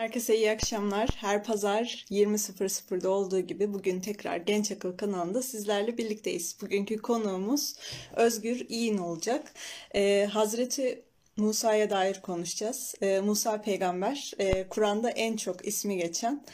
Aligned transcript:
Herkese 0.00 0.36
iyi 0.36 0.50
akşamlar. 0.50 1.08
Her 1.16 1.44
pazar 1.44 2.04
20.00'da 2.10 3.10
olduğu 3.10 3.40
gibi 3.40 3.74
bugün 3.74 4.00
tekrar 4.00 4.36
Genç 4.36 4.72
Akıl 4.72 4.96
kanalında 4.96 5.42
sizlerle 5.42 5.98
birlikteyiz. 5.98 6.56
Bugünkü 6.62 6.98
konuğumuz 6.98 7.74
Özgür 8.16 8.66
İyin 8.68 8.98
olacak. 8.98 9.52
Ee, 9.94 10.28
Hazreti 10.32 11.02
Musa'ya 11.36 11.90
dair 11.90 12.20
konuşacağız. 12.22 12.94
Ee, 13.02 13.20
Musa 13.20 13.60
peygamber, 13.62 14.32
e, 14.38 14.68
Kur'an'da 14.68 15.10
en 15.10 15.36
çok 15.36 15.66
ismi 15.66 15.96
geçen, 15.96 16.44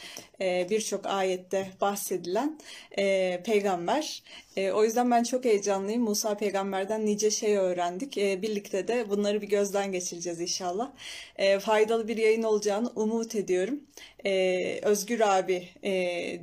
e, 0.41 0.67
birçok 0.69 1.05
ayette 1.05 1.71
bahsedilen 1.81 2.59
e, 2.97 3.43
peygamber. 3.45 4.23
E, 4.57 4.71
o 4.71 4.83
yüzden 4.83 5.11
ben 5.11 5.23
çok 5.23 5.45
heyecanlıyım. 5.45 6.01
Musa 6.01 6.37
peygamberden 6.37 7.05
nice 7.05 7.31
şey 7.31 7.57
öğrendik. 7.57 8.17
E, 8.17 8.41
birlikte 8.41 8.87
de 8.87 9.09
bunları 9.09 9.41
bir 9.41 9.47
gözden 9.47 9.91
geçireceğiz 9.91 10.41
inşallah. 10.41 10.91
E, 11.35 11.59
faydalı 11.59 12.07
bir 12.07 12.17
yayın 12.17 12.43
olacağını 12.43 12.91
umut 12.95 13.35
ediyorum. 13.35 13.79
E, 14.25 14.79
Özgür 14.83 15.19
abi 15.19 15.69
e, 15.83 15.91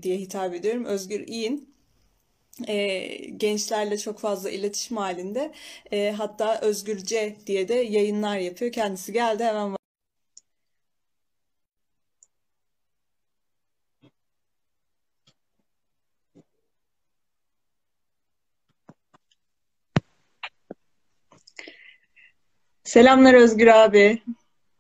diye 0.03 0.17
hitap 0.17 0.55
ediyorum. 0.55 0.85
Özgür 0.85 1.27
İyin 1.27 1.74
e, 2.69 3.07
gençlerle 3.37 3.99
çok 3.99 4.19
fazla 4.19 4.51
iletişim 4.51 4.97
halinde. 4.97 5.53
E, 5.93 6.11
hatta 6.11 6.61
Özgürce 6.61 7.37
diye 7.47 7.69
de 7.69 7.75
yayınlar 7.75 8.39
yapıyor. 8.39 8.73
Kendisi 8.73 9.13
geldi 9.13 9.45
hemen. 9.45 9.77
Selamlar 22.85 23.35
Özgür 23.35 23.67
abi. 23.67 24.23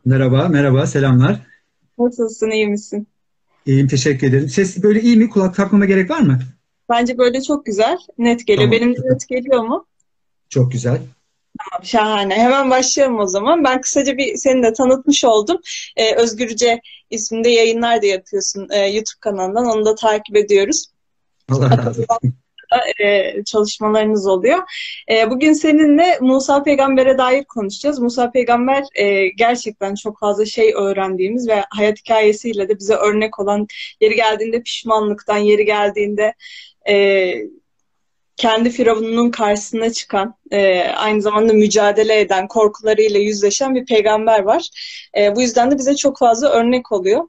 Merhaba, 0.04 0.48
merhaba, 0.48 0.86
selamlar. 0.86 1.40
Nasılsın, 1.98 2.50
iyi 2.50 2.68
misin? 2.68 3.06
İyiyim, 3.66 3.88
teşekkür 3.88 4.26
ederim. 4.26 4.48
Ses 4.48 4.82
böyle 4.82 5.00
iyi 5.00 5.16
mi? 5.16 5.30
Kulak 5.30 5.54
takmama 5.54 5.84
gerek 5.84 6.10
var 6.10 6.20
mı? 6.20 6.38
Bence 6.88 7.18
böyle 7.18 7.42
çok 7.42 7.66
güzel, 7.66 7.98
net 8.18 8.46
geliyor. 8.46 8.70
Tamam. 8.70 8.80
Benim 8.80 8.96
de 8.96 9.00
net 9.14 9.28
geliyor 9.28 9.62
mu? 9.62 9.86
Çok 10.48 10.72
güzel. 10.72 10.98
Tamam, 11.58 11.84
şahane. 11.84 12.34
Hemen 12.34 12.70
başlayalım 12.70 13.18
o 13.20 13.26
zaman. 13.26 13.64
Ben 13.64 13.80
kısaca 13.80 14.16
bir 14.16 14.36
seni 14.36 14.62
de 14.62 14.72
tanıtmış 14.72 15.24
oldum. 15.24 15.60
Ee, 15.96 16.14
Özgürce 16.14 16.80
isminde 17.10 17.48
yayınlar 17.48 18.02
da 18.02 18.06
yapıyorsun 18.06 18.68
e, 18.70 18.78
YouTube 18.78 19.20
kanalından. 19.20 19.66
Onu 19.66 19.84
da 19.84 19.94
takip 19.94 20.36
ediyoruz. 20.36 20.86
Allah 21.50 21.78
razı 21.78 22.02
olsun. 22.02 22.34
e, 23.04 23.44
çalışmalarınız 23.44 24.26
oluyor. 24.26 24.58
E, 25.10 25.30
bugün 25.30 25.52
seninle 25.52 26.18
Musa 26.20 26.62
Peygamber'e 26.62 27.18
dair 27.18 27.44
konuşacağız. 27.44 27.98
Musa 27.98 28.30
Peygamber 28.30 28.84
e, 28.94 29.28
gerçekten 29.28 29.94
çok 29.94 30.18
fazla 30.18 30.46
şey 30.46 30.74
öğrendiğimiz 30.74 31.48
ve 31.48 31.64
hayat 31.70 31.98
hikayesiyle 31.98 32.68
de 32.68 32.78
bize 32.78 32.94
örnek 32.94 33.38
olan 33.38 33.66
yeri 34.00 34.14
geldiğinde 34.14 34.62
pişmanlıktan, 34.62 35.38
yeri 35.38 35.64
geldiğinde 35.64 36.34
e, 36.88 37.34
kendi 38.36 38.70
firavununun 38.70 39.30
karşısına 39.30 39.92
çıkan, 39.92 40.34
e, 40.50 40.80
aynı 40.80 41.22
zamanda 41.22 41.52
mücadele 41.52 42.20
eden, 42.20 42.48
korkularıyla 42.48 43.20
yüzleşen 43.20 43.74
bir 43.74 43.86
peygamber 43.86 44.40
var. 44.40 44.68
E, 45.18 45.36
bu 45.36 45.42
yüzden 45.42 45.70
de 45.70 45.78
bize 45.78 45.96
çok 45.96 46.18
fazla 46.18 46.48
örnek 46.48 46.92
oluyor 46.92 47.24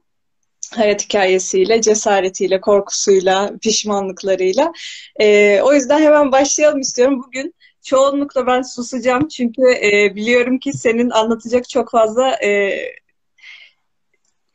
hayat 0.74 1.04
hikayesiyle, 1.04 1.82
cesaretiyle, 1.82 2.60
korkusuyla, 2.60 3.52
pişmanlıklarıyla. 3.62 4.72
Ee, 5.20 5.60
o 5.62 5.74
yüzden 5.74 6.00
hemen 6.00 6.32
başlayalım 6.32 6.80
istiyorum. 6.80 7.22
Bugün 7.26 7.54
çoğunlukla 7.82 8.46
ben 8.46 8.62
susacağım 8.62 9.28
çünkü 9.28 9.62
e, 9.82 10.14
biliyorum 10.14 10.58
ki 10.58 10.72
senin 10.72 11.10
anlatacak 11.10 11.68
çok 11.68 11.90
fazla 11.90 12.30
e, 12.44 12.78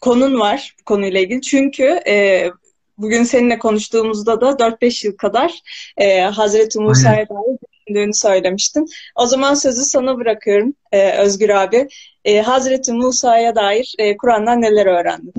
konun 0.01 0.39
var 0.39 0.75
bu 0.79 0.83
konuyla 0.83 1.19
ilgili. 1.19 1.41
Çünkü 1.41 1.83
e, 2.07 2.47
bugün 3.01 3.23
seninle 3.23 3.59
konuştuğumuzda 3.59 4.41
da 4.41 4.49
4-5 4.49 5.07
yıl 5.07 5.17
kadar 5.17 5.51
e, 5.97 6.21
Hazreti 6.21 6.79
Musa'ya 6.79 7.29
dair 7.29 7.57
düşündüğünü 7.71 8.13
söylemiştin. 8.13 8.87
O 9.15 9.25
zaman 9.25 9.53
sözü 9.53 9.81
sana 9.81 10.17
bırakıyorum 10.17 10.73
e, 10.91 11.17
Özgür 11.17 11.49
abi. 11.49 11.87
E, 12.25 12.41
Hazreti 12.41 12.93
Musa'ya 12.93 13.55
dair 13.55 13.95
e, 13.99 14.17
Kur'an'dan 14.17 14.61
neler 14.61 14.85
öğrendin? 14.85 15.33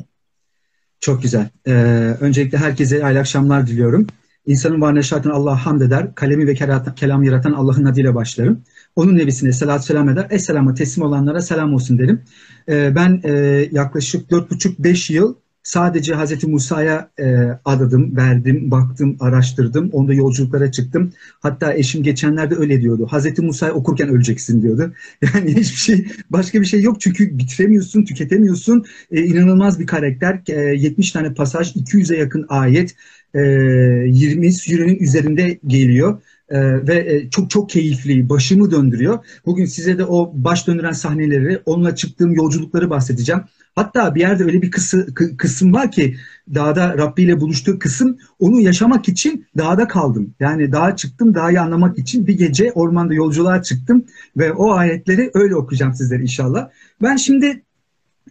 Çok 1.03 1.23
güzel. 1.23 1.49
Ee, 1.67 1.73
öncelikle 2.21 2.59
herkese 2.59 3.01
hayırlı 3.01 3.21
akşamlar 3.21 3.67
diliyorum. 3.67 4.07
İnsanın 4.47 4.81
varlığı 4.81 5.05
şartını 5.05 5.33
Allah'a 5.33 5.67
hamd 5.67 5.81
eder. 5.81 6.15
Kalemi 6.15 6.47
ve 6.47 6.55
kelam 6.97 7.23
yaratan 7.23 7.53
Allah'ın 7.53 7.85
adıyla 7.85 8.15
başlarım. 8.15 8.63
Onun 8.97 9.19
nebisine 9.19 9.53
selat 9.53 9.85
selam 9.85 10.09
eder. 10.09 10.27
Esselama 10.31 10.75
teslim 10.75 11.05
olanlara 11.05 11.43
selam 11.43 11.75
olsun 11.75 11.99
derim. 11.99 12.23
Ee, 12.69 12.95
ben 12.95 13.21
e, 13.25 13.31
yaklaşık 13.73 14.31
4,5-5 14.31 15.13
yıl 15.13 15.35
sadece 15.63 16.15
Hz. 16.15 16.45
Musa'ya 16.45 17.11
e, 17.19 17.25
adadım, 17.65 18.17
verdim, 18.17 18.71
baktım, 18.71 19.17
araştırdım. 19.21 19.91
Onda 19.93 20.15
yolculuklara 20.15 20.71
çıktım. 20.73 21.13
Hatta 21.41 21.75
eşim 21.75 22.03
geçenlerde 22.03 22.55
öyle 22.57 22.81
diyordu. 22.81 23.09
Hz. 23.13 23.39
Musa'yı 23.39 23.73
okurken 23.73 24.09
öleceksin 24.09 24.63
diyordu. 24.63 24.93
Yani 25.35 25.51
hiçbir 25.57 25.77
şey, 25.77 26.07
başka 26.31 26.61
bir 26.61 26.67
şey 26.67 26.83
yok. 26.83 27.01
Çünkü 27.01 27.39
bitiremiyorsun, 27.39 28.05
tüketemiyorsun. 28.05 28.85
E, 29.11 29.23
inanılmaz 29.23 29.81
bir 29.81 29.87
karakter. 29.87 30.41
E, 30.49 30.55
70 30.61 31.13
tane 31.13 31.35
pasaj, 31.35 31.77
200'e 31.77 32.17
yakın 32.19 32.47
ayet, 32.49 32.95
e, 33.35 33.41
20 33.41 34.53
sürenin 34.53 34.97
üzerinde 34.99 35.59
geliyor. 35.67 36.23
Ee, 36.53 36.87
ve 36.87 37.15
e, 37.15 37.31
çok 37.31 37.51
çok 37.51 37.71
keyifli, 37.71 38.29
başımı 38.29 38.71
döndürüyor. 38.71 39.19
Bugün 39.47 39.65
size 39.65 39.99
de 39.99 40.05
o 40.05 40.33
baş 40.35 40.67
döndüren 40.67 40.93
sahneleri, 40.93 41.63
onunla 41.67 41.97
çıktığım 41.97 42.35
yolculukları 42.35 42.91
bahsedeceğim. 42.91 43.43
Hatta 43.75 44.15
bir 44.15 44.21
yerde 44.21 44.45
öyle 44.45 44.63
bir 44.63 44.71
kısı, 44.71 45.15
kısım 45.15 45.75
var 45.75 45.93
ki 45.93 46.17
dağda 46.55 46.99
Rabbi 46.99 47.23
ile 47.23 47.41
buluştuğu 47.41 47.79
kısım 47.79 48.19
onu 48.39 48.61
yaşamak 48.61 49.09
için 49.09 49.47
dağda 49.59 49.89
kaldım. 49.89 50.35
Yani 50.41 50.73
dağa 50.73 50.97
çıktım 50.97 51.35
dağı 51.35 51.61
anlamak 51.61 51.99
için 51.99 52.27
bir 52.27 52.39
gece 52.39 52.73
ormanda 52.73 53.15
yolculuğa 53.15 53.63
çıktım 53.63 54.05
ve 54.37 54.53
o 54.53 54.73
ayetleri 54.73 55.31
öyle 55.35 55.57
okuyacağım 55.57 55.95
sizlere 55.95 56.23
inşallah. 56.23 56.69
Ben 57.03 57.17
şimdi 57.17 57.63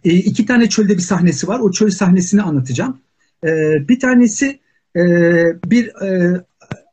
e, 0.04 0.10
iki 0.10 0.46
tane 0.46 0.68
çölde 0.68 0.96
bir 0.96 1.02
sahnesi 1.02 1.48
var. 1.48 1.60
O 1.60 1.70
çöl 1.70 1.90
sahnesini 1.90 2.42
anlatacağım. 2.42 2.98
E, 3.44 3.48
bir 3.88 4.00
tanesi 4.00 4.60
bir 5.66 5.92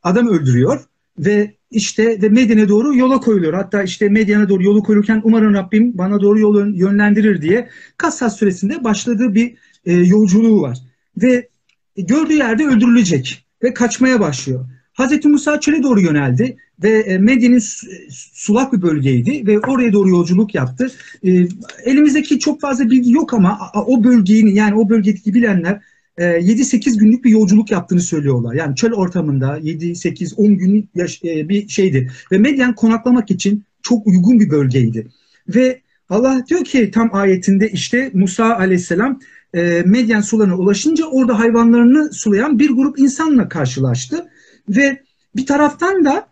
adam 0.04 0.28
öldürüyor 0.28 0.89
ve 1.20 1.56
işte 1.72 2.22
ve 2.22 2.30
Medine 2.30 2.70
doğru 2.70 2.96
yola 2.96 3.20
koyuluyor. 3.20 3.54
Hatta 3.54 3.84
işte 3.84 4.10
Medyan'a 4.10 4.50
doğru 4.50 4.64
yolu 4.64 4.84
koyulurken 4.84 5.22
umarım 5.24 5.54
Rabbim 5.54 5.98
bana 5.98 6.22
doğru 6.22 6.40
yolu 6.40 6.70
yönlendirir 6.70 7.42
diye 7.42 7.70
Kassas 7.98 8.38
süresinde 8.38 8.84
başladığı 8.84 9.34
bir 9.34 9.56
e, 9.86 9.94
yolculuğu 9.94 10.62
var. 10.62 10.78
Ve 11.18 11.50
gördüğü 11.98 12.34
yerde 12.34 12.66
öldürülecek 12.66 13.46
ve 13.64 13.74
kaçmaya 13.74 14.20
başlıyor. 14.20 14.66
Hazreti 14.94 15.28
Musa 15.28 15.60
çöle 15.60 15.84
doğru 15.84 16.02
yöneldi 16.02 16.58
ve 16.84 16.90
e, 16.90 17.18
Medye'nin 17.18 17.64
sulak 18.34 18.74
bir 18.74 18.82
bölgeydi 18.82 19.48
ve 19.48 19.60
oraya 19.60 19.94
doğru 19.94 20.10
yolculuk 20.10 20.56
yaptı. 20.56 20.92
E, 21.24 21.48
elimizdeki 21.84 22.40
çok 22.40 22.62
fazla 22.62 22.92
bilgi 22.92 23.12
yok 23.12 23.34
ama 23.34 23.60
o 23.86 24.04
bölgeyi 24.04 24.56
yani 24.56 24.76
o 24.76 24.90
bölgedeki 24.90 25.34
bilenler 25.34 25.82
7-8 26.20 26.90
e, 26.90 26.98
günlük 26.98 27.26
bir 27.26 27.30
yolculuk 27.30 27.72
yaptığını 27.72 28.02
söylüyorlar. 28.02 28.54
Yani 28.54 28.76
çöl 28.76 28.92
ortamında 28.92 29.60
7-8-10 29.60 30.54
günlük 30.54 30.90
e, 31.26 31.50
bir 31.50 31.68
şeydi. 31.68 32.12
Ve 32.32 32.38
Medyen 32.38 32.76
konaklamak 32.76 33.32
için 33.32 33.64
çok 33.82 34.08
uygun 34.08 34.40
bir 34.40 34.50
bölgeydi. 34.50 35.08
Ve 35.48 35.82
Allah 36.10 36.46
diyor 36.50 36.64
ki 36.64 36.92
tam 36.92 37.10
ayetinde 37.14 37.70
işte 37.70 38.12
Musa 38.14 38.56
aleyhisselam 38.56 39.20
e, 39.54 39.84
Medyen 39.86 40.22
sularına 40.22 40.58
ulaşınca 40.58 41.06
orada 41.06 41.40
hayvanlarını 41.40 42.14
sulayan 42.14 42.60
bir 42.60 42.70
grup 42.70 43.00
insanla 43.00 43.50
karşılaştı. 43.50 44.28
Ve 44.70 45.02
bir 45.36 45.46
taraftan 45.46 46.06
da 46.06 46.30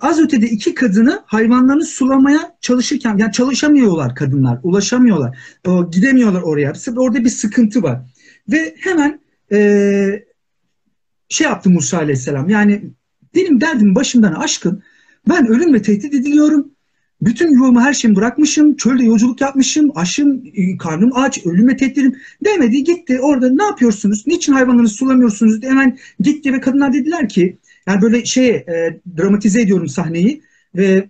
az 0.00 0.20
ötede 0.20 0.46
iki 0.46 0.74
kadını 0.74 1.22
hayvanlarını 1.26 1.84
sulamaya 1.84 2.56
çalışırken 2.60 3.16
yani 3.16 3.32
çalışamıyorlar 3.32 4.14
kadınlar, 4.14 4.60
ulaşamıyorlar, 4.62 5.38
gidemiyorlar 5.92 6.42
oraya. 6.42 6.72
Orada 6.96 7.24
bir 7.24 7.28
sıkıntı 7.28 7.82
var. 7.82 8.00
Ve 8.52 8.74
hemen 8.78 9.20
e, 9.52 10.24
şey 11.28 11.46
yaptı 11.46 11.70
Musa 11.70 11.98
Aleyhisselam. 11.98 12.48
Yani 12.48 12.82
benim 13.34 13.60
derdim 13.60 13.94
başımdan 13.94 14.32
aşkın. 14.32 14.82
Ben 15.28 15.46
ölümle 15.46 15.82
tehdit 15.82 16.14
ediliyorum. 16.14 16.70
Bütün 17.22 17.52
yuvamı 17.52 17.80
her 17.80 17.92
şeyimi 17.92 18.16
bırakmışım. 18.16 18.76
Çölde 18.76 19.04
yolculuk 19.04 19.40
yapmışım. 19.40 19.92
Aşım, 19.94 20.42
e, 20.54 20.76
karnım 20.76 21.10
aç, 21.14 21.46
ölüme 21.46 21.76
tehditim. 21.76 22.16
Demedi 22.44 22.84
gitti 22.84 23.20
orada 23.20 23.50
ne 23.52 23.62
yapıyorsunuz? 23.62 24.26
Niçin 24.26 24.52
hayvanlarınızı 24.52 24.94
sulamıyorsunuz? 24.94 25.62
Hemen 25.62 25.98
gitti 26.20 26.52
ve 26.52 26.60
kadınlar 26.60 26.92
dediler 26.92 27.28
ki 27.28 27.58
yani 27.86 28.02
böyle 28.02 28.24
şey 28.24 28.48
e, 28.48 29.00
dramatize 29.16 29.60
ediyorum 29.60 29.88
sahneyi 29.88 30.42
ve 30.76 31.08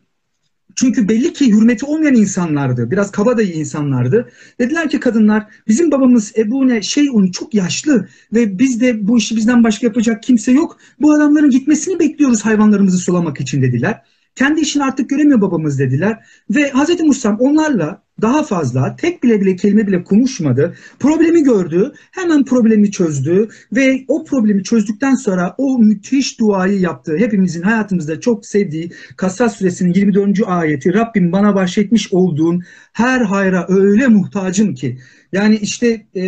çünkü 0.81 1.09
belli 1.09 1.33
ki 1.33 1.53
hürmeti 1.53 1.87
olmayan 1.87 2.15
insanlardı. 2.15 2.91
Biraz 2.91 3.11
kabadayı 3.11 3.53
insanlardı. 3.53 4.29
Dediler 4.59 4.91
ki 4.91 5.01
kadınlar 5.01 5.47
bizim 5.69 5.91
babamız 5.91 6.33
Ebu 6.37 6.69
ne 6.69 6.83
şey 6.83 7.11
onu 7.13 7.33
çok 7.33 7.55
yaşlı 7.55 8.09
ve 8.33 8.59
biz 8.59 8.81
de 8.81 9.07
bu 9.09 9.19
işi 9.19 9.37
bizden 9.37 9.65
başka 9.65 9.87
yapacak 9.87 10.23
kimse 10.23 10.53
yok. 10.53 10.79
Bu 11.01 11.13
adamların 11.13 11.51
gitmesini 11.51 11.99
bekliyoruz 11.99 12.45
hayvanlarımızı 12.45 12.99
sulamak 12.99 13.41
için 13.41 13.63
dediler. 13.63 14.03
Kendi 14.35 14.61
işini 14.61 14.85
artık 14.85 15.11
göremiyor 15.11 15.41
babamız 15.41 15.79
dediler. 15.79 16.25
Ve 16.51 16.71
Hz. 16.71 17.01
Musa 17.01 17.37
onlarla 17.41 18.03
daha 18.23 18.43
fazla 18.43 18.97
tek 18.97 19.23
bile 19.23 19.41
bile 19.41 19.57
kelime 19.57 19.87
bile 19.87 20.05
konuşmadı. 20.05 20.75
Problemi 20.99 21.43
gördü, 21.43 21.93
hemen 22.11 22.45
problemi 22.45 22.91
çözdü 22.91 23.49
ve 23.73 24.05
o 24.09 24.25
problemi 24.25 24.65
çözdükten 24.65 25.15
sonra 25.15 25.55
o 25.59 25.79
müthiş 25.79 26.41
duayı 26.41 26.81
yaptı. 26.81 27.17
Hepimizin 27.17 27.63
hayatımızda 27.63 28.21
çok 28.21 28.47
sevdiği 28.47 28.91
Kasas 29.17 29.57
suresinin 29.57 29.95
24. 29.95 30.41
ayeti 30.47 30.95
Rabbim 30.95 31.33
bana 31.33 31.55
bahşetmiş 31.55 32.13
olduğun 32.13 32.63
her 32.93 33.21
hayra 33.21 33.67
öyle 33.69 34.07
muhtacım 34.09 34.75
ki 34.75 34.99
yani 35.33 35.57
işte 35.57 36.07
e, 36.17 36.23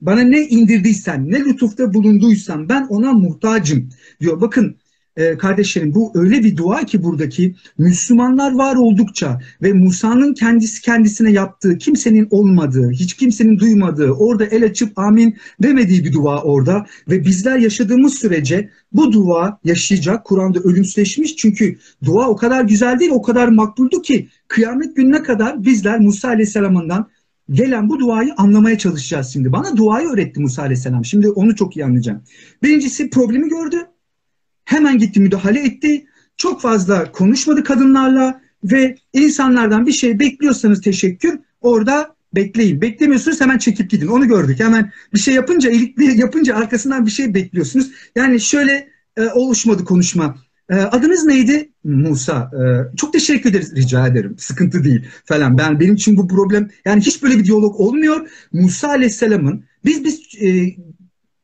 bana 0.00 0.20
ne 0.20 0.40
indirdiysen, 0.40 1.30
ne 1.30 1.38
lütufta 1.40 1.94
bulunduysan 1.94 2.68
ben 2.68 2.86
ona 2.88 3.12
muhtacım 3.12 3.88
diyor. 4.20 4.40
Bakın 4.40 4.76
e, 5.16 5.38
kardeşlerim 5.38 5.94
bu 5.94 6.12
öyle 6.14 6.44
bir 6.44 6.56
dua 6.56 6.84
ki 6.84 7.02
buradaki 7.02 7.54
Müslümanlar 7.78 8.54
var 8.54 8.76
oldukça 8.76 9.40
ve 9.62 9.72
Musa'nın 9.72 10.34
kendisi 10.34 10.82
kendisine 10.82 11.30
yaptığı, 11.32 11.78
kimsenin 11.78 12.28
olmadığı, 12.30 12.90
hiç 12.90 13.14
kimsenin 13.14 13.58
duymadığı, 13.58 14.10
orada 14.10 14.44
el 14.44 14.64
açıp 14.64 14.98
amin 14.98 15.36
demediği 15.62 16.04
bir 16.04 16.12
dua 16.12 16.42
orada 16.42 16.86
ve 17.10 17.24
bizler 17.24 17.58
yaşadığımız 17.58 18.14
sürece 18.14 18.70
bu 18.92 19.12
dua 19.12 19.58
yaşayacak. 19.64 20.24
Kur'an'da 20.24 20.58
ölümsüzleşmiş 20.58 21.36
çünkü 21.36 21.78
dua 22.04 22.28
o 22.28 22.36
kadar 22.36 22.64
güzel 22.64 22.98
değil, 22.98 23.10
o 23.14 23.22
kadar 23.22 23.48
makbuldu 23.48 24.02
ki 24.02 24.28
kıyamet 24.48 24.96
gününe 24.96 25.22
kadar 25.22 25.64
bizler 25.64 26.00
Musa 26.00 26.28
Aleyhisselam'ından 26.28 27.06
gelen 27.50 27.88
bu 27.88 27.98
duayı 27.98 28.34
anlamaya 28.36 28.78
çalışacağız 28.78 29.28
şimdi. 29.32 29.52
Bana 29.52 29.76
duayı 29.76 30.08
öğretti 30.08 30.40
Musa 30.40 30.62
Aleyhisselam. 30.62 31.04
Şimdi 31.04 31.30
onu 31.30 31.56
çok 31.56 31.76
iyi 31.76 31.84
anlayacağım. 31.84 32.22
Birincisi 32.62 33.10
problemi 33.10 33.48
gördü. 33.48 33.86
Hemen 34.66 34.98
gitti 34.98 35.20
müdahale 35.20 35.60
etti. 35.60 36.06
Çok 36.36 36.60
fazla 36.60 37.12
konuşmadı 37.12 37.64
kadınlarla 37.64 38.40
ve 38.64 38.96
insanlardan 39.12 39.86
bir 39.86 39.92
şey 39.92 40.20
bekliyorsanız 40.20 40.80
teşekkür 40.80 41.38
orada 41.60 42.16
bekleyin. 42.34 42.80
Beklemiyorsunuz 42.80 43.40
hemen 43.40 43.58
çekip 43.58 43.90
gidin. 43.90 44.06
Onu 44.06 44.28
gördük. 44.28 44.60
Hemen 44.60 44.92
bir 45.14 45.18
şey 45.18 45.34
yapınca 45.34 45.70
ilikli 45.70 46.20
yapınca 46.20 46.56
arkasından 46.56 47.06
bir 47.06 47.10
şey 47.10 47.34
bekliyorsunuz. 47.34 47.90
Yani 48.16 48.40
şöyle 48.40 48.88
e, 49.16 49.28
oluşmadı 49.28 49.84
konuşma. 49.84 50.36
E, 50.70 50.74
adınız 50.74 51.24
neydi? 51.24 51.70
Musa. 51.84 52.50
E, 52.52 52.96
çok 52.96 53.12
teşekkür 53.12 53.50
ederiz. 53.50 53.76
Rica 53.76 54.06
ederim. 54.06 54.34
Sıkıntı 54.38 54.84
değil 54.84 55.04
falan. 55.24 55.58
Ben 55.58 55.80
benim 55.80 55.94
için 55.94 56.16
bu 56.16 56.28
problem 56.28 56.70
yani 56.84 57.00
hiç 57.00 57.22
böyle 57.22 57.38
bir 57.38 57.44
diyalog 57.44 57.80
olmuyor. 57.80 58.28
Musa 58.52 58.88
Aleyhisselam'ın 58.88 59.64
biz 59.84 60.04
biz 60.04 60.20
e, 60.40 60.76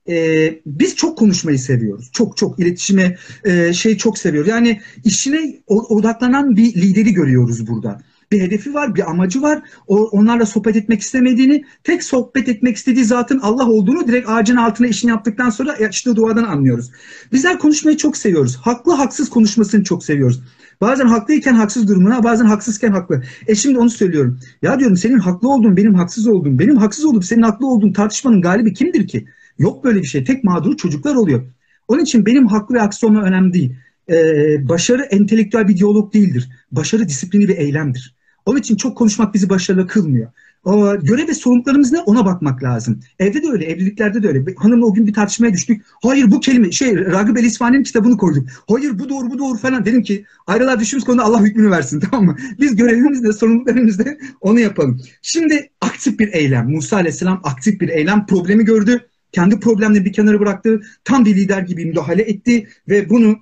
e, 0.09 0.49
biz 0.67 0.97
çok 0.97 1.19
konuşmayı 1.19 1.59
seviyoruz. 1.59 2.11
Çok 2.13 2.37
çok 2.37 2.59
iletişime 2.59 3.17
e, 3.45 3.73
şey 3.73 3.97
çok 3.97 4.19
seviyoruz. 4.19 4.51
Yani 4.51 4.81
işine 5.05 5.57
odaklanan 5.67 6.57
bir 6.57 6.75
lideri 6.75 7.13
görüyoruz 7.13 7.67
burada. 7.67 8.01
Bir 8.33 8.41
hedefi 8.41 8.75
var, 8.75 8.95
bir 8.95 9.11
amacı 9.11 9.43
var. 9.43 9.63
O, 9.87 10.05
onlarla 10.05 10.47
sohbet 10.47 10.77
etmek 10.77 11.01
istemediğini, 11.01 11.65
tek 11.85 12.05
sohbet 12.05 12.49
etmek 12.49 12.77
istediği 12.77 13.05
zatın 13.05 13.39
Allah 13.39 13.69
olduğunu 13.69 14.09
direkt 14.09 14.29
ağacın 14.29 14.57
altına 14.57 14.87
işini 14.87 15.11
yaptıktan 15.11 15.51
sonra 15.51 15.73
açtığı 15.73 16.17
duadan 16.17 16.45
anlıyoruz. 16.45 16.91
Bizler 17.33 17.59
konuşmayı 17.59 17.97
çok 17.97 18.17
seviyoruz. 18.17 18.57
Haklı 18.57 18.93
haksız 18.93 19.31
konuşmasını 19.31 19.85
çok 19.85 20.05
seviyoruz. 20.05 20.43
Bazen 20.81 21.07
haklıyken 21.07 21.55
haksız 21.55 21.89
durumuna, 21.89 22.25
bazen 22.25 22.45
haksızken 22.45 22.93
haklı. 22.93 23.23
E 23.49 23.55
şimdi 23.55 23.79
onu 23.79 23.91
söylüyorum. 23.91 24.41
Ya 24.63 24.79
diyorum 24.79 24.97
senin 24.97 25.19
haklı 25.19 25.49
olduğun, 25.49 25.77
benim 25.77 25.95
haksız 25.95 26.27
olduğum, 26.27 26.59
benim 26.59 26.77
haksız 26.77 27.05
olup 27.05 27.25
senin 27.25 27.43
haklı 27.43 27.67
olduğun 27.67 27.93
tartışmanın 27.93 28.43
galibi 28.43 28.73
kimdir 28.75 29.09
ki? 29.09 29.27
Yok 29.59 29.85
böyle 29.85 30.03
bir 30.03 30.07
şey. 30.07 30.25
Tek 30.25 30.45
mağduru 30.45 30.77
çocuklar 30.77 31.15
oluyor. 31.15 31.43
Onun 31.89 32.03
için 32.03 32.27
benim 32.27 32.47
haklı 32.47 32.75
ve 32.75 32.79
haksız 32.79 33.11
önemli 33.11 33.53
değil. 33.53 33.77
Ee, 34.11 34.69
başarı 34.69 35.03
entelektüel 35.03 35.69
bir 35.69 35.77
diyalog 35.77 36.15
değildir. 36.15 36.49
Başarı 36.73 37.09
disiplini 37.09 37.49
bir 37.49 37.57
eylemdir. 37.57 38.15
Onun 38.47 38.59
için 38.59 38.77
çok 38.77 38.97
konuşmak 38.97 39.35
bizi 39.35 39.51
başarılı 39.51 39.87
kılmıyor. 39.87 40.33
O, 40.65 41.01
görev 41.01 41.29
ve 41.29 41.35
sorumluluklarımız 41.35 41.93
ne 41.93 42.01
ona 42.01 42.25
bakmak 42.25 42.63
lazım. 42.63 43.01
Evde 43.19 43.43
de 43.43 43.49
öyle, 43.49 43.65
evliliklerde 43.65 44.23
de 44.23 44.29
öyle. 44.29 44.55
Hanımla 44.57 44.87
o 44.87 44.95
gün 44.95 45.07
bir 45.07 45.13
tartışmaya 45.13 45.53
düştük. 45.53 45.85
Hayır 46.03 46.31
bu 46.31 46.41
kelime, 46.41 46.73
şey 46.73 46.97
Ragıp 46.97 47.39
El 47.39 47.45
İsfani'nin 47.45 47.83
kitabını 47.83 48.17
koyduk. 48.17 48.49
Hayır 48.69 48.99
bu 48.99 49.09
doğru, 49.09 49.31
bu 49.31 49.39
doğru 49.39 49.59
falan. 49.59 49.85
Dedim 49.85 50.03
ki 50.03 50.25
ayrılar 50.47 50.81
düştüğümüz 50.81 51.05
konuda 51.05 51.23
Allah 51.23 51.43
hükmünü 51.43 51.71
versin 51.71 52.01
tamam 52.11 52.25
mı? 52.25 52.37
Biz 52.61 52.77
görevimizde, 52.77 53.33
sorumluluklarımızda 53.33 54.05
onu 54.41 54.61
yapalım. 54.61 55.01
Şimdi 55.23 55.71
aktif 55.81 56.19
bir 56.19 56.33
eylem. 56.33 56.71
Musa 56.71 56.97
Aleyhisselam 56.97 57.41
aktif 57.45 57.81
bir 57.81 57.89
eylem 57.89 58.27
problemi 58.27 58.65
gördü 58.65 59.09
kendi 59.33 59.61
problemlerini 59.61 60.05
bir 60.05 60.13
kenara 60.13 60.41
bıraktı. 60.41 60.81
Tam 61.05 61.25
bir 61.25 61.37
lider 61.37 61.63
gibi 61.63 61.85
müdahale 61.85 62.23
etti 62.23 62.69
ve 62.89 63.11
bunu 63.11 63.39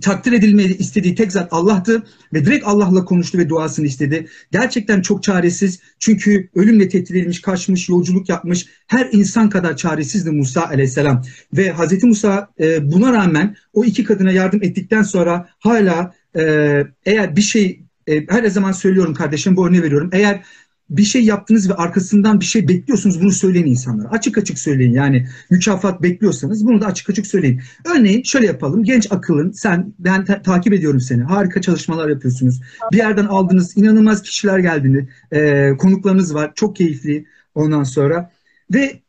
takdir 0.00 0.32
edilmeyi 0.32 0.78
istediği 0.78 1.14
tek 1.14 1.32
zat 1.32 1.48
Allah'tı 1.50 2.02
ve 2.32 2.44
direkt 2.44 2.66
Allah'la 2.66 3.04
konuştu 3.04 3.38
ve 3.38 3.48
duasını 3.48 3.86
istedi. 3.86 4.28
Gerçekten 4.52 5.02
çok 5.02 5.22
çaresiz 5.22 5.80
çünkü 5.98 6.48
ölümle 6.54 6.88
tehdit 6.88 7.10
edilmiş, 7.10 7.40
kaçmış, 7.40 7.88
yolculuk 7.88 8.28
yapmış 8.28 8.66
her 8.86 9.08
insan 9.12 9.50
kadar 9.50 9.76
çaresizdi 9.76 10.30
Musa 10.30 10.66
aleyhisselam. 10.66 11.22
Ve 11.52 11.70
Hazreti 11.70 12.06
Musa 12.06 12.50
e, 12.60 12.92
buna 12.92 13.12
rağmen 13.12 13.56
o 13.72 13.84
iki 13.84 14.04
kadına 14.04 14.30
yardım 14.30 14.62
ettikten 14.62 15.02
sonra 15.02 15.48
hala 15.58 16.14
e, 16.36 16.42
eğer 17.06 17.36
bir 17.36 17.42
şey 17.42 17.82
e, 18.06 18.26
her 18.26 18.46
zaman 18.46 18.72
söylüyorum 18.72 19.14
kardeşim 19.14 19.56
bu 19.56 19.66
örneği 19.68 19.82
veriyorum. 19.82 20.10
Eğer 20.12 20.42
bir 20.90 21.04
şey 21.04 21.24
yaptınız 21.24 21.70
ve 21.70 21.74
arkasından 21.74 22.40
bir 22.40 22.44
şey 22.44 22.68
bekliyorsunuz 22.68 23.20
bunu 23.20 23.32
söyleyin 23.32 23.66
insanlara. 23.66 24.08
Açık 24.08 24.38
açık 24.38 24.58
söyleyin 24.58 24.92
yani 24.92 25.28
mükafat 25.50 26.02
bekliyorsanız 26.02 26.66
bunu 26.66 26.80
da 26.80 26.86
açık 26.86 27.10
açık 27.10 27.26
söyleyin. 27.26 27.60
Örneğin 27.84 28.22
şöyle 28.22 28.46
yapalım 28.46 28.84
genç 28.84 29.12
akılın 29.12 29.52
sen 29.52 29.94
ben 29.98 30.24
ta- 30.24 30.42
takip 30.42 30.72
ediyorum 30.72 31.00
seni 31.00 31.22
harika 31.22 31.60
çalışmalar 31.60 32.08
yapıyorsunuz. 32.08 32.60
Bir 32.92 32.96
yerden 32.96 33.24
aldınız 33.24 33.76
inanılmaz 33.76 34.22
kişiler 34.22 34.58
geldiğini 34.58 35.08
e, 35.32 35.70
konuklarınız 35.78 36.34
var 36.34 36.52
çok 36.54 36.76
keyifli 36.76 37.26
ondan 37.54 37.82
sonra 37.82 38.30
ve 38.74 39.00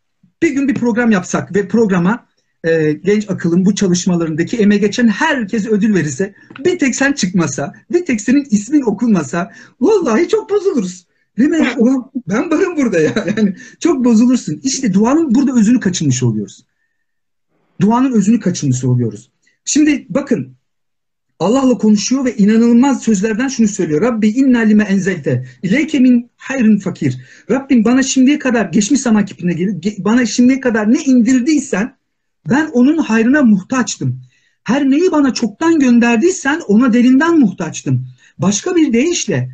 bir 0.44 0.50
gün 0.50 0.68
bir 0.68 0.76
program 0.76 1.12
yapsak 1.12 1.56
ve 1.56 1.68
programa 1.68 2.26
e, 2.64 2.92
genç 2.92 3.30
akılın 3.30 3.66
bu 3.66 3.76
çalışmalarındaki 3.76 4.58
emeğe 4.58 4.82
geçen 4.82 5.08
herkese 5.08 5.70
ödül 5.70 5.96
verirse 5.96 6.34
bir 6.66 6.80
tek 6.80 6.96
sen 6.96 7.14
çıkmasa 7.14 7.74
bir 7.92 8.06
tek 8.06 8.22
senin 8.22 8.48
ismin 8.52 8.82
okunmasa 8.82 9.52
vallahi 9.82 10.28
çok 10.28 10.50
bozuluruz. 10.50 11.11
Değil 11.38 11.50
mi? 11.50 11.70
Ulan 11.78 12.12
ben 12.28 12.52
varım 12.52 12.78
burada 12.78 13.00
ya. 13.00 13.14
Yani 13.38 13.56
çok 13.80 14.06
bozulursun. 14.06 14.60
İşte 14.64 14.94
duanın 14.94 15.36
burada 15.36 15.60
özünü 15.60 15.80
kaçınmış 15.80 16.24
oluyoruz. 16.24 16.66
Duanın 17.82 18.12
özünü 18.12 18.40
kaçınmış 18.40 18.84
oluyoruz. 18.84 19.32
Şimdi 19.66 20.06
bakın 20.10 20.56
Allah'la 21.40 21.78
konuşuyor 21.78 22.26
ve 22.26 22.36
inanılmaz 22.36 23.04
sözlerden 23.04 23.48
şunu 23.48 23.68
söylüyor. 23.68 24.02
Rabbi 24.02 24.28
inna 24.28 24.60
lime 24.60 24.84
enzelte 24.84 25.46
ileyke 25.64 26.00
min 26.00 26.30
hayrın 26.38 26.78
fakir. 26.78 27.18
Rabbim 27.52 27.86
bana 27.86 28.04
şimdiye 28.04 28.40
kadar 28.40 28.66
geçmiş 28.66 29.02
zaman 29.02 29.26
kipine 29.26 29.54
gelir. 29.54 29.96
Bana 29.98 30.26
şimdiye 30.26 30.60
kadar 30.60 30.94
ne 30.94 31.04
indirdiysen 31.04 31.96
ben 32.50 32.70
onun 32.74 32.98
hayrına 32.98 33.42
muhtaçtım. 33.42 34.22
Her 34.64 34.90
neyi 34.90 35.12
bana 35.12 35.34
çoktan 35.34 35.80
gönderdiysen 35.80 36.62
ona 36.68 36.94
derinden 36.94 37.40
muhtaçtım. 37.40 38.08
Başka 38.38 38.76
bir 38.76 38.94
deyişle 38.94 39.52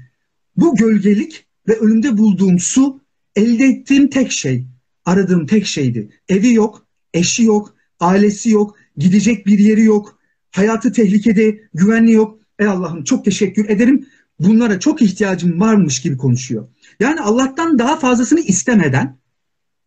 bu 0.58 0.76
gölgelik 0.76 1.47
ve 1.68 1.80
önümde 1.80 2.18
bulduğum 2.18 2.60
su 2.60 3.02
elde 3.36 3.66
ettiğim 3.66 4.10
tek 4.10 4.32
şey, 4.32 4.66
aradığım 5.06 5.46
tek 5.46 5.66
şeydi. 5.66 6.10
Evi 6.30 6.54
yok, 6.54 6.88
eşi 7.14 7.44
yok, 7.44 7.76
ailesi 8.00 8.50
yok, 8.50 8.76
gidecek 8.98 9.46
bir 9.46 9.60
yeri 9.60 9.84
yok, 9.84 10.20
hayatı 10.52 10.92
tehlikede, 10.92 11.60
güvenli 11.74 12.12
yok. 12.12 12.40
Ey 12.60 12.68
Allah'ım 12.68 13.04
çok 13.04 13.26
teşekkür 13.26 13.70
ederim. 13.70 14.06
Bunlara 14.40 14.80
çok 14.80 15.02
ihtiyacım 15.02 15.60
varmış 15.60 16.02
gibi 16.02 16.18
konuşuyor. 16.18 16.68
Yani 17.00 17.22
Allah'tan 17.22 17.80
daha 17.80 18.00
fazlasını 18.00 18.40
istemeden 18.40 19.18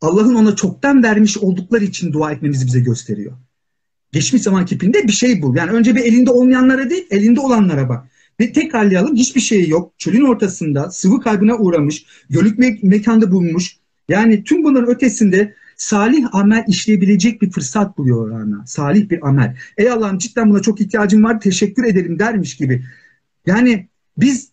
Allah'ın 0.01 0.35
ona 0.35 0.57
çoktan 0.57 1.03
vermiş 1.03 1.39
oldukları 1.39 1.85
için 1.85 2.13
dua 2.13 2.33
etmemizi 2.33 2.67
bize 2.67 2.81
gösteriyor. 2.81 3.33
Geçmiş 4.13 4.43
zaman 4.43 4.67
kipinde 4.67 5.07
bir 5.09 5.13
şey 5.13 5.43
bul. 5.43 5.57
Yani 5.57 5.71
önce 5.71 5.95
bir 5.95 6.01
elinde 6.01 6.31
olmayanlara 6.31 6.91
değil, 6.91 7.07
elinde 7.11 7.41
olanlara 7.41 7.89
bak. 7.89 8.10
Ve 8.41 8.53
tekrarlayalım 8.53 9.17
hiçbir 9.17 9.41
şey 9.41 9.69
yok. 9.69 9.93
Çölün 9.99 10.25
ortasında 10.25 10.91
sıvı 10.91 11.21
kaybına 11.21 11.59
uğramış, 11.59 12.05
gölük 12.31 12.59
me- 12.59 12.87
mekanda 12.87 13.33
bulunmuş. 13.33 13.77
Yani 14.09 14.45
tüm 14.45 14.65
bunların 14.65 14.89
ötesinde 14.89 15.55
salih 15.77 16.35
amel 16.35 16.65
işleyebilecek 16.69 17.43
bir 17.43 17.51
fırsat 17.51 17.99
buluyor 17.99 18.31
Rana. 18.31 18.67
Salih 18.67 19.11
bir 19.11 19.29
amel. 19.29 19.57
Ey 19.77 19.91
Allah'ım 19.91 20.19
cidden 20.19 20.51
buna 20.51 20.63
çok 20.63 20.81
ihtiyacım 20.81 21.25
var 21.25 21.41
teşekkür 21.41 21.85
ederim 21.85 22.19
dermiş 22.19 22.57
gibi. 22.57 22.85
Yani 23.47 23.89
biz 24.19 24.49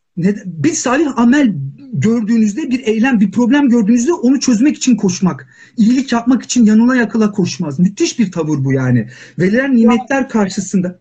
bir 0.46 0.72
salih 0.72 1.18
amel 1.18 1.54
gördüğünüzde 1.94 2.72
bir 2.72 2.80
eylem, 2.80 3.20
bir 3.20 3.32
problem 3.32 3.70
gördüğünüzde 3.70 4.14
onu 4.14 4.40
çözmek 4.40 4.78
için 4.78 4.96
koşmak. 4.96 5.48
iyilik 5.78 6.12
yapmak 6.12 6.44
için 6.44 6.66
yanına 6.66 6.96
yakala 6.96 7.32
koşmaz. 7.32 7.80
Müthiş 7.80 8.20
bir 8.20 8.32
tavır 8.32 8.64
bu 8.64 8.74
yani. 8.74 9.08
Verilen 9.40 9.76
nimetler 9.76 10.30
karşısında 10.30 11.00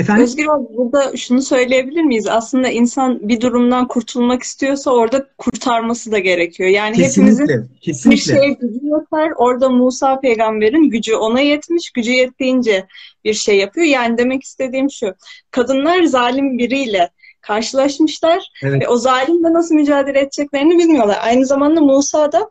Efendim? 0.00 0.24
Özgür 0.24 0.46
abi 0.46 0.64
burada 0.76 1.16
şunu 1.16 1.42
söyleyebilir 1.42 2.02
miyiz? 2.02 2.26
Aslında 2.26 2.68
insan 2.68 3.28
bir 3.28 3.40
durumdan 3.40 3.88
kurtulmak 3.88 4.42
istiyorsa 4.42 4.90
orada 4.90 5.26
kurtarması 5.38 6.12
da 6.12 6.18
gerekiyor. 6.18 6.68
Yani 6.68 6.96
kesinlikle, 6.96 7.42
hepimizin 7.42 7.70
kesinlikle. 7.80 8.10
bir 8.10 8.22
şeye 8.22 8.52
gücü 8.52 8.86
yeter. 8.86 9.32
Orada 9.36 9.68
Musa 9.68 10.20
peygamberin 10.20 10.90
gücü 10.90 11.14
ona 11.14 11.40
yetmiş. 11.40 11.90
Gücü 11.90 12.12
yettiğince 12.12 12.86
bir 13.24 13.34
şey 13.34 13.56
yapıyor. 13.56 13.86
Yani 13.86 14.18
demek 14.18 14.42
istediğim 14.42 14.90
şu. 14.90 15.14
Kadınlar 15.50 16.02
zalim 16.02 16.58
biriyle 16.58 17.10
karşılaşmışlar 17.40 18.52
evet. 18.62 18.82
ve 18.82 18.88
o 18.88 18.96
zalimle 18.96 19.52
nasıl 19.52 19.74
mücadele 19.74 20.20
edeceklerini 20.20 20.78
bilmiyorlar. 20.78 21.18
Aynı 21.22 21.46
zamanda 21.46 21.80
Musa 21.80 22.32
da 22.32 22.50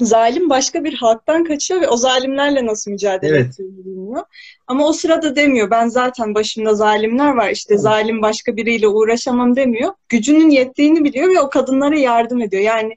zalim 0.00 0.50
başka 0.50 0.84
bir 0.84 0.94
halktan 0.94 1.44
kaçıyor 1.44 1.80
ve 1.80 1.88
o 1.88 1.96
zalimlerle 1.96 2.66
nasıl 2.66 2.90
mücadele 2.90 3.36
evet. 3.36 3.46
ettiğini 3.46 3.76
bilmiyor. 3.76 4.22
Ama 4.66 4.86
o 4.86 4.92
sırada 4.92 5.36
demiyor 5.36 5.70
ben 5.70 5.88
zaten 5.88 6.34
başımda 6.34 6.74
zalimler 6.74 7.34
var 7.34 7.50
işte 7.50 7.78
zalim 7.78 8.22
başka 8.22 8.56
biriyle 8.56 8.88
uğraşamam 8.88 9.56
demiyor. 9.56 9.92
Gücünün 10.08 10.50
yettiğini 10.50 11.04
biliyor 11.04 11.30
ve 11.30 11.40
o 11.40 11.50
kadınlara 11.50 11.98
yardım 11.98 12.40
ediyor. 12.40 12.62
Yani 12.62 12.96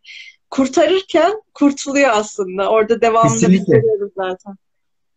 kurtarırken 0.50 1.34
kurtuluyor 1.54 2.10
aslında. 2.14 2.70
Orada 2.70 3.02
devamında 3.02 3.52
biz 3.52 3.66
görüyoruz 3.66 4.12
zaten. 4.18 4.56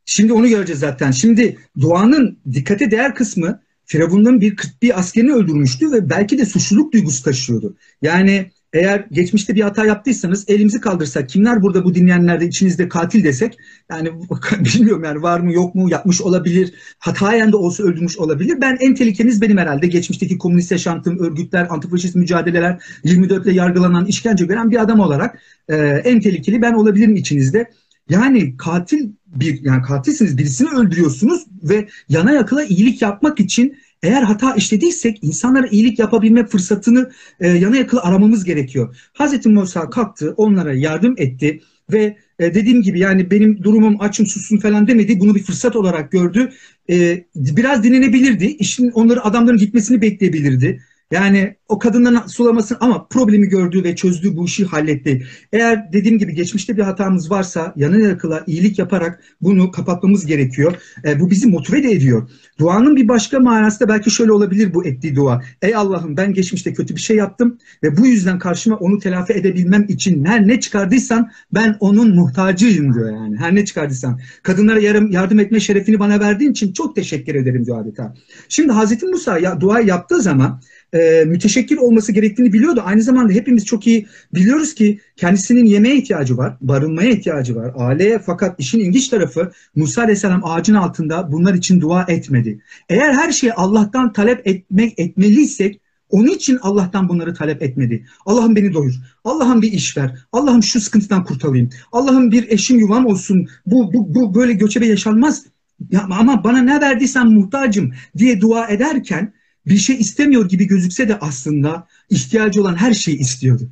Şimdi 0.04 0.32
onu 0.32 0.48
göreceğiz 0.48 0.80
zaten. 0.80 1.10
Şimdi 1.10 1.58
duanın 1.80 2.38
dikkate 2.52 2.90
değer 2.90 3.14
kısmı 3.14 3.60
Firavun'un 3.84 4.40
bir 4.40 4.56
41 4.56 4.98
askerini 4.98 5.32
öldürmüştü 5.32 5.92
ve 5.92 6.10
belki 6.10 6.38
de 6.38 6.46
suçluluk 6.46 6.92
duygusu 6.92 7.24
taşıyordu. 7.24 7.76
Yani 8.02 8.50
eğer 8.72 9.06
geçmişte 9.12 9.54
bir 9.54 9.60
hata 9.60 9.86
yaptıysanız 9.86 10.44
elimizi 10.48 10.80
kaldırsak 10.80 11.28
kimler 11.28 11.62
burada 11.62 11.84
bu 11.84 11.94
dinleyenlerde 11.94 12.46
içinizde 12.46 12.88
katil 12.88 13.24
desek 13.24 13.58
yani 13.90 14.10
bilmiyorum 14.60 15.04
yani 15.04 15.22
var 15.22 15.40
mı 15.40 15.52
yok 15.52 15.74
mu 15.74 15.90
yapmış 15.90 16.20
olabilir 16.20 16.74
hatayen 16.98 17.52
de 17.52 17.56
olsa 17.56 17.82
öldürmüş 17.82 18.18
olabilir. 18.18 18.60
Ben 18.60 18.76
en 18.80 18.94
tehlikeniz 18.94 19.42
benim 19.42 19.58
herhalde 19.58 19.86
geçmişteki 19.86 20.38
komünist 20.38 20.70
yaşantım, 20.70 21.18
örgütler, 21.18 21.66
antifaşist 21.70 22.16
mücadeleler 22.16 22.82
24 23.04 23.46
ile 23.46 23.54
yargılanan, 23.54 24.06
işkence 24.06 24.44
gören 24.44 24.70
bir 24.70 24.82
adam 24.82 25.00
olarak 25.00 25.38
e, 25.68 25.76
en 26.04 26.20
tehlikeli 26.20 26.62
ben 26.62 26.72
olabilirim 26.72 27.16
içinizde. 27.16 27.70
Yani 28.08 28.56
katil 28.56 29.08
bir 29.26 29.62
yani 29.62 29.82
katilsiniz 29.82 30.38
birisini 30.38 30.68
öldürüyorsunuz 30.68 31.46
ve 31.62 31.88
yana 32.08 32.32
yakıla 32.32 32.64
iyilik 32.64 33.02
yapmak 33.02 33.40
için 33.40 33.76
eğer 34.02 34.22
hata 34.22 34.54
işlediysek 34.54 35.18
insanlara 35.22 35.66
iyilik 35.66 35.98
yapabilme 35.98 36.46
fırsatını 36.46 37.10
e, 37.40 37.48
yana 37.48 37.76
yakıla 37.76 38.02
aramamız 38.02 38.44
gerekiyor. 38.44 38.96
Hazreti 39.12 39.48
Musa 39.48 39.90
kalktı, 39.90 40.34
onlara 40.36 40.72
yardım 40.72 41.14
etti 41.18 41.60
ve 41.92 42.16
e, 42.38 42.54
dediğim 42.54 42.82
gibi 42.82 42.98
yani 42.98 43.30
benim 43.30 43.62
durumum 43.62 44.00
açım 44.00 44.26
sussun 44.26 44.58
falan 44.58 44.86
demedi. 44.86 45.20
Bunu 45.20 45.34
bir 45.34 45.42
fırsat 45.42 45.76
olarak 45.76 46.12
gördü. 46.12 46.52
E, 46.90 47.24
biraz 47.36 47.84
dinlenebilirdi. 47.84 48.46
İşin 48.46 48.90
onları 48.90 49.24
adamların 49.24 49.58
gitmesini 49.58 50.02
bekleyebilirdi. 50.02 50.82
Yani 51.10 51.56
o 51.68 51.78
kadından 51.78 52.26
sulamasın 52.26 52.76
ama 52.80 53.06
problemi 53.08 53.48
gördü 53.48 53.84
ve 53.84 53.96
çözdü 53.96 54.36
bu 54.36 54.44
işi 54.44 54.64
halletti. 54.64 55.26
Eğer 55.52 55.92
dediğim 55.92 56.18
gibi 56.18 56.34
geçmişte 56.34 56.76
bir 56.76 56.82
hatamız 56.82 57.30
varsa 57.30 57.72
yanı 57.76 58.00
yakıla 58.00 58.44
iyilik 58.46 58.78
yaparak 58.78 59.22
bunu 59.40 59.70
kapatmamız 59.70 60.26
gerekiyor. 60.26 60.74
E, 61.04 61.20
bu 61.20 61.30
bizi 61.30 61.46
motive 61.46 61.82
de 61.82 61.90
ediyor. 61.90 62.30
Duanın 62.58 62.96
bir 62.96 63.08
başka 63.08 63.40
manası 63.40 63.80
da 63.80 63.88
belki 63.88 64.10
şöyle 64.10 64.32
olabilir 64.32 64.74
bu 64.74 64.86
ettiği 64.86 65.16
dua. 65.16 65.42
Ey 65.62 65.74
Allah'ım 65.74 66.16
ben 66.16 66.34
geçmişte 66.34 66.72
kötü 66.72 66.96
bir 66.96 67.00
şey 67.00 67.16
yaptım 67.16 67.58
ve 67.82 67.96
bu 67.96 68.06
yüzden 68.06 68.38
karşıma 68.38 68.76
onu 68.76 68.98
telafi 68.98 69.32
edebilmem 69.32 69.86
için 69.88 70.24
her 70.24 70.48
ne 70.48 70.60
çıkardıysan 70.60 71.30
ben 71.54 71.76
onun 71.80 72.14
muhtacıyım 72.14 72.94
diyor 72.94 73.12
yani. 73.12 73.36
Her 73.36 73.54
ne 73.54 73.64
çıkardıysan. 73.64 74.20
Kadınlara 74.42 74.80
yardım 75.10 75.40
etme 75.40 75.60
şerefini 75.60 75.98
bana 75.98 76.20
verdiğin 76.20 76.50
için 76.50 76.72
çok 76.72 76.96
teşekkür 76.96 77.34
ederim 77.34 77.66
diyor 77.66 77.80
adeta. 77.80 78.14
Şimdi 78.48 78.72
Hazreti 78.72 79.06
Musa 79.06 79.38
ya, 79.38 79.60
dua 79.60 79.80
yaptığı 79.80 80.22
zaman 80.22 80.60
e, 80.94 81.24
müteşekkir 81.26 81.76
olması 81.76 82.12
gerektiğini 82.12 82.52
biliyordu. 82.52 82.82
Aynı 82.84 83.02
zamanda 83.02 83.32
hepimiz 83.32 83.66
çok 83.66 83.86
iyi 83.86 84.06
biliyoruz 84.34 84.74
ki 84.74 85.00
kendisinin 85.16 85.64
yemeğe 85.64 85.96
ihtiyacı 85.96 86.36
var, 86.36 86.56
barınmaya 86.60 87.10
ihtiyacı 87.10 87.56
var, 87.56 87.72
aileye 87.76 88.18
fakat 88.18 88.60
işin 88.60 88.80
ilginç 88.80 89.08
tarafı 89.08 89.52
Musa 89.76 90.02
Aleyhisselam 90.02 90.44
ağacın 90.44 90.74
altında 90.74 91.32
bunlar 91.32 91.54
için 91.54 91.80
dua 91.80 92.04
etmedi. 92.08 92.60
Eğer 92.88 93.12
her 93.12 93.32
şeyi 93.32 93.52
Allah'tan 93.52 94.12
talep 94.12 94.46
etmek 94.46 94.98
etmeliysek 94.98 95.80
onun 96.10 96.28
için 96.28 96.58
Allah'tan 96.62 97.08
bunları 97.08 97.34
talep 97.34 97.62
etmedi. 97.62 98.06
Allah'ım 98.26 98.56
beni 98.56 98.74
doyur. 98.74 98.94
Allah'ım 99.24 99.62
bir 99.62 99.72
iş 99.72 99.96
ver. 99.96 100.18
Allah'ım 100.32 100.62
şu 100.62 100.80
sıkıntıdan 100.80 101.24
kurtarayım. 101.24 101.70
Allah'ım 101.92 102.32
bir 102.32 102.48
eşim 102.48 102.78
yuvam 102.78 103.06
olsun. 103.06 103.48
Bu, 103.66 103.92
bu, 103.92 104.14
bu 104.14 104.34
böyle 104.34 104.52
göçebe 104.52 104.86
yaşanmaz. 104.86 105.46
Ya, 105.90 106.06
ama 106.10 106.44
bana 106.44 106.58
ne 106.58 106.80
verdiysen 106.80 107.26
muhtacım 107.26 107.92
diye 108.18 108.40
dua 108.40 108.68
ederken 108.68 109.32
bir 109.70 109.76
şey 109.76 109.96
istemiyor 109.96 110.48
gibi 110.48 110.66
gözükse 110.66 111.08
de 111.08 111.18
aslında 111.18 111.86
ihtiyacı 112.10 112.60
olan 112.60 112.76
her 112.76 112.92
şeyi 112.92 113.18
istiyordu. 113.18 113.68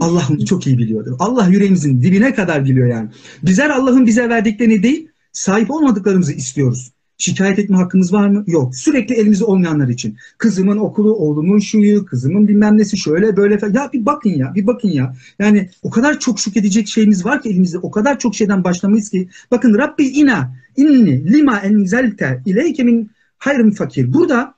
Allah 0.00 0.22
onu 0.30 0.46
çok 0.46 0.66
iyi 0.66 0.78
biliyordu. 0.78 1.16
Allah 1.18 1.48
yüreğimizin 1.48 2.02
dibine 2.02 2.34
kadar 2.34 2.64
biliyor 2.64 2.86
yani. 2.86 3.10
Bizler 3.42 3.70
Allah'ın 3.70 4.06
bize 4.06 4.28
verdiklerini 4.28 4.82
değil, 4.82 5.08
sahip 5.32 5.70
olmadıklarımızı 5.70 6.32
istiyoruz. 6.32 6.92
Şikayet 7.18 7.58
etme 7.58 7.76
hakkımız 7.76 8.12
var 8.12 8.28
mı? 8.28 8.44
Yok. 8.46 8.76
Sürekli 8.76 9.14
elimizde 9.14 9.44
olmayanlar 9.44 9.88
için. 9.88 10.16
Kızımın 10.38 10.76
okulu, 10.76 11.14
oğlumun 11.14 11.58
şuyu, 11.58 12.06
kızımın 12.06 12.48
bilmem 12.48 12.78
nesi 12.78 12.96
şöyle 12.96 13.36
böyle 13.36 13.58
falan. 13.58 13.72
Ya 13.72 13.90
bir 13.92 14.06
bakın 14.06 14.30
ya, 14.30 14.54
bir 14.54 14.66
bakın 14.66 14.88
ya. 14.88 15.14
Yani 15.38 15.70
o 15.82 15.90
kadar 15.90 16.18
çok 16.18 16.40
şükredecek 16.40 16.88
şeyimiz 16.88 17.24
var 17.24 17.42
ki 17.42 17.48
elimizde. 17.48 17.78
O 17.78 17.90
kadar 17.90 18.18
çok 18.18 18.34
şeyden 18.34 18.64
başlamayız 18.64 19.10
ki. 19.10 19.28
Bakın 19.50 19.78
Rabbi 19.78 20.04
ina 20.04 20.56
inni 20.76 21.32
lima 21.32 21.58
enzelte 21.58 22.42
ileyke 22.46 22.82
min 22.82 23.10
hayrın 23.38 23.70
fakir. 23.70 24.12
Burada 24.12 24.54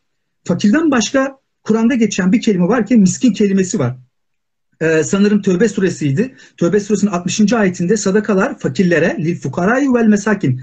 fakirden 0.47 0.91
başka 0.91 1.39
Kur'an'da 1.63 1.95
geçen 1.95 2.33
bir 2.33 2.41
kelime 2.41 2.69
var 2.69 2.87
ki 2.87 2.97
miskin 2.97 3.33
kelimesi 3.33 3.79
var. 3.79 3.97
Ee, 4.81 5.03
sanırım 5.05 5.43
Tövbe 5.43 5.69
suresiydi. 5.69 6.35
Tövbe 6.57 6.81
suresinin 6.81 7.11
60. 7.11 7.53
ayetinde 7.53 7.97
sadakalar 7.97 8.59
fakirlere, 8.59 9.17
lil 9.19 9.41
fukarayı 9.41 9.95
vel 9.95 10.07
mesakin 10.07 10.61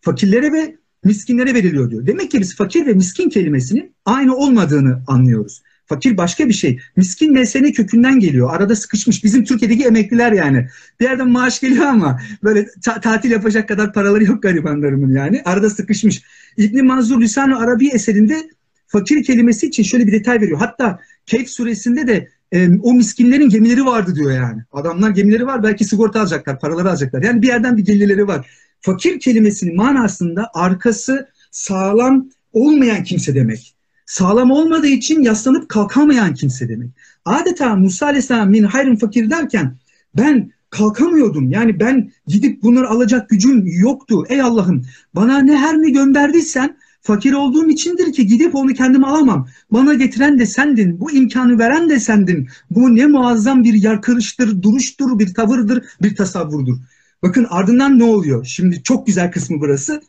fakirlere 0.00 0.52
ve 0.52 0.76
miskinlere 1.04 1.54
veriliyor 1.54 1.90
diyor. 1.90 2.06
Demek 2.06 2.30
ki 2.30 2.40
biz 2.40 2.56
fakir 2.56 2.86
ve 2.86 2.92
miskin 2.92 3.28
kelimesinin 3.30 3.94
aynı 4.04 4.36
olmadığını 4.36 5.02
anlıyoruz. 5.06 5.62
Fakir 5.86 6.16
başka 6.16 6.48
bir 6.48 6.52
şey. 6.52 6.80
Miskin 6.96 7.32
mesele 7.32 7.72
kökünden 7.72 8.18
geliyor. 8.18 8.54
Arada 8.54 8.76
sıkışmış. 8.76 9.24
Bizim 9.24 9.44
Türkiye'deki 9.44 9.84
emekliler 9.84 10.32
yani. 10.32 10.68
Bir 11.00 11.04
yerden 11.04 11.28
maaş 11.28 11.60
geliyor 11.60 11.86
ama 11.86 12.20
böyle 12.42 12.66
ta- 12.82 13.00
tatil 13.00 13.30
yapacak 13.30 13.68
kadar 13.68 13.92
paraları 13.92 14.24
yok 14.24 14.42
garibanlarımın 14.42 15.14
yani. 15.14 15.42
Arada 15.44 15.70
sıkışmış. 15.70 16.22
İbni 16.56 16.82
Manzur 16.82 17.20
Lisan-ı 17.20 17.58
Arabi 17.58 17.88
eserinde 17.88 18.50
fakir 18.94 19.24
kelimesi 19.24 19.66
için 19.66 19.82
şöyle 19.82 20.06
bir 20.06 20.12
detay 20.12 20.40
veriyor. 20.40 20.58
Hatta 20.58 20.98
Keyf 21.26 21.48
suresinde 21.48 22.06
de 22.06 22.28
e, 22.52 22.78
o 22.82 22.94
miskinlerin 22.94 23.48
gemileri 23.48 23.86
vardı 23.86 24.14
diyor 24.14 24.32
yani. 24.32 24.62
Adamlar 24.72 25.10
gemileri 25.10 25.46
var 25.46 25.62
belki 25.62 25.84
sigorta 25.84 26.20
alacaklar, 26.20 26.60
paraları 26.60 26.90
alacaklar. 26.90 27.22
Yani 27.22 27.42
bir 27.42 27.46
yerden 27.46 27.76
bir 27.76 27.84
gelirleri 27.84 28.26
var. 28.26 28.50
Fakir 28.80 29.20
kelimesinin 29.20 29.76
manasında 29.76 30.50
arkası 30.54 31.28
sağlam 31.50 32.28
olmayan 32.52 33.04
kimse 33.04 33.34
demek. 33.34 33.74
Sağlam 34.06 34.50
olmadığı 34.50 34.86
için 34.86 35.22
yaslanıp 35.22 35.68
kalkamayan 35.68 36.34
kimse 36.34 36.68
demek. 36.68 36.90
Adeta 37.24 37.76
Musa 37.76 38.06
Aleyhisselam 38.06 38.50
min 38.50 38.62
hayrın 38.62 38.96
fakir 38.96 39.30
derken 39.30 39.76
ben 40.16 40.50
kalkamıyordum. 40.70 41.50
Yani 41.50 41.80
ben 41.80 42.10
gidip 42.26 42.62
bunları 42.62 42.88
alacak 42.88 43.28
gücüm 43.28 43.66
yoktu. 43.66 44.24
Ey 44.28 44.42
Allah'ım 44.42 44.82
bana 45.14 45.38
ne 45.38 45.56
her 45.56 45.82
ne 45.82 45.90
gönderdiysen 45.90 46.76
Fakir 47.06 47.32
olduğum 47.32 47.68
içindir 47.68 48.12
ki 48.12 48.26
gidip 48.26 48.54
onu 48.54 48.74
kendim 48.74 49.04
alamam. 49.04 49.48
Bana 49.70 49.94
getiren 49.94 50.38
de 50.38 50.46
sendin. 50.46 51.00
Bu 51.00 51.10
imkanı 51.10 51.58
veren 51.58 51.90
de 51.90 52.00
sendin. 52.00 52.48
Bu 52.70 52.96
ne 52.96 53.06
muazzam 53.06 53.64
bir 53.64 53.74
yarkırıştır, 53.74 54.62
duruştur, 54.62 55.18
bir 55.18 55.34
tavırdır, 55.34 55.84
bir 56.02 56.16
tasavvurdur. 56.16 56.76
Bakın 57.22 57.46
ardından 57.50 57.98
ne 57.98 58.04
oluyor? 58.04 58.44
Şimdi 58.44 58.82
çok 58.82 59.06
güzel 59.06 59.32
kısmı 59.32 59.60
burası. 59.60 60.02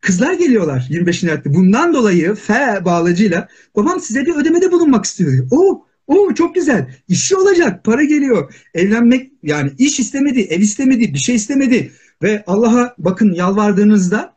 Kızlar 0.00 0.32
geliyorlar 0.32 0.86
25. 0.90 1.24
ayette. 1.24 1.54
Bundan 1.54 1.94
dolayı 1.94 2.34
fe 2.34 2.84
bağlacıyla 2.84 3.48
babam 3.76 4.00
size 4.00 4.26
bir 4.26 4.34
ödemede 4.34 4.72
bulunmak 4.72 5.04
istiyor. 5.04 5.46
O 5.50 5.86
o 6.06 6.34
çok 6.34 6.54
güzel. 6.54 6.94
İşi 7.08 7.36
olacak. 7.36 7.84
Para 7.84 8.04
geliyor. 8.04 8.54
Evlenmek 8.74 9.32
yani 9.42 9.70
iş 9.78 10.00
istemedi, 10.00 10.40
ev 10.40 10.60
istemedi, 10.60 11.14
bir 11.14 11.18
şey 11.18 11.34
istemedi. 11.34 11.92
Ve 12.22 12.44
Allah'a 12.46 12.94
bakın 12.98 13.32
yalvardığınızda 13.32 14.36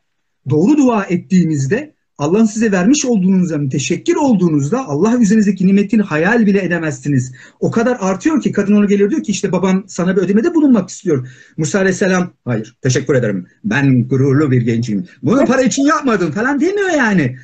doğru 0.50 0.78
dua 0.78 1.04
ettiğimizde 1.04 1.95
Allah'ın 2.18 2.46
size 2.46 2.72
vermiş 2.72 3.06
olduğunuzda 3.06 3.70
teşekkür 3.70 4.16
olduğunuzda 4.16 4.88
Allah 4.88 5.18
üzerinizdeki 5.20 5.68
nimetini 5.68 6.02
hayal 6.02 6.46
bile 6.46 6.64
edemezsiniz. 6.64 7.34
O 7.60 7.72
kadar 7.72 7.98
artıyor 8.00 8.42
ki 8.42 8.52
kadın 8.52 8.76
ona 8.76 8.86
geliyor 8.86 9.10
diyor 9.10 9.24
ki 9.24 9.32
işte 9.32 9.52
babam 9.52 9.84
sana 9.88 10.16
bir 10.16 10.22
ödemede 10.22 10.54
bulunmak 10.54 10.90
istiyor. 10.90 11.28
Musa 11.58 11.80
aleyhisselam 11.80 12.34
hayır 12.46 12.78
teşekkür 12.82 13.16
ederim 13.16 13.48
ben 13.64 14.08
gururlu 14.08 14.52
bir 14.52 14.62
gencim. 14.62 15.08
Bunu 15.24 15.46
para 15.46 15.62
için 15.62 15.84
yapmadım 15.84 16.32
falan 16.32 16.60
demiyor 16.60 16.90
yani. 16.90 17.38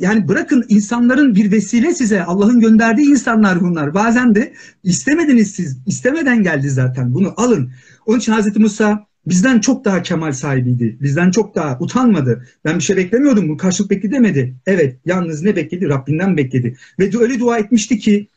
Yani 0.00 0.28
bırakın 0.28 0.64
insanların 0.68 1.34
bir 1.34 1.52
vesile 1.52 1.94
size 1.94 2.24
Allah'ın 2.24 2.60
gönderdiği 2.60 3.06
insanlar 3.06 3.60
bunlar. 3.60 3.94
Bazen 3.94 4.34
de 4.34 4.52
istemediniz 4.82 5.50
siz 5.50 5.78
istemeden 5.86 6.42
geldi 6.42 6.70
zaten 6.70 7.14
bunu 7.14 7.34
alın. 7.36 7.70
Onun 8.06 8.18
için 8.18 8.32
Hazreti 8.32 8.58
Musa 8.58 9.06
bizden 9.26 9.60
çok 9.60 9.84
daha 9.84 10.02
kemal 10.02 10.32
sahibiydi. 10.32 10.96
Bizden 11.00 11.30
çok 11.30 11.54
daha 11.54 11.78
utanmadı. 11.80 12.46
Ben 12.64 12.78
bir 12.78 12.82
şey 12.82 12.96
beklemiyordum. 12.96 13.48
Bu 13.48 13.56
karşılık 13.56 13.90
bekledi 13.90 14.12
demedi. 14.12 14.54
Evet 14.66 14.96
yalnız 15.04 15.42
ne 15.42 15.56
bekledi? 15.56 15.88
Rabbinden 15.88 16.36
bekledi. 16.36 16.76
Ve 16.98 17.18
öyle 17.18 17.38
dua 17.38 17.58
etmişti 17.58 17.98
ki 17.98 18.28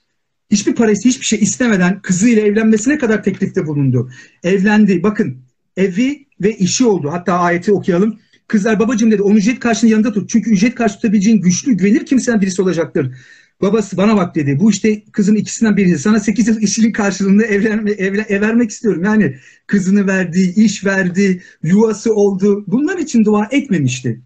hiçbir 0.52 0.76
parası 0.76 1.10
hiçbir 1.10 1.26
şey 1.26 1.40
istemeden 1.40 2.02
kızıyla 2.02 2.42
evlenmesine 2.42 2.98
kadar 2.98 3.24
teklifte 3.24 3.68
bulundu. 3.68 4.12
Evlendi. 4.44 5.04
Bakın 5.04 5.38
evi 5.78 6.26
ve 6.42 6.58
işi 6.58 6.86
oldu. 6.86 7.12
Hatta 7.12 7.34
ayeti 7.34 7.74
okuyalım. 7.74 8.20
Kızlar 8.48 8.80
babacığım 8.80 9.12
dedi 9.12 9.22
onu 9.22 9.38
ücret 9.38 9.60
karşılığında 9.60 9.92
yanında 9.92 10.14
tut. 10.14 10.30
Çünkü 10.30 10.52
ücret 10.52 10.76
karşı 10.76 10.96
tutabileceğin 10.96 11.42
güçlü 11.42 11.74
güvenir 11.74 12.06
kimseden 12.06 12.42
birisi 12.42 12.62
olacaktır. 12.62 13.16
Babası 13.62 13.98
bana 13.98 14.18
bak 14.18 14.36
dedi. 14.36 14.60
Bu 14.60 14.72
işte 14.72 15.04
kızın 15.12 15.36
ikisinden 15.36 15.78
biri. 15.78 16.00
Sana 16.00 16.20
8 16.20 16.48
yıl 16.48 16.62
işinin 16.62 16.92
karşılığında 16.92 17.46
evlenme, 17.46 17.92
evlen, 17.92 18.26
ev 18.30 18.42
vermek 18.42 18.70
istiyorum. 18.70 19.04
Yani 19.04 19.36
kızını 19.68 20.08
verdi, 20.08 20.54
iş 20.56 20.86
verdi, 20.86 21.44
yuvası 21.64 22.14
oldu. 22.16 22.64
Bunlar 22.68 22.98
için 22.98 23.26
dua 23.26 23.48
etmemişti. 23.52 24.22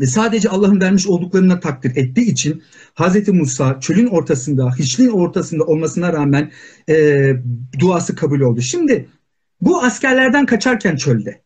Ve 0.00 0.06
sadece 0.06 0.48
Allah'ın 0.48 0.80
vermiş 0.80 1.06
olduklarına 1.06 1.60
takdir 1.60 1.96
ettiği 1.96 2.30
için 2.30 2.62
Hz. 2.94 3.28
Musa 3.28 3.80
çölün 3.80 4.06
ortasında, 4.06 4.74
hiçliğin 4.78 5.10
ortasında 5.10 5.64
olmasına 5.64 6.12
rağmen 6.12 6.52
e, 6.88 7.30
duası 7.78 8.14
kabul 8.14 8.40
oldu. 8.40 8.60
Şimdi 8.60 9.08
bu 9.60 9.82
askerlerden 9.82 10.46
kaçarken 10.46 10.96
çölde. 10.96 11.42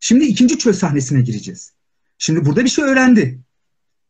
Şimdi 0.00 0.24
ikinci 0.24 0.58
çöl 0.58 0.72
sahnesine 0.72 1.20
gireceğiz. 1.20 1.72
Şimdi 2.18 2.46
burada 2.46 2.64
bir 2.64 2.70
şey 2.70 2.84
öğrendi. 2.84 3.40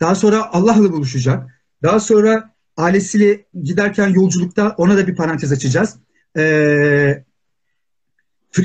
Daha 0.01 0.15
sonra 0.15 0.53
Allah'la 0.53 0.93
buluşacak. 0.93 1.60
Daha 1.83 2.01
sonra 2.01 2.55
ailesiyle 2.77 3.45
giderken 3.63 4.09
yolculukta 4.09 4.75
ona 4.79 4.97
da 4.97 5.07
bir 5.07 5.17
parantez 5.17 5.53
açacağız. 5.53 5.97
Ee, 6.37 7.25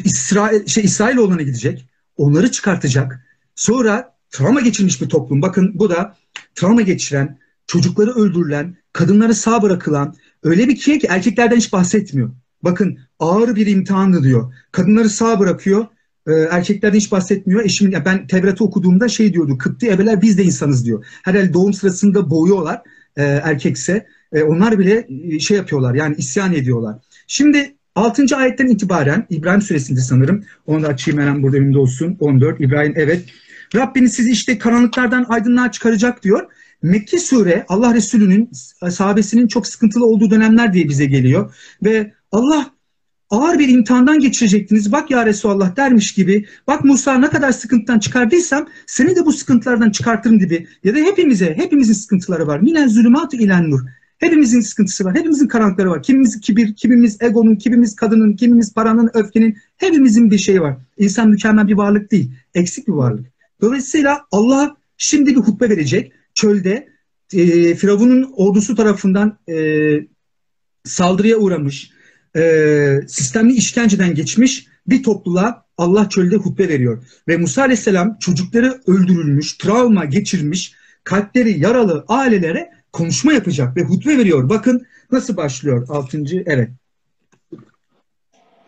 İsrail, 0.03 0.65
şey, 0.65 0.84
İsrailoğlu'na 0.84 1.41
gidecek. 1.41 1.86
Onları 2.17 2.51
çıkartacak. 2.51 3.25
Sonra 3.55 4.15
travma 4.29 4.62
geçirmiş 4.62 5.01
bir 5.01 5.10
toplum. 5.10 5.41
Bakın 5.41 5.72
bu 5.75 5.89
da 5.89 6.17
travma 6.55 6.81
geçiren, 6.81 7.39
çocukları 7.67 8.12
öldürülen, 8.12 8.77
kadınları 8.93 9.36
sağ 9.36 9.62
bırakılan 9.62 10.15
öyle 10.43 10.67
bir 10.67 10.75
kiye 10.75 11.00
ki 11.00 11.07
erkeklerden 11.10 11.57
hiç 11.57 11.74
bahsetmiyor. 11.74 12.31
Bakın 12.62 13.00
ağır 13.19 13.55
bir 13.55 13.67
imtihandı 13.67 14.24
diyor. 14.24 14.53
Kadınları 14.72 15.10
sağ 15.10 15.39
bırakıyor, 15.39 15.86
e, 16.27 16.31
erkeklerden 16.31 16.98
hiç 16.98 17.12
bahsetmiyor. 17.12 17.65
Eşimin, 17.65 17.91
ya 17.91 18.05
ben 18.05 18.27
Tevrat'ı 18.27 18.63
okuduğumda 18.63 19.07
şey 19.07 19.34
diyordu, 19.34 19.57
Kıpti 19.57 19.91
ebeler 19.91 20.22
biz 20.22 20.38
de 20.38 20.43
insanız 20.43 20.86
diyor. 20.86 21.05
Herhalde 21.24 21.53
doğum 21.53 21.74
sırasında 21.74 22.29
boğuyorlar 22.29 22.81
e, 23.17 23.24
erkekse. 23.24 24.07
E, 24.34 24.43
onlar 24.43 24.79
bile 24.79 25.07
e, 25.10 25.39
şey 25.39 25.57
yapıyorlar 25.57 25.93
yani 25.95 26.15
isyan 26.15 26.53
ediyorlar. 26.53 26.95
Şimdi 27.27 27.75
6. 27.95 28.38
ayetten 28.38 28.67
itibaren 28.67 29.27
İbrahim 29.29 29.62
suresinde 29.62 30.00
sanırım. 30.00 30.43
Onu 30.67 30.84
da 30.84 30.88
açayım 30.88 31.22
hemen 31.22 31.43
burada 31.43 31.57
önümde 31.57 31.77
olsun. 31.77 32.17
14 32.19 32.62
İbrahim 32.62 32.93
evet. 32.95 33.25
Rabbiniz 33.75 34.13
sizi 34.13 34.31
işte 34.31 34.57
karanlıklardan 34.57 35.25
aydınlığa 35.29 35.72
çıkaracak 35.72 36.24
diyor. 36.24 36.51
Mekki 36.81 37.19
sure 37.19 37.65
Allah 37.67 37.93
Resulü'nün 37.93 38.50
sahabesinin 38.89 39.48
çok 39.48 39.67
sıkıntılı 39.67 40.05
olduğu 40.05 40.31
dönemler 40.31 40.74
diye 40.74 40.89
bize 40.89 41.05
geliyor. 41.05 41.55
Ve 41.84 42.13
Allah 42.31 42.75
ağır 43.29 43.60
bir 43.60 43.70
imtihandan 43.70 44.20
geçirecektiniz. 44.20 44.91
Bak 44.91 45.12
ya 45.12 45.25
Resulallah 45.25 45.75
dermiş 45.75 46.13
gibi. 46.13 46.46
Bak 46.67 46.84
Musa 46.84 47.17
ne 47.17 47.29
kadar 47.29 47.51
sıkıntıdan 47.51 48.00
çıkardıysam 48.00 48.67
seni 48.88 49.15
de 49.15 49.25
bu 49.25 49.32
sıkıntılardan 49.34 49.89
çıkartırım 49.89 50.39
gibi. 50.39 50.67
Ya 50.84 50.96
da 50.96 51.00
hepimize, 51.00 51.58
hepimizin 51.58 51.94
sıkıntıları 51.94 52.48
var. 52.48 52.60
Minen 52.60 52.88
zulümatü 52.88 53.38
ilen 53.38 53.70
nur. 53.70 53.79
Hepimizin 54.17 54.62
sıkıntısı 54.62 55.05
var. 55.05 55.15
Hepimizin 55.15 55.48
karanlıkları 55.48 55.89
var. 55.89 56.03
Kimimiz 56.03 56.39
kibir, 56.39 56.75
kimimiz 56.75 57.22
egonun, 57.22 57.55
kimimiz 57.55 57.96
kadının, 57.96 58.34
kimimiz 58.34 58.74
paranın, 58.74 59.10
öfkenin. 59.13 59.58
Hepimizin 59.77 60.32
bir 60.32 60.38
şeyi 60.38 60.62
var. 60.62 60.77
İnsan 60.98 61.29
mükemmel 61.29 61.67
bir 61.67 61.74
varlık 61.74 62.12
değil. 62.12 62.32
Eksik 62.53 62.88
bir 62.88 62.94
varlık. 62.94 63.25
Dolayısıyla 63.62 64.22
Allah 64.32 64.75
şimdi 64.98 65.36
bir 65.36 65.41
hutbe 65.41 65.70
verecek. 65.70 66.12
Çölde 66.34 66.88
e, 67.34 67.75
Firavun'un 67.75 68.32
ordusu 68.36 68.75
tarafından 68.75 69.38
e, 69.50 69.55
saldırıya 70.84 71.38
uğramış, 71.38 71.91
e, 72.36 73.01
sistemli 73.08 73.54
işkenceden 73.54 74.15
geçmiş 74.15 74.68
bir 74.88 75.04
topluluğa 75.04 75.65
Allah 75.77 76.10
çölde 76.10 76.36
hutbe 76.36 76.70
veriyor. 76.70 77.04
Ve 77.27 77.38
Musa 77.38 77.62
Aleyhisselam 77.62 78.18
çocukları 78.20 78.82
öldürülmüş, 78.88 79.58
travma 79.58 80.06
geçirmiş, 80.06 80.74
kalpleri 81.04 81.60
yaralı 81.60 82.06
ailelere 82.08 82.70
konuşma 82.94 83.34
yapacak 83.34 83.77
ve 83.77 83.84
hutbe 83.84 84.18
veriyor. 84.18 84.50
Bakın 84.50 84.86
nasıl 85.12 85.38
başlıyor 85.38 85.86
6. 85.89 86.24
evet. 86.46 86.70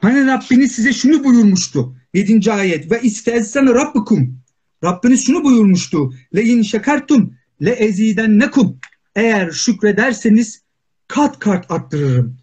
Hani 0.01 0.27
Rabbiniz 0.27 0.71
size 0.71 0.93
şunu 0.93 1.23
buyurmuştu. 1.23 1.95
7. 2.13 2.51
ayet. 2.51 2.91
Ve 2.91 3.01
istezsene 3.01 3.69
Rabbukum. 3.69 4.39
Rabbiniz 4.83 5.25
şunu 5.25 5.43
buyurmuştu. 5.43 6.13
Le 6.35 6.43
in 6.43 6.61
şekertum 6.61 7.33
le 7.61 7.71
eziden 7.71 8.39
nekum. 8.39 8.79
Eğer 9.15 9.51
şükrederseniz 9.51 10.61
kat 11.07 11.39
kat 11.39 11.71
arttırırım 11.71 12.37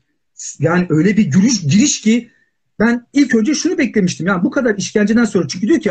yani 0.59 0.87
öyle 0.89 1.17
bir 1.17 1.25
giriş, 1.25 1.61
giriş 1.61 2.01
ki 2.01 2.31
ben 2.81 3.07
ilk 3.13 3.35
önce 3.35 3.55
şunu 3.55 3.79
beklemiştim. 3.79 4.27
Yani 4.27 4.45
bu 4.45 4.51
kadar 4.51 4.77
işkenceden 4.77 5.25
sonra 5.25 5.49
çünkü 5.49 5.69
diyor 5.69 5.81
ki 5.81 5.91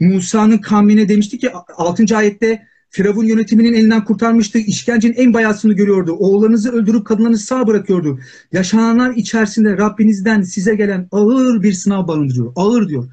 Musa'nın 0.00 0.58
kavmine 0.58 1.08
demişti 1.08 1.38
ki 1.38 1.50
6. 1.76 2.16
ayette 2.16 2.66
Firavun 2.90 3.24
yönetiminin 3.24 3.72
elinden 3.72 4.04
kurtarmıştı. 4.04 4.58
İşkencenin 4.58 5.14
en 5.14 5.34
bayasını 5.34 5.72
görüyordu. 5.72 6.12
Oğullarınızı 6.12 6.72
öldürüp 6.72 7.06
kadınlarınızı 7.06 7.46
sağ 7.46 7.66
bırakıyordu. 7.66 8.20
Yaşananlar 8.52 9.14
içerisinde 9.14 9.76
Rabbinizden 9.76 10.42
size 10.42 10.74
gelen 10.74 11.08
ağır 11.10 11.62
bir 11.62 11.72
sınav 11.72 12.08
barındırıyor. 12.08 12.52
Ağır 12.56 12.88
diyor. 12.88 13.10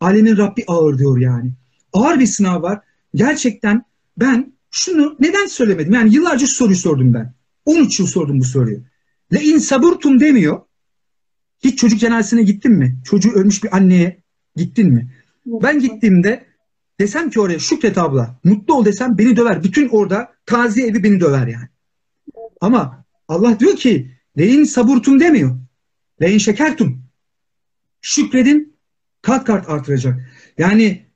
Alemin 0.00 0.36
Rabbi 0.36 0.64
ağır 0.66 0.98
diyor 0.98 1.18
yani. 1.18 1.52
Ağır 1.92 2.20
bir 2.20 2.26
sınav 2.26 2.62
var. 2.62 2.80
Gerçekten 3.14 3.84
ben 4.16 4.52
şunu 4.70 5.16
neden 5.20 5.46
söylemedim? 5.46 5.94
Yani 5.94 6.14
yıllarca 6.14 6.46
soruyu 6.46 6.76
sordum 6.76 7.14
ben. 7.14 7.34
13 7.66 8.00
yıl 8.00 8.06
sordum 8.06 8.40
bu 8.40 8.44
soruyu. 8.44 8.80
Le 9.32 9.42
in 9.42 9.58
saburtum 9.58 10.20
demiyor. 10.20 10.60
Hiç 11.64 11.78
çocuk 11.78 12.00
cenazesine 12.00 12.42
gittin 12.42 12.72
mi? 12.72 12.98
Çocuğu 13.04 13.32
ölmüş 13.32 13.64
bir 13.64 13.76
anneye 13.76 14.22
gittin 14.56 14.92
mi? 14.92 15.10
Ben 15.46 15.80
gittiğimde 15.80 16.46
desem 17.00 17.30
ki 17.30 17.40
oraya 17.40 17.58
Şükret 17.58 17.98
abla 17.98 18.40
mutlu 18.44 18.74
ol 18.74 18.84
desem 18.84 19.18
beni 19.18 19.36
döver. 19.36 19.62
Bütün 19.62 19.88
orada 19.88 20.32
taziye 20.46 20.86
evi 20.86 21.04
beni 21.04 21.20
döver 21.20 21.46
yani. 21.46 21.68
Ama 22.60 23.04
Allah 23.28 23.60
diyor 23.60 23.76
ki 23.76 24.10
leyin 24.38 24.64
saburtum 24.64 25.20
demiyor. 25.20 25.58
Leyin 26.22 26.38
şekertum. 26.38 27.02
Şükredin 28.00 28.76
kat 29.22 29.44
kat 29.44 29.70
artıracak. 29.70 30.32
Yani 30.58 31.06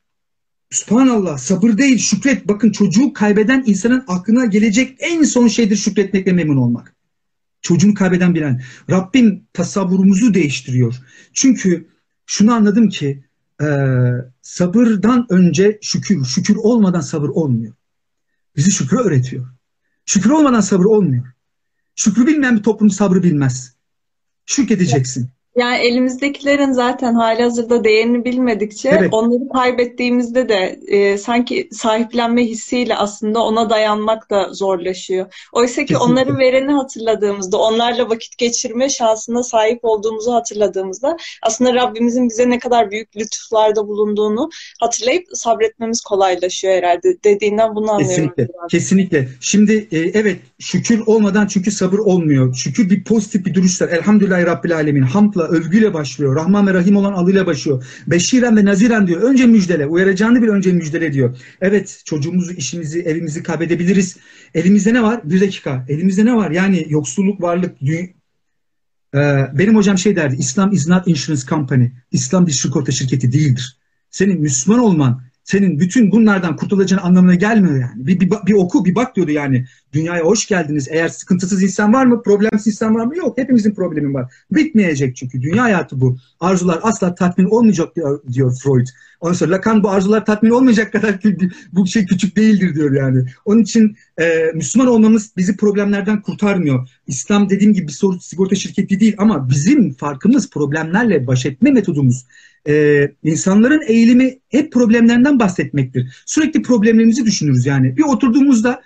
Subhanallah 0.70 1.38
sabır 1.38 1.78
değil 1.78 1.98
şükret. 1.98 2.48
Bakın 2.48 2.72
çocuğu 2.72 3.12
kaybeden 3.12 3.62
insanın 3.66 4.04
aklına 4.08 4.44
gelecek 4.44 4.96
en 4.98 5.22
son 5.22 5.48
şeydir 5.48 5.76
şükretmekle 5.76 6.32
memnun 6.32 6.56
olmak 6.56 6.95
çocuğunu 7.66 7.94
kaybeden 7.94 8.34
bir 8.34 8.42
an. 8.42 8.60
Rabbim 8.90 9.46
tasavvurumuzu 9.52 10.34
değiştiriyor. 10.34 10.94
Çünkü 11.32 11.88
şunu 12.26 12.52
anladım 12.52 12.88
ki 12.88 13.24
e, 13.62 13.66
sabırdan 14.42 15.26
önce 15.30 15.78
şükür, 15.82 16.24
şükür 16.24 16.56
olmadan 16.56 17.00
sabır 17.00 17.28
olmuyor. 17.28 17.74
Bizi 18.56 18.70
şükrü 18.70 18.96
öğretiyor. 18.96 19.46
Şükür 20.06 20.30
olmadan 20.30 20.60
sabır 20.60 20.84
olmuyor. 20.84 21.24
Şükrü 21.96 22.26
bilmeyen 22.26 22.56
bir 22.56 22.62
toplum 22.62 22.90
sabrı 22.90 23.22
bilmez. 23.22 23.76
Şükredeceksin. 24.46 25.30
Yani 25.56 25.76
elimizdekilerin 25.76 26.72
zaten 26.72 27.14
hali 27.14 27.42
hazırda 27.42 27.84
değerini 27.84 28.24
bilmedikçe 28.24 28.88
evet. 28.88 29.08
onları 29.12 29.48
kaybettiğimizde 29.52 30.48
de 30.48 30.80
e, 30.86 31.18
sanki 31.18 31.68
sahiplenme 31.72 32.44
hissiyle 32.44 32.96
aslında 32.96 33.42
ona 33.42 33.70
dayanmak 33.70 34.30
da 34.30 34.52
zorlaşıyor. 34.52 35.48
Oysa 35.52 35.80
ki 35.80 35.86
Kesinlikle. 35.86 36.12
onları 36.12 36.38
vereni 36.38 36.72
hatırladığımızda, 36.72 37.58
onlarla 37.58 38.10
vakit 38.10 38.38
geçirme 38.38 38.88
şansına 38.88 39.42
sahip 39.42 39.78
olduğumuzu 39.82 40.32
hatırladığımızda 40.32 41.16
aslında 41.42 41.74
Rabbimizin 41.74 42.28
bize 42.28 42.50
ne 42.50 42.58
kadar 42.58 42.90
büyük 42.90 43.16
lütuflarda 43.16 43.88
bulunduğunu 43.88 44.50
hatırlayıp 44.80 45.24
sabretmemiz 45.34 46.00
kolaylaşıyor 46.00 46.74
herhalde. 46.74 47.16
Dediğinden 47.24 47.74
bunu 47.74 47.92
anlıyorum. 47.92 48.14
Kesinlikle. 48.14 48.48
Kesinlikle. 48.70 49.28
Şimdi 49.40 49.88
e, 49.92 49.98
evet 49.98 50.36
şükür 50.58 51.02
olmadan 51.06 51.46
çünkü 51.46 51.70
sabır 51.70 51.98
olmuyor. 51.98 52.54
Şükür 52.54 52.90
bir 52.90 53.04
pozitif 53.04 53.46
bir 53.46 53.54
duruşlar. 53.54 53.88
Elhamdülillahi 53.88 54.46
Rabbil 54.46 54.74
Alemin. 54.74 55.02
Hamdla 55.02 55.45
övgüyle 55.48 55.94
başlıyor. 55.94 56.36
Rahman 56.36 56.66
ve 56.66 56.74
Rahim 56.74 56.96
olan 56.96 57.12
adıyla 57.12 57.46
başlıyor. 57.46 57.84
Beşiren 58.06 58.56
ve 58.56 58.64
naziren 58.64 59.06
diyor. 59.06 59.22
Önce 59.22 59.46
müjdele. 59.46 59.86
Uyaracağını 59.86 60.42
bir 60.42 60.48
önce 60.48 60.72
müjdele 60.72 61.12
diyor. 61.12 61.36
Evet 61.60 62.02
çocuğumuzu, 62.04 62.52
işimizi, 62.52 63.00
evimizi 63.00 63.42
kaybedebiliriz. 63.42 64.16
Elimizde 64.54 64.94
ne 64.94 65.02
var? 65.02 65.20
Bir 65.24 65.40
dakika. 65.40 65.84
Elimizde 65.88 66.24
ne 66.24 66.34
var? 66.34 66.50
Yani 66.50 66.86
yoksulluk, 66.88 67.42
varlık, 67.42 67.82
ee, 69.14 69.46
benim 69.52 69.76
hocam 69.76 69.98
şey 69.98 70.16
derdi. 70.16 70.36
İslam 70.36 70.72
is 70.72 70.88
not 70.88 71.08
insurance 71.08 71.46
company. 71.46 71.86
İslam 72.12 72.46
bir 72.46 72.52
sigorta 72.52 72.92
şirketi 72.92 73.32
değildir. 73.32 73.78
Senin 74.10 74.40
Müslüman 74.40 74.80
olman, 74.80 75.22
senin 75.46 75.80
bütün 75.80 76.12
bunlardan 76.12 76.56
kurtulacağın 76.56 77.00
anlamına 77.00 77.34
gelmiyor 77.34 77.80
yani. 77.80 78.06
Bir, 78.06 78.20
bir, 78.20 78.30
bir 78.46 78.52
oku, 78.52 78.84
bir 78.84 78.94
bak 78.94 79.16
diyordu 79.16 79.30
yani. 79.30 79.64
Dünyaya 79.92 80.24
hoş 80.24 80.46
geldiniz. 80.46 80.88
Eğer 80.90 81.08
sıkıntısız 81.08 81.62
insan 81.62 81.92
var 81.92 82.06
mı? 82.06 82.22
Problemsiz 82.22 82.66
insan 82.66 82.94
var 82.94 83.06
mı? 83.06 83.16
Yok. 83.16 83.38
Hepimizin 83.38 83.74
problemi 83.74 84.14
var. 84.14 84.34
Bitmeyecek 84.50 85.16
çünkü. 85.16 85.42
Dünya 85.42 85.62
hayatı 85.62 86.00
bu. 86.00 86.16
Arzular 86.40 86.80
asla 86.82 87.14
tatmin 87.14 87.44
olmayacak 87.44 87.96
diyor, 87.96 88.22
diyor 88.32 88.56
Freud. 88.62 88.86
Ondan 89.20 89.34
sonra 89.34 89.50
Lacan 89.50 89.82
bu 89.82 89.90
arzular 89.90 90.24
tatmin 90.24 90.50
olmayacak 90.50 90.92
kadar 90.92 91.18
bu 91.72 91.86
şey 91.86 92.06
küçük 92.06 92.36
değildir 92.36 92.74
diyor 92.74 92.92
yani. 92.92 93.24
Onun 93.44 93.62
için 93.62 93.96
e, 94.20 94.52
Müslüman 94.54 94.88
olmamız 94.88 95.32
bizi 95.36 95.56
problemlerden 95.56 96.22
kurtarmıyor. 96.22 96.88
İslam 97.06 97.50
dediğim 97.50 97.72
gibi 97.72 97.88
bir 97.88 98.20
sigorta 98.20 98.54
şirketi 98.54 99.00
değil 99.00 99.14
ama 99.18 99.50
bizim 99.50 99.94
farkımız 99.94 100.50
problemlerle 100.50 101.26
baş 101.26 101.46
etme 101.46 101.70
metodumuz 101.70 102.26
e, 102.68 103.08
insanların 103.22 103.82
eğilimi 103.86 104.38
hep 104.48 104.72
problemlerinden 104.72 105.38
bahsetmektir. 105.38 106.22
Sürekli 106.26 106.62
problemlerimizi 106.62 107.26
düşünürüz 107.26 107.66
yani. 107.66 107.96
Bir 107.96 108.02
oturduğumuzda 108.02 108.82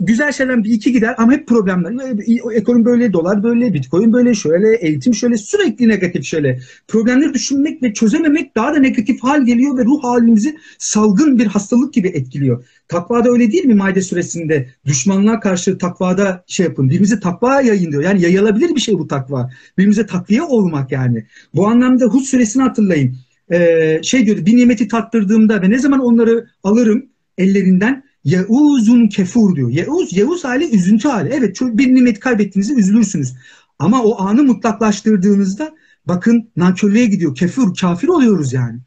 güzel 0.00 0.32
şeyler 0.32 0.64
bir 0.64 0.70
iki 0.70 0.92
gider 0.92 1.14
ama 1.18 1.32
hep 1.32 1.46
problemler. 1.46 2.16
Ekonomi 2.52 2.84
böyle, 2.84 3.12
dolar 3.12 3.42
böyle, 3.42 3.74
bitcoin 3.74 4.12
böyle, 4.12 4.34
şöyle, 4.34 4.76
eğitim 4.76 5.14
şöyle, 5.14 5.36
sürekli 5.36 5.88
negatif 5.88 6.24
şöyle. 6.24 6.60
Problemleri 6.88 7.34
düşünmek 7.34 7.82
ve 7.82 7.92
çözememek 7.92 8.56
daha 8.56 8.74
da 8.74 8.78
negatif 8.78 9.22
hal 9.22 9.44
geliyor 9.44 9.78
ve 9.78 9.84
ruh 9.84 10.04
halimizi 10.04 10.56
salgın 10.78 11.38
bir 11.38 11.46
hastalık 11.46 11.94
gibi 11.94 12.08
etkiliyor. 12.08 12.64
Takva 12.88 13.24
da 13.24 13.30
öyle 13.30 13.52
değil 13.52 13.64
mi 13.64 13.74
Maide 13.74 14.02
suresinde? 14.02 14.68
Düşmanlığa 14.86 15.40
karşı 15.40 15.78
takvada 15.78 16.44
şey 16.46 16.66
yapın. 16.66 16.86
Birbirimize 16.86 17.20
takva 17.20 17.60
yayın 17.60 17.92
diyor. 17.92 18.02
Yani 18.02 18.22
yayılabilir 18.22 18.74
bir 18.74 18.80
şey 18.80 18.98
bu 18.98 19.08
takva. 19.08 19.50
Birbirimize 19.78 20.06
takviye 20.06 20.42
olmak 20.42 20.92
yani. 20.92 21.26
Bu 21.54 21.66
anlamda 21.66 22.04
Hud 22.04 22.22
suresini 22.22 22.62
hatırlayın. 22.62 23.16
Ee, 23.52 24.00
şey 24.02 24.26
diyordu 24.26 24.46
bir 24.46 24.56
nimeti 24.56 24.88
tattırdığımda 24.88 25.62
ve 25.62 25.70
ne 25.70 25.78
zaman 25.78 26.00
onları 26.00 26.46
alırım 26.62 27.06
ellerinden 27.38 28.07
Yeuzun 28.24 29.08
kefur 29.08 29.56
diyor. 29.56 29.70
Yeuz, 29.70 30.16
Yeuz 30.16 30.44
hali 30.44 30.70
üzüntü 30.70 31.08
hali. 31.08 31.28
Evet 31.28 31.58
bir 31.60 31.94
nimet 31.94 32.20
kaybettiğinizde 32.20 32.74
üzülürsünüz. 32.74 33.34
Ama 33.78 34.02
o 34.02 34.22
anı 34.22 34.42
mutlaklaştırdığınızda 34.42 35.74
bakın 36.06 36.50
nankörlüğe 36.56 37.06
gidiyor. 37.06 37.34
Kefur, 37.34 37.74
kafir 37.74 38.08
oluyoruz 38.08 38.52
yani. 38.52 38.78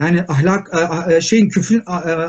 Yani 0.00 0.24
ahlak 0.28 0.70
şeyin 1.22 1.48
küfrün 1.48 1.82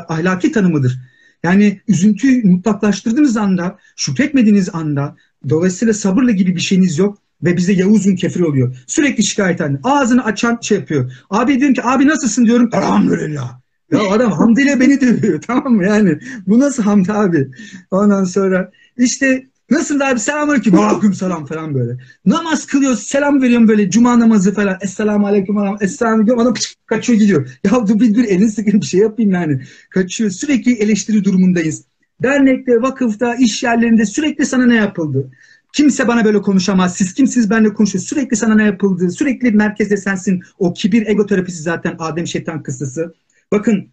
ahlaki 0.08 0.52
tanımıdır. 0.52 0.98
Yani 1.42 1.80
üzüntüyü 1.88 2.44
mutlaklaştırdığınız 2.44 3.36
anda, 3.36 3.78
şükretmediğiniz 3.96 4.74
anda 4.74 5.16
dolayısıyla 5.48 5.94
sabırla 5.94 6.30
gibi 6.30 6.56
bir 6.56 6.60
şeyiniz 6.60 6.98
yok 6.98 7.18
ve 7.42 7.56
bize 7.56 7.72
Yavuz'un 7.72 8.16
kefir 8.16 8.40
oluyor. 8.40 8.76
Sürekli 8.86 9.24
şikayet 9.24 9.60
halinde. 9.60 9.78
Ağzını 9.82 10.24
açan 10.24 10.58
şey 10.62 10.78
yapıyor. 10.78 11.12
Abi 11.30 11.58
diyorum 11.58 11.74
ki 11.74 11.84
abi 11.84 12.06
nasılsın 12.06 12.46
diyorum. 12.46 12.70
Elhamdülillah. 12.72 13.60
Ya 13.92 14.10
adam 14.10 14.32
hamdiyle 14.32 14.80
beni 14.80 15.00
dövüyor 15.00 15.40
tamam 15.46 15.72
mı 15.74 15.84
yani? 15.84 16.18
Bu 16.46 16.60
nasıl 16.60 16.82
hamd 16.82 17.06
abi? 17.08 17.50
Ondan 17.90 18.24
sonra 18.24 18.72
işte 18.98 19.46
nasıl 19.70 20.00
abi 20.00 20.20
selamünaleyküm. 20.20 20.78
Aleyküm 20.78 21.14
selam 21.14 21.46
falan 21.46 21.74
böyle. 21.74 21.96
Namaz 22.26 22.66
kılıyoruz 22.66 23.02
selam 23.02 23.42
veriyorum 23.42 23.68
böyle 23.68 23.90
cuma 23.90 24.20
namazı 24.20 24.54
falan. 24.54 24.78
Esselamu 24.80 25.26
aleyküm 25.26 25.56
adam. 25.58 25.76
Esselamu 25.80 26.16
aleyküm 26.16 26.38
adam 26.38 26.54
kaçıyor 26.86 27.18
gidiyor. 27.18 27.48
Ya 27.64 27.88
dur 27.88 28.00
bir 28.00 28.14
dur 28.14 28.24
elini 28.24 28.50
sıkın 28.50 28.80
bir 28.80 28.86
şey 28.86 29.00
yapayım 29.00 29.30
yani. 29.30 29.62
Kaçıyor. 29.90 30.30
Sürekli 30.30 30.72
eleştiri 30.72 31.24
durumundayız. 31.24 31.84
Dernekte, 32.22 32.82
vakıfta, 32.82 33.34
iş 33.34 33.62
yerlerinde 33.62 34.06
sürekli 34.06 34.46
sana 34.46 34.66
ne 34.66 34.74
yapıldı? 34.76 35.30
Kimse 35.72 36.08
bana 36.08 36.24
böyle 36.24 36.42
konuşamaz. 36.42 36.96
Siz 36.96 37.14
kimsiniz 37.14 37.50
benimle 37.50 37.74
konuşuyor. 37.74 38.04
Sürekli 38.04 38.36
sana 38.36 38.54
ne 38.54 38.64
yapıldı? 38.64 39.10
Sürekli 39.10 39.50
merkezde 39.50 39.96
sensin. 39.96 40.42
O 40.58 40.72
kibir 40.72 41.06
ego 41.06 41.26
terapisi 41.26 41.62
zaten 41.62 41.96
Adem 41.98 42.26
şeytan 42.26 42.62
kıssası. 42.62 43.14
Bakın 43.52 43.92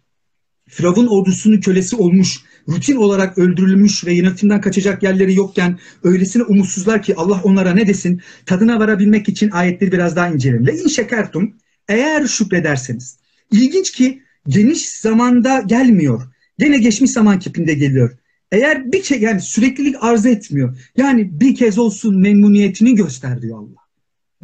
Firavun 0.68 1.06
ordusunun 1.06 1.60
kölesi 1.60 1.96
olmuş, 1.96 2.40
rutin 2.68 2.96
olarak 2.96 3.38
öldürülmüş 3.38 4.04
ve 4.06 4.14
yönetimden 4.14 4.60
kaçacak 4.60 5.02
yerleri 5.02 5.34
yokken 5.34 5.78
öylesine 6.02 6.42
umutsuzlar 6.42 7.02
ki 7.02 7.16
Allah 7.16 7.40
onlara 7.44 7.74
ne 7.74 7.86
desin? 7.86 8.22
Tadına 8.46 8.80
varabilmek 8.80 9.28
için 9.28 9.50
ayetleri 9.50 9.92
biraz 9.92 10.16
daha 10.16 10.28
inceleyelim. 10.28 10.66
Le 10.66 10.72
in 10.78 10.88
şekertum 10.88 11.56
eğer 11.88 12.26
şükrederseniz. 12.26 13.18
İlginç 13.50 13.92
ki 13.92 14.22
geniş 14.48 14.88
zamanda 14.88 15.60
gelmiyor. 15.60 16.22
Gene 16.58 16.78
geçmiş 16.78 17.10
zaman 17.10 17.38
kipinde 17.38 17.74
geliyor. 17.74 18.18
Eğer 18.52 18.92
bir 18.92 19.02
kez 19.02 19.22
yani 19.22 19.40
süreklilik 19.40 19.96
arz 20.00 20.26
etmiyor. 20.26 20.78
Yani 20.96 21.40
bir 21.40 21.54
kez 21.54 21.78
olsun 21.78 22.20
memnuniyetini 22.20 22.94
göster 22.94 23.42
diyor 23.42 23.58
Allah. 23.58 23.83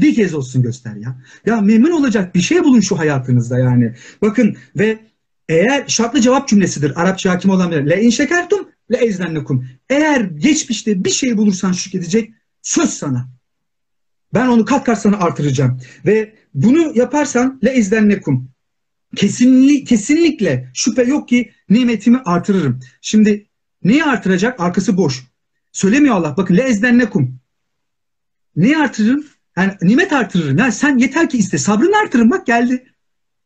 Bir 0.00 0.14
kez 0.14 0.34
olsun 0.34 0.62
göster 0.62 0.96
ya. 0.96 1.22
Ya 1.46 1.60
memnun 1.60 1.90
olacak 1.90 2.34
bir 2.34 2.40
şey 2.40 2.64
bulun 2.64 2.80
şu 2.80 2.98
hayatınızda 2.98 3.58
yani. 3.58 3.94
Bakın 4.22 4.56
ve 4.78 4.98
eğer 5.48 5.84
şartlı 5.88 6.20
cevap 6.20 6.48
cümlesidir 6.48 7.00
Arapça 7.00 7.30
hakim 7.30 7.50
olan 7.50 7.70
bir. 7.70 7.90
Le 7.90 8.02
in 8.02 8.10
şekertum 8.10 8.68
le 8.92 8.96
ezlennekum. 8.96 9.68
Eğer 9.88 10.20
geçmişte 10.20 11.04
bir 11.04 11.10
şey 11.10 11.36
bulursan 11.36 11.72
şükredecek 11.72 12.32
söz 12.62 12.90
sana. 12.90 13.28
Ben 14.34 14.46
onu 14.46 14.64
kat 14.64 14.84
kat 14.84 15.02
sana 15.02 15.18
artıracağım. 15.18 15.80
Ve 16.06 16.34
bunu 16.54 16.98
yaparsan 16.98 17.60
le 17.64 17.70
ezlennekum. 17.70 18.50
Kesinli, 19.16 19.84
kesinlikle 19.84 20.70
şüphe 20.74 21.02
yok 21.02 21.28
ki 21.28 21.52
nimetimi 21.70 22.18
artırırım. 22.24 22.80
Şimdi 23.00 23.46
neyi 23.84 24.04
artıracak? 24.04 24.60
Arkası 24.60 24.96
boş. 24.96 25.24
Söylemiyor 25.72 26.14
Allah. 26.14 26.36
Bakın 26.36 26.56
le 26.56 26.62
ezlennekum. 26.62 27.40
Neyi 28.56 28.78
artırırım? 28.78 29.24
Yani 29.60 29.72
nimet 29.82 30.12
artırırım. 30.12 30.58
Yani 30.58 30.72
sen 30.72 30.98
yeter 30.98 31.28
ki 31.28 31.38
iste. 31.38 31.58
Sabrını 31.58 31.96
artırırım. 31.96 32.30
Bak 32.30 32.46
geldi. 32.46 32.84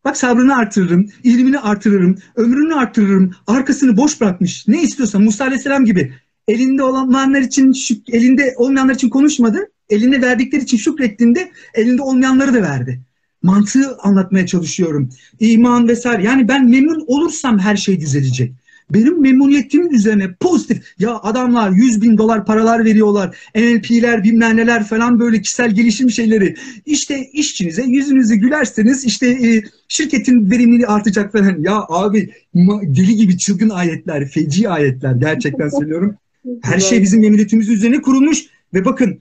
Bak 0.05 0.17
sabrını 0.17 0.57
artırırım, 0.57 1.09
ilmini 1.23 1.59
artırırım, 1.59 2.19
ömrünü 2.37 2.75
artırırım, 2.75 3.31
arkasını 3.47 3.97
boş 3.97 4.21
bırakmış. 4.21 4.69
Ne 4.69 4.83
istiyorsa 4.83 5.19
Musa 5.19 5.45
Aleyhisselam 5.45 5.85
gibi 5.85 6.15
elinde 6.49 6.83
olanlar 6.83 7.41
için, 7.41 7.75
elinde 8.13 8.55
olmayanlar 8.57 8.95
için 8.95 9.09
konuşmadı. 9.09 9.71
Eline 9.89 10.23
verdikleri 10.23 10.63
için 10.63 10.77
şükrettiğinde 10.77 11.51
elinde 11.75 12.03
olmayanları 12.03 12.55
da 12.55 12.63
verdi. 12.63 13.01
Mantığı 13.43 13.97
anlatmaya 13.99 14.47
çalışıyorum. 14.47 15.11
İman 15.41 15.89
vesaire. 15.89 16.23
Yani 16.23 16.49
ben 16.49 16.71
memnun 16.71 17.05
olursam 17.07 17.59
her 17.59 17.77
şey 17.77 18.01
düzelecek. 18.01 18.53
Benim 18.91 19.23
memnuniyetimin 19.23 19.91
üzerine 19.91 20.35
pozitif. 20.41 20.95
Ya 20.99 21.19
adamlar 21.23 21.71
100 21.71 22.03
bin 22.03 22.19
dolar 22.19 22.47
paralar 22.47 22.85
veriyorlar. 22.85 23.37
NLP'ler 23.55 24.25
bilmem 24.25 24.57
neler 24.57 24.85
falan 24.85 25.21
böyle 25.21 25.41
kişisel 25.41 25.71
gelişim 25.71 26.11
şeyleri. 26.11 26.55
İşte 26.87 27.29
işçinize 27.33 27.83
yüzünüzü 27.83 28.35
gülerseniz 28.35 29.05
işte 29.05 29.27
e, 29.27 29.63
şirketin 29.89 30.51
verimliliği 30.51 30.87
artacak 30.87 31.33
falan. 31.33 31.57
Ya 31.61 31.85
abi 31.89 32.31
deli 32.83 33.17
gibi 33.17 33.39
çılgın 33.39 33.71
ayetler, 33.71 34.29
feci 34.29 34.69
ayetler 34.69 35.13
gerçekten 35.13 35.69
söylüyorum. 35.69 36.17
Her 36.63 36.79
şey 36.79 37.03
bizim 37.03 37.21
memnuniyetimiz 37.21 37.69
üzerine 37.69 38.03
kurulmuş. 38.03 38.45
Ve 38.75 38.85
bakın 38.85 39.21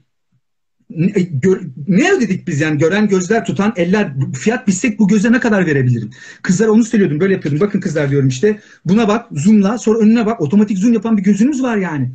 gör, 1.42 1.60
ne 1.88 2.12
ödedik 2.12 2.48
biz 2.48 2.60
yani 2.60 2.78
gören 2.78 3.08
gözler 3.08 3.44
tutan 3.44 3.72
eller 3.76 4.12
fiyat 4.34 4.66
bilsek 4.66 4.98
bu 4.98 5.08
göze 5.08 5.32
ne 5.32 5.40
kadar 5.40 5.66
verebilirim? 5.66 6.10
Kızlar 6.42 6.68
onu 6.68 6.84
söylüyordum 6.84 7.20
böyle 7.20 7.32
yapıyordum 7.32 7.60
bakın 7.60 7.80
kızlar 7.80 8.10
diyorum 8.10 8.28
işte 8.28 8.60
buna 8.84 9.08
bak 9.08 9.26
zoomla 9.32 9.78
sonra 9.78 9.98
önüne 9.98 10.26
bak 10.26 10.40
otomatik 10.40 10.78
zoom 10.78 10.92
yapan 10.92 11.16
bir 11.16 11.22
gözünüz 11.22 11.62
var 11.62 11.76
yani. 11.76 12.10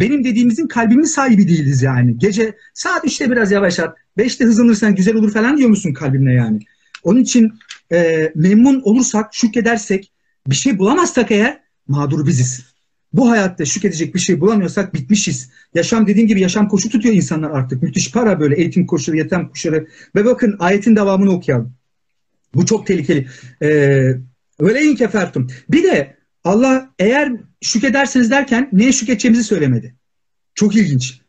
Benim 0.00 0.24
dediğimizin 0.24 0.68
kalbimin 0.68 1.04
sahibi 1.04 1.48
değiliz 1.48 1.82
yani. 1.82 2.18
Gece 2.18 2.56
saat 2.74 3.04
3'te 3.04 3.30
biraz 3.30 3.52
yavaşlat 3.52 3.96
5'te 4.18 4.44
hızlanırsan 4.44 4.94
güzel 4.94 5.14
olur 5.14 5.32
falan 5.32 5.58
diyor 5.58 5.68
musun 5.68 5.92
kalbimle 5.92 6.32
yani. 6.32 6.60
Onun 7.02 7.20
için 7.20 7.52
e, 7.92 8.32
memnun 8.34 8.80
olursak 8.80 9.34
şükredersek 9.34 10.12
bir 10.46 10.54
şey 10.54 10.78
bulamazsak 10.78 11.30
eğer 11.30 11.60
mağdur 11.88 12.26
biziz 12.26 12.71
bu 13.12 13.30
hayatta 13.30 13.64
şükredecek 13.64 14.14
bir 14.14 14.20
şey 14.20 14.40
bulamıyorsak 14.40 14.94
bitmişiz. 14.94 15.50
Yaşam 15.74 16.06
dediğim 16.06 16.28
gibi 16.28 16.40
yaşam 16.40 16.68
koşu 16.68 16.88
tutuyor 16.88 17.14
insanlar 17.14 17.50
artık. 17.50 17.82
Müthiş 17.82 18.12
para 18.12 18.40
böyle 18.40 18.56
eğitim 18.56 18.86
koşulları, 18.86 19.18
yetem 19.18 19.48
koşulları. 19.48 19.86
Ve 20.14 20.24
bakın 20.24 20.56
ayetin 20.58 20.96
devamını 20.96 21.30
okuyalım. 21.30 21.74
Bu 22.54 22.66
çok 22.66 22.86
tehlikeli. 22.86 23.28
Öyle 24.60 24.82
in 24.82 24.96
kefertum. 24.96 25.48
Bir 25.68 25.82
de 25.82 26.16
Allah 26.44 26.90
eğer 26.98 27.32
şükrederseniz 27.60 28.30
derken 28.30 28.68
neye 28.72 28.92
şükredeceğimizi 28.92 29.44
söylemedi. 29.44 29.94
Çok 30.54 30.76
ilginç. 30.76 31.20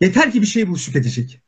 Yeter 0.00 0.32
ki 0.32 0.42
bir 0.42 0.46
şey 0.46 0.68
bul 0.68 0.76
şükredecek. 0.76 1.40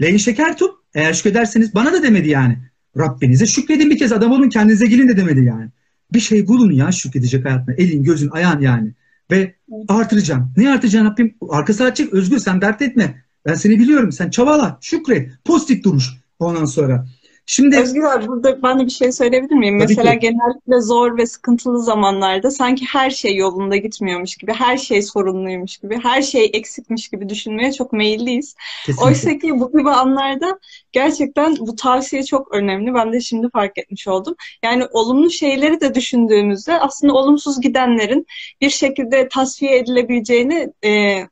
Leyin 0.00 0.16
şekertum. 0.16 0.70
Eğer 0.94 1.12
şükrederseniz 1.12 1.74
bana 1.74 1.92
da 1.92 2.02
demedi 2.02 2.28
yani. 2.28 2.58
Rabbinize 2.98 3.46
şükredin 3.46 3.90
bir 3.90 3.98
kez 3.98 4.12
adam 4.12 4.32
olun 4.32 4.48
kendinize 4.48 4.86
gelin 4.86 5.08
de 5.08 5.16
demedi 5.16 5.44
yani. 5.44 5.70
Bir 6.14 6.20
şey 6.20 6.48
bulun 6.48 6.72
ya 6.72 6.92
şükredecek 6.92 7.44
hayatına. 7.44 7.74
Elin, 7.74 8.02
gözün, 8.02 8.30
ayağın 8.30 8.60
yani. 8.60 8.94
Ve 9.30 9.54
artıracağım. 9.88 10.52
Ne 10.56 10.70
artıracağını 10.70 11.08
yapayım? 11.08 11.34
Arkası 11.50 11.84
açık. 11.84 12.12
Özgür 12.12 12.38
sen 12.38 12.60
dert 12.60 12.82
etme. 12.82 13.24
Ben 13.46 13.54
seni 13.54 13.78
biliyorum. 13.78 14.12
Sen 14.12 14.30
çavala, 14.30 14.78
şükret. 14.80 15.30
Pozitif 15.44 15.84
duruş 15.84 16.10
ondan 16.38 16.64
sonra. 16.64 17.06
Şimdi 17.46 17.78
Özgür 17.78 18.02
abi 18.02 18.26
burada 18.26 18.62
ben 18.62 18.80
de 18.80 18.84
bir 18.84 18.90
şey 18.90 19.12
söyleyebilir 19.12 19.54
miyim? 19.54 19.76
Mesela 19.76 20.12
ki. 20.12 20.18
genellikle 20.18 20.80
zor 20.80 21.18
ve 21.18 21.26
sıkıntılı 21.26 21.82
zamanlarda 21.82 22.50
sanki 22.50 22.84
her 22.84 23.10
şey 23.10 23.36
yolunda 23.36 23.76
gitmiyormuş 23.76 24.36
gibi, 24.36 24.52
her 24.52 24.76
şey 24.76 25.02
sorunluymuş 25.02 25.76
gibi, 25.76 25.98
her 26.02 26.22
şey 26.22 26.50
eksikmiş 26.52 27.08
gibi 27.08 27.28
düşünmeye 27.28 27.72
çok 27.72 27.92
meyilliyiz. 27.92 28.54
Kesinlikle. 28.86 29.06
Oysa 29.06 29.38
ki 29.38 29.60
bu 29.60 29.72
gibi 29.78 29.90
anlarda 29.90 30.58
gerçekten 30.92 31.56
bu 31.60 31.76
tavsiye 31.76 32.22
çok 32.22 32.54
önemli. 32.54 32.94
Ben 32.94 33.12
de 33.12 33.20
şimdi 33.20 33.50
fark 33.50 33.78
etmiş 33.78 34.08
oldum. 34.08 34.34
Yani 34.64 34.84
olumlu 34.92 35.30
şeyleri 35.30 35.80
de 35.80 35.94
düşündüğümüzde 35.94 36.80
aslında 36.80 37.14
olumsuz 37.14 37.60
gidenlerin 37.60 38.26
bir 38.60 38.70
şekilde 38.70 39.28
tasfiye 39.28 39.78
edilebileceğini 39.78 40.72
e, 40.84 41.22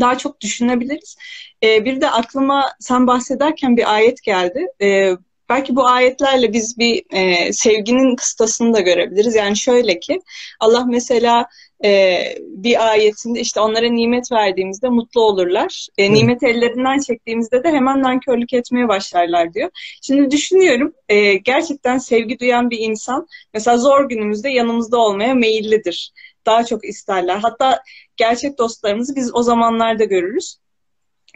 daha 0.00 0.18
çok 0.18 0.40
düşünebiliriz. 0.40 1.16
E, 1.62 1.84
bir 1.84 2.00
de 2.00 2.10
aklıma 2.10 2.64
sen 2.80 3.06
bahsederken 3.06 3.76
bir 3.76 3.94
ayet 3.94 4.22
geldi. 4.22 4.66
E, 4.82 5.16
belki 5.48 5.76
bu 5.76 5.86
ayetlerle 5.86 6.52
biz 6.52 6.78
bir 6.78 7.02
e, 7.10 7.52
sevginin 7.52 8.16
kıstasını 8.16 8.74
da 8.74 8.80
görebiliriz. 8.80 9.34
Yani 9.34 9.56
şöyle 9.56 10.00
ki 10.00 10.20
Allah 10.60 10.84
mesela 10.84 11.48
e, 11.84 12.18
bir 12.40 12.90
ayetinde 12.90 13.40
işte 13.40 13.60
onlara 13.60 13.90
nimet 13.90 14.32
verdiğimizde 14.32 14.88
mutlu 14.88 15.20
olurlar. 15.20 15.86
E, 15.98 16.12
nimet 16.14 16.42
ellerinden 16.42 16.98
çektiğimizde 16.98 17.64
de 17.64 17.68
hemen 17.68 18.02
nankörlük 18.02 18.52
etmeye 18.52 18.88
başlarlar 18.88 19.54
diyor. 19.54 19.70
Şimdi 20.02 20.30
düşünüyorum 20.30 20.92
e, 21.08 21.34
gerçekten 21.34 21.98
sevgi 21.98 22.38
duyan 22.38 22.70
bir 22.70 22.78
insan 22.78 23.26
mesela 23.54 23.78
zor 23.78 24.08
günümüzde 24.08 24.50
yanımızda 24.50 24.98
olmaya 24.98 25.34
meyillidir. 25.34 26.12
daha 26.46 26.64
çok 26.64 26.84
isterler. 26.84 27.36
Hatta 27.36 27.82
gerçek 28.20 28.58
dostlarımızı 28.58 29.16
biz 29.16 29.34
o 29.34 29.42
zamanlarda 29.42 30.04
görürüz. 30.04 30.56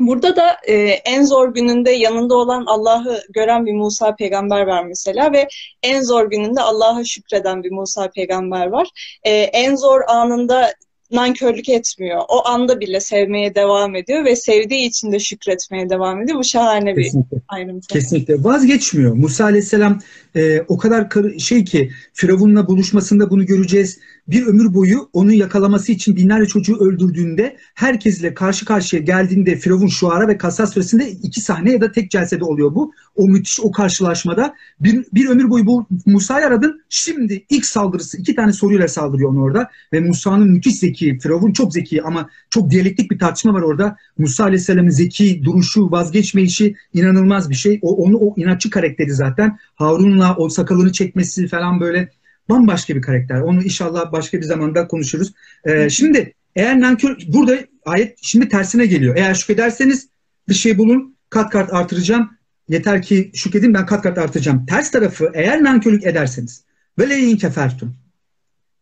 Burada 0.01 0.37
da 0.37 0.57
e, 0.67 0.75
en 0.89 1.23
zor 1.25 1.55
gününde 1.55 1.91
yanında 1.91 2.35
olan 2.35 2.65
Allah'ı 2.67 3.23
gören 3.29 3.67
bir 3.67 3.73
Musa 3.73 4.15
peygamber 4.15 4.67
var 4.67 4.85
mesela 4.85 5.33
ve 5.33 5.49
en 5.83 6.03
zor 6.03 6.31
gününde 6.31 6.61
Allah'a 6.61 7.05
şükreden 7.05 7.63
bir 7.63 7.71
Musa 7.71 8.11
peygamber 8.11 8.67
var. 8.67 8.89
E, 9.23 9.31
en 9.33 9.75
zor 9.75 10.01
anında 10.09 10.75
nankörlük 11.11 11.69
etmiyor. 11.69 12.21
O 12.29 12.47
anda 12.47 12.81
bile 12.81 13.01
sevmeye 13.01 13.55
devam 13.55 13.95
ediyor 13.97 14.25
ve 14.25 14.37
sevdiği 14.37 14.89
için 14.89 15.13
de 15.13 15.19
şükretmeye 15.19 15.91
devam 15.91 16.23
ediyor. 16.23 16.39
Bu 16.39 16.45
şahane 16.45 16.95
Kesinlikle. 16.95 17.37
bir 17.37 17.43
ayrıntı. 17.49 17.87
Kesinlikle. 17.89 18.45
Vazgeçmiyor. 18.45 19.13
Musa 19.13 19.45
Aleyhisselam 19.45 20.01
e, 20.37 20.61
o 20.61 20.79
kadar 20.79 21.09
şey 21.39 21.65
ki 21.65 21.91
Firavun'la 22.13 22.69
buluşmasında 22.69 23.31
bunu 23.31 23.47
göreceğiz 23.47 23.99
bir 24.29 24.47
ömür 24.47 24.75
boyu 24.75 25.09
onu 25.13 25.33
yakalaması 25.33 25.93
için 25.93 26.17
binlerce 26.17 26.47
çocuğu 26.47 26.77
öldürdüğünde 26.77 27.57
herkesle 27.75 28.35
karşı 28.35 28.65
karşıya 28.65 29.03
geldiğinde 29.03 29.57
Firavun 29.57 29.87
Şuara 29.87 30.29
ve 30.29 30.39
Kasas 30.39 30.75
suresinde 30.75 31.11
iki 31.11 31.41
sahne 31.41 31.73
ya 31.73 31.81
da 31.81 31.93
tek 31.93 32.11
celsede 32.11 32.45
oluyor 32.45 32.75
bu. 32.75 32.93
O 33.17 33.29
müthiş 33.29 33.61
o 33.61 33.71
karşılaşmada 33.71 34.55
bir, 34.81 35.05
bir 35.13 35.29
ömür 35.29 35.51
boyu 35.51 35.67
bu 35.67 35.87
Musa'yı 36.07 36.47
aradın. 36.47 36.83
Şimdi 36.89 37.45
ilk 37.51 37.67
saldırısı 37.67 38.19
iki 38.19 38.35
tane 38.35 38.53
soruyla 38.53 38.89
saldırıyor 38.89 39.31
onu 39.31 39.43
orada 39.43 39.71
ve 39.93 40.01
Musa'nın 40.01 40.51
müthiş 40.51 40.75
zeki, 40.75 41.04
Firavun 41.19 41.53
çok 41.53 41.73
zeki 41.73 42.03
ama 42.03 42.31
çok 42.51 42.71
diyalektik 42.71 43.11
bir 43.11 43.19
tartışma 43.19 43.55
var 43.55 43.63
orada. 43.63 43.97
Musa 44.19 44.45
Aleyhisselam'ın 44.45 44.91
zeki 44.91 45.45
duruşu, 45.45 45.91
vazgeçmeyişi 45.91 46.75
inanılmaz 46.95 47.51
bir 47.51 47.55
şey. 47.55 47.79
O, 47.83 47.97
onu 47.97 48.17
o 48.17 48.35
inatçı 48.37 48.71
karakteri 48.71 49.13
zaten. 49.13 49.59
Harun'la 49.75 50.37
o 50.37 50.49
sakalını 50.49 50.93
çekmesi 50.93 51.49
falan 51.49 51.81
böyle 51.81 52.11
bambaşka 52.49 52.97
bir 52.97 53.03
karakter. 53.03 53.41
Onu 53.41 53.63
inşallah 53.63 54.13
başka 54.13 54.39
bir 54.39 54.43
zamanda 54.43 54.89
konuşuruz. 54.89 55.33
Ee, 55.65 55.91
şimdi 55.91 56.35
eğer 56.57 56.81
nankör 56.81 57.17
burada 57.29 57.59
ayet 57.87 58.19
şimdi 58.23 58.49
tersine 58.49 58.87
geliyor. 58.87 59.17
Eğer 59.17 59.35
şükrederseniz 59.35 60.09
bir 60.49 60.55
şey 60.55 60.79
bulun 60.79 61.17
kat 61.31 61.51
kat 61.51 61.73
artıracağım. 61.73 62.31
Yeter 62.69 63.03
ki 63.03 63.31
şükredin 63.35 63.75
ben 63.75 63.87
kat 63.87 64.03
kat 64.03 64.19
artıracağım. 64.19 64.67
Ters 64.67 64.91
tarafı 64.91 65.31
eğer 65.35 65.65
nankörlük 65.65 66.07
ederseniz 66.07 66.65
ve 66.99 67.09
leyin 67.09 67.37
kefertum. 67.37 67.97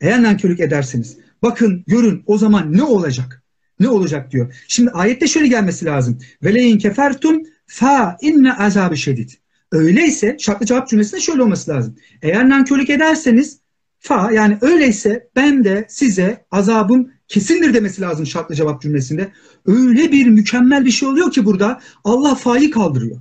Eğer 0.00 0.22
nankörlük 0.22 0.60
ederseniz 0.60 1.16
bakın 1.42 1.84
görün 1.86 2.22
o 2.26 2.38
zaman 2.38 2.72
ne 2.72 2.82
olacak? 2.82 3.42
Ne 3.80 3.88
olacak 3.88 4.30
diyor. 4.30 4.54
Şimdi 4.68 4.90
ayette 4.90 5.26
şöyle 5.26 5.46
gelmesi 5.48 5.84
lazım. 5.84 6.18
Ve 6.42 6.54
leyin 6.54 6.78
kefertum 6.78 7.42
fa 7.66 8.16
inne 8.20 8.54
azabı 8.54 8.96
şedid. 8.96 9.30
Öyleyse 9.72 10.36
şartlı 10.40 10.66
cevap 10.66 10.88
cümlesinde 10.88 11.20
şöyle 11.20 11.42
olması 11.42 11.70
lazım. 11.70 11.96
Eğer 12.22 12.48
nankörlük 12.48 12.90
ederseniz 12.90 13.60
fa 13.98 14.32
yani 14.32 14.58
öyleyse 14.60 15.28
ben 15.36 15.64
de 15.64 15.86
size 15.88 16.44
azabım 16.50 17.10
kesindir 17.28 17.74
demesi 17.74 18.02
lazım 18.02 18.26
şartlı 18.26 18.54
cevap 18.54 18.82
cümlesinde. 18.82 19.32
Öyle 19.66 20.12
bir 20.12 20.26
mükemmel 20.26 20.84
bir 20.84 20.90
şey 20.90 21.08
oluyor 21.08 21.32
ki 21.32 21.44
burada 21.44 21.80
Allah 22.04 22.34
fa'yı 22.34 22.70
kaldırıyor. 22.70 23.20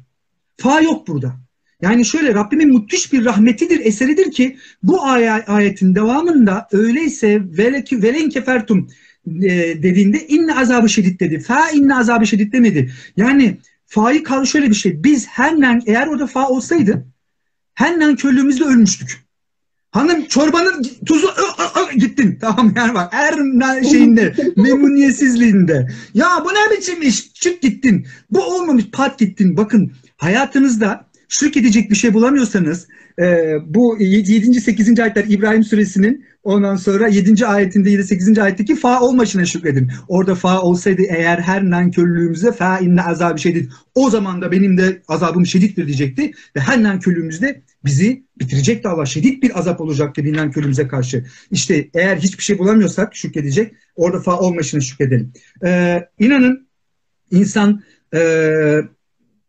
Fa 0.58 0.82
yok 0.82 1.08
burada. 1.08 1.41
Yani 1.82 2.06
şöyle 2.06 2.34
Rabbimin 2.34 2.74
müthiş 2.74 3.14
bir 3.14 3.26
rahmetidir, 3.26 3.80
eseridir 3.86 4.32
ki 4.32 4.58
bu 4.84 5.06
ay 5.06 5.30
ayetin 5.30 5.96
devamında 5.96 6.68
öyleyse 6.72 7.42
veleki 7.58 8.04
velen 8.04 8.30
kefertum 8.30 8.90
e, 9.28 9.50
dediğinde 9.84 10.28
inne 10.28 10.56
azabı 10.56 10.90
şiddet 10.90 11.20
dedi. 11.20 11.40
Fa 11.40 11.70
inne 11.70 11.96
azabı 11.96 12.28
şiddet 12.28 12.54
demedi. 12.54 12.92
Yani 13.18 13.58
Fa'yı 13.86 14.24
kaldı 14.24 14.48
şöyle 14.48 14.70
bir 14.70 14.76
şey. 14.76 15.04
Biz 15.04 15.28
hemen 15.28 15.84
eğer 15.86 16.08
orada 16.08 16.28
fa 16.28 16.50
olsaydı 16.50 17.06
hemen 17.74 18.16
körlüğümüzle 18.16 18.66
ölmüştük. 18.66 19.26
Hanım 19.92 20.26
çorbanın 20.26 20.86
tuzu 21.06 21.28
ı, 21.28 21.32
ı, 21.32 21.94
ı, 21.94 21.98
gittin. 21.98 22.38
Tamam 22.42 22.74
yani 22.76 22.94
bak 22.94 23.14
her 23.14 23.34
şeyinde 23.84 24.36
memnuniyetsizliğinde. 24.56 25.88
Ya 26.14 26.28
bu 26.46 26.50
ne 26.50 26.78
biçim 26.78 27.02
iş? 27.02 27.34
Çık 27.34 27.62
gittin. 27.62 28.08
Bu 28.30 28.44
olmamış 28.44 28.84
pat 28.92 29.20
gittin. 29.20 29.58
Bakın 29.58 29.92
hayatınızda 30.18 31.11
şirk 31.32 31.58
edecek 31.58 31.92
bir 31.92 31.96
şey 31.96 32.14
bulamıyorsanız 32.14 32.88
e, 33.20 33.56
bu 33.66 33.98
7. 34.00 34.62
8. 34.62 35.00
ayetler 35.00 35.26
İbrahim 35.28 35.64
suresinin 35.64 36.26
ondan 36.44 36.76
sonra 36.76 37.08
7. 37.08 37.46
ayetinde 37.46 37.90
7. 37.90 38.04
8. 38.04 38.40
ayetteki 38.40 38.76
fa 38.76 39.02
olmaşına 39.02 39.46
şükredin. 39.46 39.92
Orada 40.08 40.36
fa 40.36 40.62
olsaydı 40.62 41.02
eğer 41.02 41.38
her 41.38 41.70
nankörlüğümüze 41.70 42.52
fa 42.52 42.80
inne 42.80 43.02
azabı 43.04 43.40
şedid. 43.40 43.72
O 43.96 44.10
zaman 44.10 44.42
da 44.42 44.52
benim 44.52 44.78
de 44.78 45.02
azabım 45.08 45.46
şedittir 45.46 45.88
diyecekti. 45.88 46.32
Ve 46.56 46.60
her 46.60 46.84
nankörlüğümüzde 46.84 47.62
bizi 47.86 48.24
bitirecekti 48.40 48.88
Allah. 48.88 49.06
Şedid 49.06 49.44
bir 49.44 49.60
azap 49.60 49.82
olacaktı 49.82 50.24
bir 50.24 50.38
nankörlüğümüze 50.38 50.88
karşı. 50.88 51.26
İşte 51.52 51.90
eğer 51.94 52.18
hiçbir 52.18 52.44
şey 52.44 52.60
bulamıyorsak 52.60 53.16
şükredecek. 53.16 53.74
Orada 53.96 54.20
fa 54.20 54.40
olmaşına 54.40 54.82
şükredelim. 54.82 55.34
Ee, 55.66 56.08
inanın 56.20 56.68
insan 57.32 57.84
e, 58.14 58.22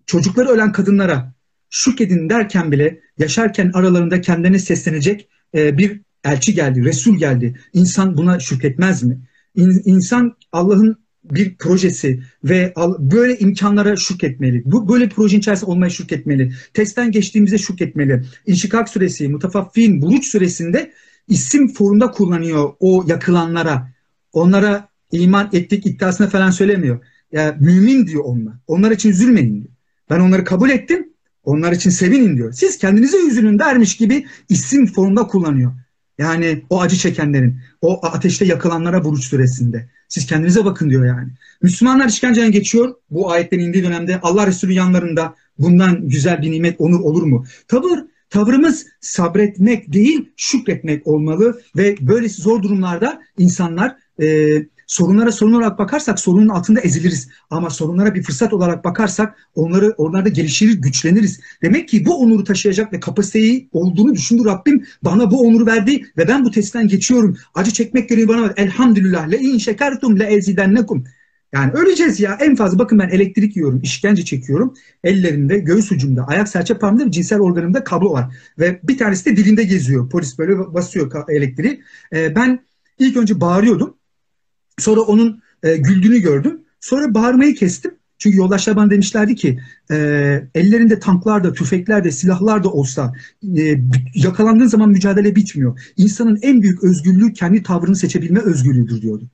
çocukları 0.07 0.49
ölen 0.49 0.73
kadınlara 0.73 1.32
şükredin 1.73 2.31
derken 2.31 2.73
bile 2.73 3.01
yaşarken 3.19 3.71
aralarında 3.75 4.21
kendine 4.21 4.59
seslenecek 4.59 5.29
e, 5.55 5.79
bir 5.79 6.01
elçi 6.25 6.55
geldi, 6.55 6.85
Resul 6.85 7.19
geldi. 7.19 7.61
İnsan 7.73 8.17
buna 8.17 8.41
şükretmez 8.41 9.03
mi? 9.03 9.19
İn, 9.57 9.83
insan 9.85 10.37
Allah'ın 10.53 11.03
bir 11.25 11.57
projesi 11.57 12.23
ve 12.45 12.75
böyle 12.99 13.39
imkanlara 13.39 13.97
şükretmeli. 13.97 14.63
Bu 14.65 14.89
böyle 14.89 15.09
proje 15.09 15.37
içerisinde 15.37 15.71
olmaya 15.71 15.91
şükretmeli. 15.91 16.53
Testten 16.75 17.11
geçtiğimizde 17.11 17.59
şükretmeli. 17.59 18.23
İnşikak 18.47 18.89
suresi, 18.89 19.29
Mutafaffin, 19.29 20.03
Buruç 20.03 20.27
suresinde 20.27 20.93
isim 21.29 21.69
formunda 21.69 22.11
kullanıyor 22.11 22.73
o 22.81 23.05
yakılanlara. 23.09 23.93
Onlara 24.33 24.89
iman 25.13 25.51
ettik 25.53 25.87
iddiasına 25.87 26.29
falan 26.29 26.51
söylemiyor. 26.51 27.05
Ya 27.33 27.43
yani 27.43 27.57
mümin 27.61 28.07
diyor 28.07 28.25
onlar. 28.25 28.55
Onlar 28.67 28.91
için 28.91 29.11
üzülmeyin 29.11 29.55
diyor. 29.55 29.75
Ben 30.11 30.21
onları 30.21 30.45
kabul 30.45 30.71
ettim. 30.71 31.12
Onlar 31.44 31.72
için 31.72 31.90
sevinin 31.90 32.37
diyor. 32.37 32.52
Siz 32.52 32.78
kendinize 32.78 33.16
üzülün 33.26 33.59
dermiş 33.59 33.96
gibi 33.96 34.26
isim 34.48 34.87
formunda 34.87 35.26
kullanıyor. 35.26 35.72
Yani 36.18 36.62
o 36.70 36.81
acı 36.81 36.96
çekenlerin, 36.96 37.61
o 37.81 38.07
ateşte 38.07 38.44
yakılanlara 38.44 39.05
buruç 39.05 39.24
süresinde. 39.24 39.88
Siz 40.09 40.26
kendinize 40.26 40.64
bakın 40.64 40.90
diyor 40.90 41.07
yani. 41.07 41.31
Müslümanlar 41.62 42.09
işkenceden 42.09 42.52
geçiyor. 42.52 42.94
Bu 43.11 43.31
ayetlerin 43.31 43.62
indiği 43.62 43.85
dönemde 43.85 44.20
Allah 44.22 44.46
Resulü 44.46 44.72
yanlarında 44.72 45.35
bundan 45.59 46.09
güzel 46.09 46.42
bir 46.42 46.50
nimet, 46.50 46.76
onur 46.78 47.00
olur 47.00 47.22
mu? 47.22 47.44
Tavır, 47.68 47.98
tavrımız 48.31 48.87
sabretmek 49.00 49.92
değil, 49.92 50.28
şükretmek 50.37 51.07
olmalı 51.07 51.61
ve 51.76 51.96
böylesi 52.00 52.42
zor 52.42 52.62
durumlarda 52.62 53.22
insanlar 53.38 53.96
e, 54.22 54.59
sorunlara 54.87 55.33
sorun 55.33 55.53
olarak 55.53 55.79
bakarsak 55.79 56.21
sorunun 56.21 56.49
altında 56.49 56.81
eziliriz. 56.81 57.29
Ama 57.51 57.71
sorunlara 57.71 58.14
bir 58.14 58.23
fırsat 58.23 58.53
olarak 58.53 58.85
bakarsak 58.85 59.37
onları 59.55 59.95
onlarda 59.97 60.29
gelişir, 60.29 60.81
güçleniriz. 60.81 61.40
Demek 61.62 61.88
ki 61.88 62.07
bu 62.07 62.18
onuru 62.18 62.45
taşıyacak 62.45 62.92
ve 62.92 63.01
kapasiteyi 63.01 63.68
olduğunu 63.73 64.14
düşündü 64.14 64.45
Rabbim. 64.45 64.87
Bana 65.03 65.31
bu 65.31 65.40
onuru 65.40 65.66
verdi 65.66 66.05
ve 66.16 66.29
ben 66.29 66.45
bu 66.45 66.51
testten 66.51 66.88
geçiyorum. 66.88 67.37
Acı 67.55 67.71
çekmek 67.71 68.09
görevi 68.09 68.29
bana 68.29 68.42
ver. 68.42 68.53
Elhamdülillah. 68.57 69.31
Le 69.31 69.38
in 69.38 69.59
şekertum 69.59 70.18
le 70.18 70.25
ezidennekum. 70.25 71.05
Yani 71.53 71.73
öleceğiz 71.73 72.21
ya. 72.21 72.38
En 72.40 72.57
fazla 72.57 72.79
bakın 72.79 72.99
ben 72.99 73.09
elektrik 73.09 73.57
yiyorum, 73.57 73.81
işkence 73.83 74.25
çekiyorum. 74.25 74.75
Ellerimde, 75.05 75.59
göğüs 75.59 75.92
ucumda, 75.92 76.27
ayak 76.27 76.49
serçe 76.49 76.75
parmağımda 76.75 77.07
ve 77.07 77.11
cinsel 77.11 77.40
organımda 77.40 77.85
kablo 77.85 78.12
var. 78.12 78.35
Ve 78.59 78.81
bir 78.83 78.99
tanesi 78.99 79.25
de 79.25 79.37
dilinde 79.37 79.64
geziyor. 79.64 80.11
Polis 80.11 80.38
böyle 80.38 80.59
basıyor 80.59 81.29
elektriği. 81.29 81.83
Ee, 82.12 82.37
ben 82.37 82.64
ilk 82.99 83.16
önce 83.16 83.40
bağırıyordum. 83.40 83.97
Sonra 84.79 85.01
onun 85.01 85.43
e, 85.63 85.77
güldüğünü 85.77 86.19
gördüm. 86.19 86.61
Sonra 86.81 87.15
bağırmayı 87.15 87.55
kestim. 87.55 87.95
Çünkü 88.23 88.39
yoldaşlar 88.39 88.77
bana 88.77 88.91
demişlerdi 88.91 89.35
ki 89.35 89.59
e, 89.91 89.97
ellerinde 90.55 90.99
tanklar 90.99 91.45
da, 91.45 91.53
tüfekler 91.53 92.05
de, 92.05 92.11
silahlar 92.11 92.65
da 92.65 92.73
olsa 92.73 93.13
e, 93.57 93.81
yakalandığın 94.15 94.67
zaman 94.67 94.91
mücadele 94.91 95.37
bitmiyor. 95.37 95.81
İnsanın 95.97 96.39
en 96.43 96.63
büyük 96.63 96.85
özgürlüğü 96.85 97.33
kendi 97.33 97.63
tavrını 97.63 97.97
seçebilme 97.97 98.41
özgürlüğüdür 98.41 99.03
diyordu. 99.03 99.25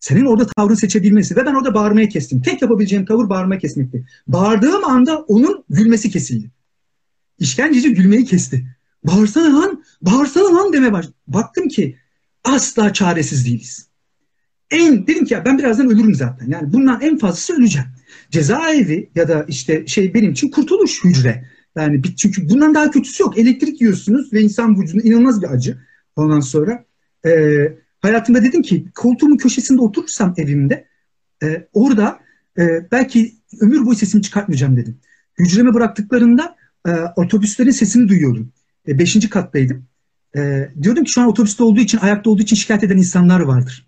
Senin 0.00 0.26
orada 0.26 0.46
tavrını 0.46 0.76
seçebilmesi 0.76 1.36
ve 1.36 1.46
ben 1.46 1.54
orada 1.54 1.74
bağırmaya 1.74 2.08
kestim. 2.08 2.42
Tek 2.42 2.62
yapabileceğim 2.62 3.06
tavır 3.06 3.28
bağırma 3.28 3.58
kesmekti. 3.58 4.06
Bağırdığım 4.26 4.84
anda 4.84 5.18
onun 5.18 5.64
gülmesi 5.70 6.10
kesildi. 6.10 6.50
İşkenceci 7.38 7.94
gülmeyi 7.94 8.24
kesti. 8.24 8.66
Bağırsana 9.04 9.60
lan, 9.60 9.84
bağırsana 10.02 10.54
lan 10.54 10.72
deme 10.72 10.92
baş. 10.92 11.06
Baktım 11.26 11.68
ki 11.68 11.96
asla 12.44 12.92
çaresiz 12.92 13.46
değiliz 13.46 13.87
en 14.70 15.06
dedim 15.06 15.24
ki 15.24 15.34
ya 15.34 15.44
ben 15.44 15.58
birazdan 15.58 15.86
ölürüm 15.86 16.14
zaten. 16.14 16.50
Yani 16.50 16.72
bundan 16.72 17.00
en 17.00 17.18
fazlası 17.18 17.56
öleceğim. 17.56 17.88
Cezaevi 18.30 19.10
ya 19.14 19.28
da 19.28 19.44
işte 19.48 19.86
şey 19.86 20.14
benim 20.14 20.30
için 20.30 20.50
kurtuluş 20.50 21.04
hücre. 21.04 21.44
Yani 21.76 22.02
çünkü 22.16 22.48
bundan 22.48 22.74
daha 22.74 22.90
kötüsü 22.90 23.22
yok. 23.22 23.38
Elektrik 23.38 23.80
yiyorsunuz 23.80 24.32
ve 24.32 24.40
insan 24.40 24.80
vücudunda 24.80 25.08
inanılmaz 25.08 25.42
bir 25.42 25.50
acı. 25.50 25.78
Ondan 26.16 26.40
sonra 26.40 26.84
e, 27.26 27.30
hayatımda 28.00 28.44
dedim 28.44 28.62
ki 28.62 28.84
koltuğumun 28.94 29.36
köşesinde 29.36 29.80
oturursam 29.80 30.34
evimde 30.36 30.86
e, 31.42 31.66
orada 31.72 32.20
e, 32.58 32.90
belki 32.92 33.34
ömür 33.60 33.86
boyu 33.86 33.96
sesimi 33.96 34.22
çıkartmayacağım 34.22 34.76
dedim. 34.76 34.98
Hücreme 35.38 35.74
bıraktıklarında 35.74 36.56
e, 36.86 36.90
otobüslerin 37.16 37.70
sesini 37.70 38.08
duyuyordum. 38.08 38.52
E, 38.88 38.98
beşinci 38.98 39.30
kattaydım. 39.30 39.86
E, 40.36 40.68
diyordum 40.82 41.04
ki 41.04 41.12
şu 41.12 41.20
an 41.20 41.28
otobüste 41.28 41.62
olduğu 41.62 41.80
için, 41.80 41.98
ayakta 41.98 42.30
olduğu 42.30 42.42
için 42.42 42.56
şikayet 42.56 42.84
eden 42.84 42.96
insanlar 42.96 43.40
vardır. 43.40 43.87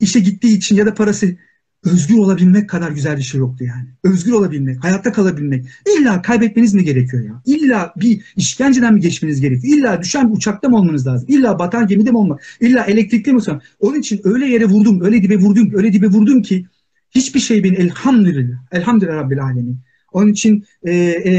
İşe 0.00 0.20
gittiği 0.20 0.56
için 0.56 0.76
ya 0.76 0.86
da 0.86 0.94
parası 0.94 1.36
özgür 1.84 2.14
olabilmek 2.14 2.70
kadar 2.70 2.90
güzel 2.90 3.16
bir 3.16 3.22
şey 3.22 3.40
yoktu 3.40 3.64
yani. 3.64 3.88
Özgür 4.04 4.32
olabilmek, 4.32 4.84
hayatta 4.84 5.12
kalabilmek. 5.12 5.66
İlla 5.96 6.22
kaybetmeniz 6.22 6.74
mi 6.74 6.84
gerekiyor 6.84 7.24
ya? 7.24 7.42
İlla 7.46 7.94
bir 7.96 8.32
işkenceden 8.36 8.94
mi 8.94 9.00
geçmeniz 9.00 9.40
gerekiyor? 9.40 9.78
İlla 9.78 10.02
düşen 10.02 10.30
bir 10.30 10.36
uçakta 10.36 10.68
mı 10.68 10.76
olmanız 10.76 11.06
lazım? 11.06 11.28
İlla 11.30 11.58
batan 11.58 11.86
gemide 11.86 12.10
mi 12.10 12.16
olmak? 12.16 12.42
İlla 12.60 12.84
elektrikli 12.84 13.32
mi 13.32 13.40
olmak? 13.48 13.62
Onun 13.80 14.00
için 14.00 14.20
öyle 14.24 14.46
yere 14.46 14.64
vurdum, 14.64 15.00
öyle 15.00 15.22
dibe 15.22 15.36
vurdum, 15.36 15.70
öyle 15.74 15.92
dibe 15.92 16.06
vurdum 16.06 16.42
ki 16.42 16.66
hiçbir 17.10 17.40
şey 17.40 17.64
beni 17.64 17.76
elhamdülillah, 17.76 18.58
elhamdülillah 18.72 19.16
Rabbil 19.16 19.42
Alemin. 19.42 19.80
Onun 20.12 20.28
için 20.32 20.64
e, 20.82 20.92
e, 20.92 21.32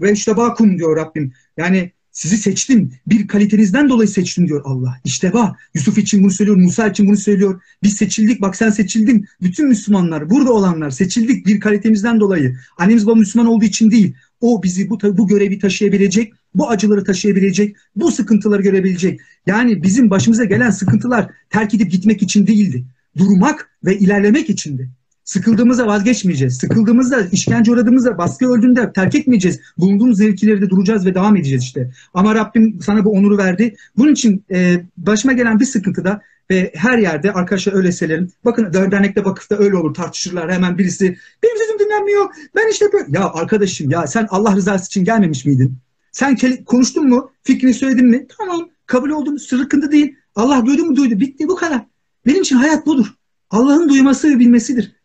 e, 0.00 0.36
bakum 0.36 0.78
diyor 0.78 0.96
Rabbim. 0.96 1.32
Yani 1.56 1.92
sizi 2.18 2.36
seçtim. 2.36 2.92
Bir 3.06 3.28
kalitenizden 3.28 3.88
dolayı 3.88 4.08
seçtim 4.08 4.48
diyor 4.48 4.62
Allah. 4.64 5.00
İşte 5.04 5.32
bak 5.32 5.56
Yusuf 5.74 5.98
için 5.98 6.22
bunu 6.22 6.30
söylüyor, 6.30 6.56
Musa 6.56 6.88
için 6.88 7.06
bunu 7.06 7.16
söylüyor. 7.16 7.60
Biz 7.82 7.96
seçildik 7.96 8.40
bak 8.40 8.56
sen 8.56 8.70
seçildin. 8.70 9.26
Bütün 9.42 9.68
Müslümanlar, 9.68 10.30
burada 10.30 10.52
olanlar 10.52 10.90
seçildik 10.90 11.46
bir 11.46 11.60
kalitemizden 11.60 12.20
dolayı. 12.20 12.56
Annemiz 12.78 13.06
babamız 13.06 13.20
Müslüman 13.20 13.46
olduğu 13.46 13.64
için 13.64 13.90
değil. 13.90 14.14
O 14.40 14.62
bizi 14.62 14.90
bu, 14.90 14.98
bu 15.02 15.28
görevi 15.28 15.58
taşıyabilecek, 15.58 16.32
bu 16.54 16.70
acıları 16.70 17.04
taşıyabilecek, 17.04 17.76
bu 17.96 18.10
sıkıntıları 18.10 18.62
görebilecek. 18.62 19.20
Yani 19.46 19.82
bizim 19.82 20.10
başımıza 20.10 20.44
gelen 20.44 20.70
sıkıntılar 20.70 21.30
terk 21.50 21.74
edip 21.74 21.90
gitmek 21.90 22.22
için 22.22 22.46
değildi. 22.46 22.84
Durmak 23.18 23.70
ve 23.84 23.98
ilerlemek 23.98 24.50
içindi. 24.50 24.90
Sıkıldığımızda 25.28 25.86
vazgeçmeyeceğiz. 25.86 26.56
Sıkıldığımızda, 26.56 27.20
işkence 27.32 27.72
uğradığımızda, 27.72 28.18
baskı 28.18 28.46
öldüğünde 28.46 28.92
terk 28.92 29.14
etmeyeceğiz. 29.14 29.60
Bulunduğumuz 29.78 30.18
zevkilerde 30.18 30.70
duracağız 30.70 31.06
ve 31.06 31.14
devam 31.14 31.36
edeceğiz 31.36 31.62
işte. 31.62 31.90
Ama 32.14 32.34
Rabbim 32.34 32.78
sana 32.82 33.04
bu 33.04 33.10
onuru 33.10 33.38
verdi. 33.38 33.76
Bunun 33.96 34.12
için 34.12 34.44
e, 34.50 34.84
başıma 34.96 35.32
gelen 35.32 35.60
bir 35.60 35.64
sıkıntıda 35.64 36.22
ve 36.50 36.72
her 36.74 36.98
yerde 36.98 37.32
arkadaşlar 37.32 37.72
öyle 37.72 37.92
söylerim. 37.92 38.32
Bakın 38.44 38.72
dernekte 38.72 39.24
vakıfta 39.24 39.56
öyle 39.58 39.76
olur 39.76 39.94
tartışırlar. 39.94 40.52
Hemen 40.52 40.78
birisi 40.78 41.18
benim 41.42 41.56
sözüm 41.58 41.78
dinlenmiyor. 41.78 42.26
Ben 42.56 42.70
işte 42.70 42.86
böyle. 42.92 43.04
Ya 43.08 43.30
arkadaşım 43.32 43.90
ya 43.90 44.06
sen 44.06 44.26
Allah 44.30 44.56
rızası 44.56 44.86
için 44.86 45.04
gelmemiş 45.04 45.44
miydin? 45.44 45.76
Sen 46.12 46.36
konuştun 46.66 47.08
mu? 47.08 47.30
Fikrini 47.42 47.74
söyledin 47.74 48.06
mi? 48.06 48.26
Tamam. 48.38 48.68
Kabul 48.86 49.10
oldum. 49.10 49.38
Sıkıntı 49.38 49.92
değil. 49.92 50.16
Allah 50.34 50.66
duydu 50.66 50.84
mu 50.84 50.96
duydu. 50.96 51.20
Bitti 51.20 51.48
bu 51.48 51.56
kadar. 51.56 51.86
Benim 52.26 52.42
için 52.42 52.56
hayat 52.56 52.86
budur. 52.86 53.14
Allah'ın 53.50 53.88
duyması 53.88 54.30
ve 54.30 54.38
bilmesidir. 54.38 54.97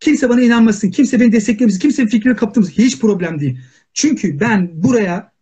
Kimse 0.00 0.28
bana 0.28 0.40
inanmasın, 0.40 0.90
kimse 0.90 1.20
beni 1.20 1.32
desteklemesin, 1.32 1.78
kimsenin 1.78 2.08
fikrini 2.08 2.36
kaptığımız 2.36 2.70
hiç 2.70 2.98
problem 3.00 3.40
değil. 3.40 3.58
Çünkü 3.94 4.40
ben 4.40 4.70
buraya 4.82 5.32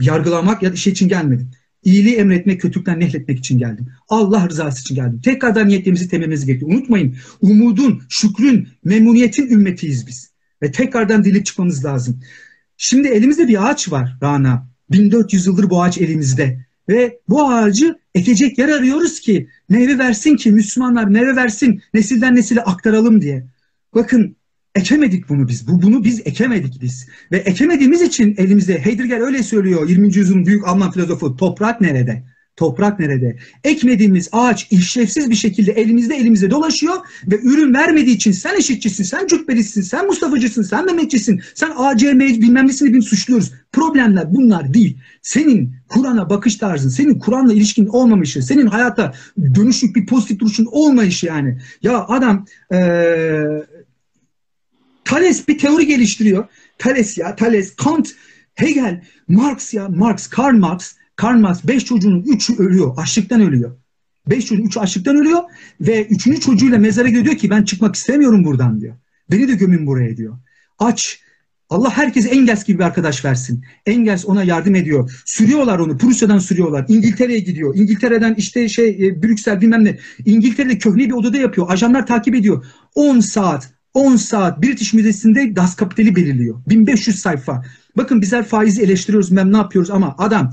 yargılamak 0.00 0.62
ya 0.62 0.72
da 0.72 0.76
şey 0.76 0.92
için 0.92 1.08
gelmedim. 1.08 1.50
İyiliği 1.84 2.16
emretmek, 2.16 2.60
kötülükten 2.60 3.00
nehletmek 3.00 3.38
için 3.38 3.58
geldim. 3.58 3.86
Allah 4.08 4.48
rızası 4.48 4.80
için 4.80 4.94
geldim. 4.94 5.20
Tekrardan 5.24 5.68
niyetlerimizi 5.68 6.08
tememiz 6.08 6.46
gerekiyor. 6.46 6.70
Unutmayın, 6.70 7.16
umudun, 7.40 8.02
şükrün, 8.08 8.68
memnuniyetin 8.84 9.50
ümmetiyiz 9.50 10.06
biz. 10.06 10.30
Ve 10.62 10.72
tekrardan 10.72 11.24
dilip 11.24 11.46
çıkmamız 11.46 11.84
lazım. 11.84 12.20
Şimdi 12.76 13.08
elimizde 13.08 13.48
bir 13.48 13.70
ağaç 13.70 13.92
var 13.92 14.16
Rana. 14.22 14.70
1400 14.90 15.46
yıldır 15.46 15.70
bu 15.70 15.82
ağaç 15.82 15.98
elimizde. 15.98 16.66
Ve 16.88 17.18
bu 17.28 17.50
ağacı 17.50 17.98
ekecek 18.14 18.58
yer 18.58 18.68
arıyoruz 18.68 19.20
ki 19.20 19.48
meyve 19.68 19.98
versin 19.98 20.36
ki 20.36 20.52
Müslümanlar 20.52 21.04
meyve 21.04 21.36
versin, 21.36 21.82
nesilden 21.94 22.36
nesile 22.36 22.60
aktaralım 22.60 23.20
diye. 23.20 23.46
Bakın 23.94 24.36
ekemedik 24.74 25.28
bunu 25.28 25.48
biz. 25.48 25.68
Bu 25.68 25.82
bunu 25.82 26.04
biz 26.04 26.20
ekemedik 26.24 26.82
biz. 26.82 27.08
Ve 27.32 27.36
ekemediğimiz 27.36 28.02
için 28.02 28.34
elimizde 28.38 28.84
Heidegger 28.84 29.20
öyle 29.20 29.42
söylüyor 29.42 29.88
20. 29.88 30.16
yüzyılın 30.16 30.46
büyük 30.46 30.68
Alman 30.68 30.90
filozofu 30.90 31.36
toprak 31.36 31.80
nerede? 31.80 32.24
Toprak 32.56 33.00
nerede? 33.00 33.36
Ekmediğimiz 33.64 34.28
ağaç 34.32 34.72
işlevsiz 34.72 35.30
bir 35.30 35.34
şekilde 35.34 35.72
elimizde 35.72 36.16
elimizde 36.16 36.50
dolaşıyor 36.50 36.96
ve 37.26 37.40
ürün 37.42 37.74
vermediği 37.74 38.16
için 38.16 38.32
sen 38.32 38.56
eşitçisin, 38.56 39.04
sen 39.04 39.26
cübbelisin, 39.26 39.82
sen 39.82 40.06
Mustafa'cısın, 40.06 40.62
sen 40.62 40.86
Mehmetçisin, 40.86 41.40
sen 41.54 41.72
ACM 41.76 42.20
bilmem 42.20 42.66
nesini 42.66 42.94
bin 42.94 43.00
suçluyoruz. 43.00 43.52
Problemler 43.72 44.34
bunlar 44.34 44.74
değil. 44.74 44.98
Senin 45.22 45.74
Kur'an'a 45.88 46.30
bakış 46.30 46.56
tarzın, 46.56 46.88
senin 46.88 47.18
Kur'an'la 47.18 47.52
ilişkin 47.52 47.86
olmamışı, 47.86 48.42
senin 48.42 48.66
hayata 48.66 49.14
dönüşük 49.54 49.96
bir 49.96 50.06
pozitif 50.06 50.38
duruşun 50.38 50.68
olmayışı 50.70 51.26
yani. 51.26 51.58
Ya 51.82 52.04
adam 52.08 52.46
ee, 52.72 53.44
Thales 55.10 55.48
bir 55.48 55.58
teori 55.58 55.86
geliştiriyor. 55.86 56.48
Thales 56.78 57.18
ya, 57.18 57.36
Thales, 57.36 57.76
Kant, 57.76 58.08
Hegel, 58.54 59.02
Marx 59.28 59.74
ya, 59.74 59.88
Marx, 59.88 60.26
Karl 60.26 60.54
Marx, 60.54 60.94
Karl 61.16 61.38
Marx 61.38 61.64
beş 61.64 61.84
çocuğunun 61.84 62.22
üçü 62.22 62.56
ölüyor, 62.56 62.94
açlıktan 62.96 63.40
ölüyor. 63.40 63.76
Beş 64.26 64.46
çocuğun 64.46 64.64
üçü 64.64 64.80
açlıktan 64.80 65.16
ölüyor 65.16 65.42
ve 65.80 66.06
üçüncü 66.06 66.40
çocuğuyla 66.40 66.78
mezara 66.78 67.08
gidiyor 67.08 67.36
ki 67.36 67.50
ben 67.50 67.62
çıkmak 67.62 67.94
istemiyorum 67.94 68.44
buradan 68.44 68.80
diyor. 68.80 68.94
Beni 69.30 69.48
de 69.48 69.54
gömün 69.54 69.86
buraya 69.86 70.16
diyor. 70.16 70.38
Aç, 70.78 71.20
Allah 71.70 71.90
herkese 71.90 72.28
Engels 72.28 72.64
gibi 72.64 72.78
bir 72.78 72.84
arkadaş 72.84 73.24
versin. 73.24 73.64
Engels 73.86 74.24
ona 74.26 74.44
yardım 74.44 74.74
ediyor. 74.74 75.22
Sürüyorlar 75.24 75.78
onu. 75.78 75.98
Prusya'dan 75.98 76.38
sürüyorlar. 76.38 76.84
İngiltere'ye 76.88 77.38
gidiyor. 77.38 77.76
İngiltere'den 77.76 78.34
işte 78.34 78.68
şey 78.68 78.88
e, 78.88 79.22
Brüksel 79.22 79.60
bilmem 79.60 79.84
ne. 79.84 79.98
İngiltere'de 80.24 80.78
köhne 80.78 81.06
bir 81.06 81.12
odada 81.12 81.36
yapıyor. 81.36 81.70
Ajanlar 81.70 82.06
takip 82.06 82.34
ediyor. 82.34 82.64
10 82.94 83.20
saat 83.20 83.79
10 83.94 84.16
saat 84.16 84.62
British 84.62 84.94
Müzesi'nde 84.94 85.56
Das 85.56 85.76
Kapital'i 85.76 86.16
belirliyor. 86.16 86.62
1500 86.68 87.18
sayfa. 87.18 87.64
Bakın 87.96 88.22
bizler 88.22 88.44
faizi 88.44 88.82
eleştiriyoruz, 88.82 89.36
ben 89.36 89.52
ne 89.52 89.56
yapıyoruz 89.56 89.90
ama 89.90 90.14
adam 90.18 90.50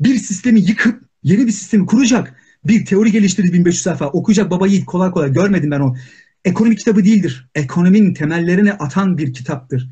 bir 0.00 0.16
sistemi 0.16 0.60
yıkıp 0.60 1.02
yeni 1.22 1.46
bir 1.46 1.52
sistemi 1.52 1.86
kuracak. 1.86 2.34
Bir 2.64 2.84
teori 2.84 3.12
geliştirdi 3.12 3.52
1500 3.52 3.82
sayfa. 3.82 4.06
Okuyacak 4.06 4.50
baba 4.50 4.66
yiğit 4.66 4.86
kolay 4.86 5.10
kolay 5.10 5.32
görmedim 5.32 5.70
ben 5.70 5.80
o. 5.80 5.96
Ekonomi 6.44 6.76
kitabı 6.76 7.04
değildir. 7.04 7.48
Ekonominin 7.54 8.14
temellerine 8.14 8.72
atan 8.72 9.18
bir 9.18 9.32
kitaptır. 9.32 9.88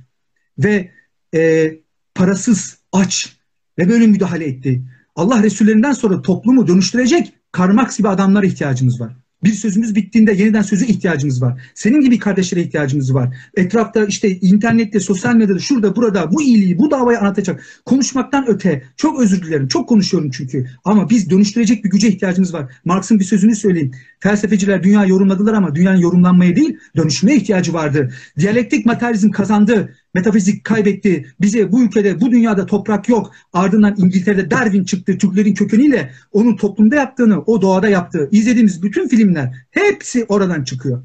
Ve 0.58 0.90
e, 1.34 1.72
parasız, 2.14 2.78
aç 2.92 3.36
ve 3.78 3.88
böyle 3.88 4.06
müdahale 4.06 4.44
etti. 4.44 4.82
Allah 5.16 5.42
Resullerinden 5.42 5.92
sonra 5.92 6.22
toplumu 6.22 6.66
dönüştürecek 6.66 7.32
Karl 7.52 7.96
gibi 7.96 8.08
adamlara 8.08 8.46
ihtiyacımız 8.46 9.00
var. 9.00 9.16
Bir 9.44 9.52
sözümüz 9.52 9.94
bittiğinde 9.94 10.32
yeniden 10.32 10.62
sözü 10.62 10.84
ihtiyacımız 10.84 11.42
var. 11.42 11.60
Senin 11.74 12.00
gibi 12.00 12.18
kardeşlere 12.18 12.62
ihtiyacımız 12.62 13.14
var. 13.14 13.36
Etrafta 13.56 14.04
işte 14.04 14.30
internette, 14.30 15.00
sosyal 15.00 15.34
medyada, 15.34 15.58
şurada, 15.58 15.96
burada 15.96 16.32
bu 16.32 16.42
iyiliği, 16.42 16.78
bu 16.78 16.90
davayı 16.90 17.18
anlatacak. 17.18 17.64
Konuşmaktan 17.84 18.44
öte. 18.48 18.82
Çok 18.96 19.20
özür 19.20 19.42
dilerim. 19.42 19.68
Çok 19.68 19.88
konuşuyorum 19.88 20.30
çünkü. 20.30 20.66
Ama 20.84 21.10
biz 21.10 21.30
dönüştürecek 21.30 21.84
bir 21.84 21.90
güce 21.90 22.08
ihtiyacımız 22.08 22.54
var. 22.54 22.72
Marx'ın 22.84 23.18
bir 23.18 23.24
sözünü 23.24 23.56
söyleyeyim. 23.56 23.92
Felsefeciler 24.20 24.82
dünya 24.82 25.04
yorumladılar 25.04 25.54
ama 25.54 25.74
dünyanın 25.74 25.98
yorumlanmaya 25.98 26.56
değil, 26.56 26.76
dönüşmeye 26.96 27.36
ihtiyacı 27.36 27.72
vardı. 27.72 28.12
Diyalektik 28.38 28.86
materyalizm 28.86 29.30
kazandı. 29.30 29.94
Metafizik 30.14 30.64
kaybetti. 30.64 31.26
Bize 31.40 31.72
bu 31.72 31.82
ülkede, 31.82 32.20
bu 32.20 32.30
dünyada 32.30 32.66
toprak 32.66 33.08
yok. 33.08 33.32
Ardından 33.52 33.94
İngiltere'de 33.98 34.50
Darwin 34.50 34.84
çıktı. 34.84 35.18
Türklerin 35.18 35.54
kökeniyle 35.54 36.12
onun 36.32 36.56
toplumda 36.56 36.96
yaptığını, 36.96 37.42
o 37.42 37.62
doğada 37.62 37.88
yaptığı, 37.88 38.28
izlediğimiz 38.32 38.82
bütün 38.82 39.08
filmler 39.08 39.54
hepsi 39.70 40.26
oradan 40.28 40.64
çıkıyor. 40.64 41.02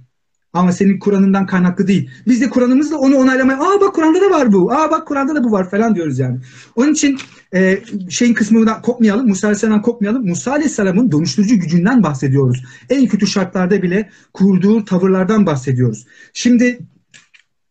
Ama 0.54 0.72
senin 0.72 1.00
Kur'an'ından 1.00 1.46
kaynaklı 1.46 1.88
değil. 1.88 2.10
Biz 2.28 2.42
de 2.42 2.50
Kur'an'ımızla 2.50 2.98
onu 2.98 3.18
onaylamaya, 3.18 3.60
aa 3.60 3.82
bak 3.82 3.96
Kur'an'da 3.96 4.22
da 4.22 4.30
var 4.30 4.54
bu, 4.54 4.72
aa 4.72 4.92
bak 4.92 5.08
Kur'an'da 5.08 5.36
da 5.36 5.44
bu 5.44 5.52
var 5.52 5.70
falan 5.70 5.96
diyoruz 5.96 6.20
yani. 6.20 6.40
Onun 6.76 6.94
için 6.94 7.18
e, 7.54 7.80
şeyin 8.10 8.34
kısmından 8.34 8.82
kopmayalım, 8.82 9.28
Musa 9.28 9.48
Aleyhisselam'dan 9.48 9.82
kopmayalım. 9.82 10.28
Musa 10.28 10.52
Aleyhisselam'ın 10.52 11.12
dönüştürücü 11.12 11.56
gücünden 11.56 12.04
bahsediyoruz. 12.04 12.64
En 12.90 13.08
kötü 13.08 13.28
şartlarda 13.28 13.82
bile 13.82 14.10
kurduğu 14.34 14.86
tavırlardan 14.86 15.46
bahsediyoruz. 15.46 16.06
Şimdi 16.34 16.80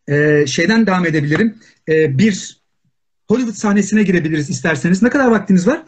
e, 0.08 0.46
şeyden 0.46 0.86
devam 0.86 1.06
edebilirim. 1.06 1.58
E, 1.88 2.18
bir 2.18 2.62
Hollywood 3.28 3.54
sahnesine 3.54 4.02
girebiliriz 4.02 4.50
isterseniz. 4.50 5.02
Ne 5.02 5.10
kadar 5.10 5.26
vaktiniz 5.26 5.66
var? 5.66 5.82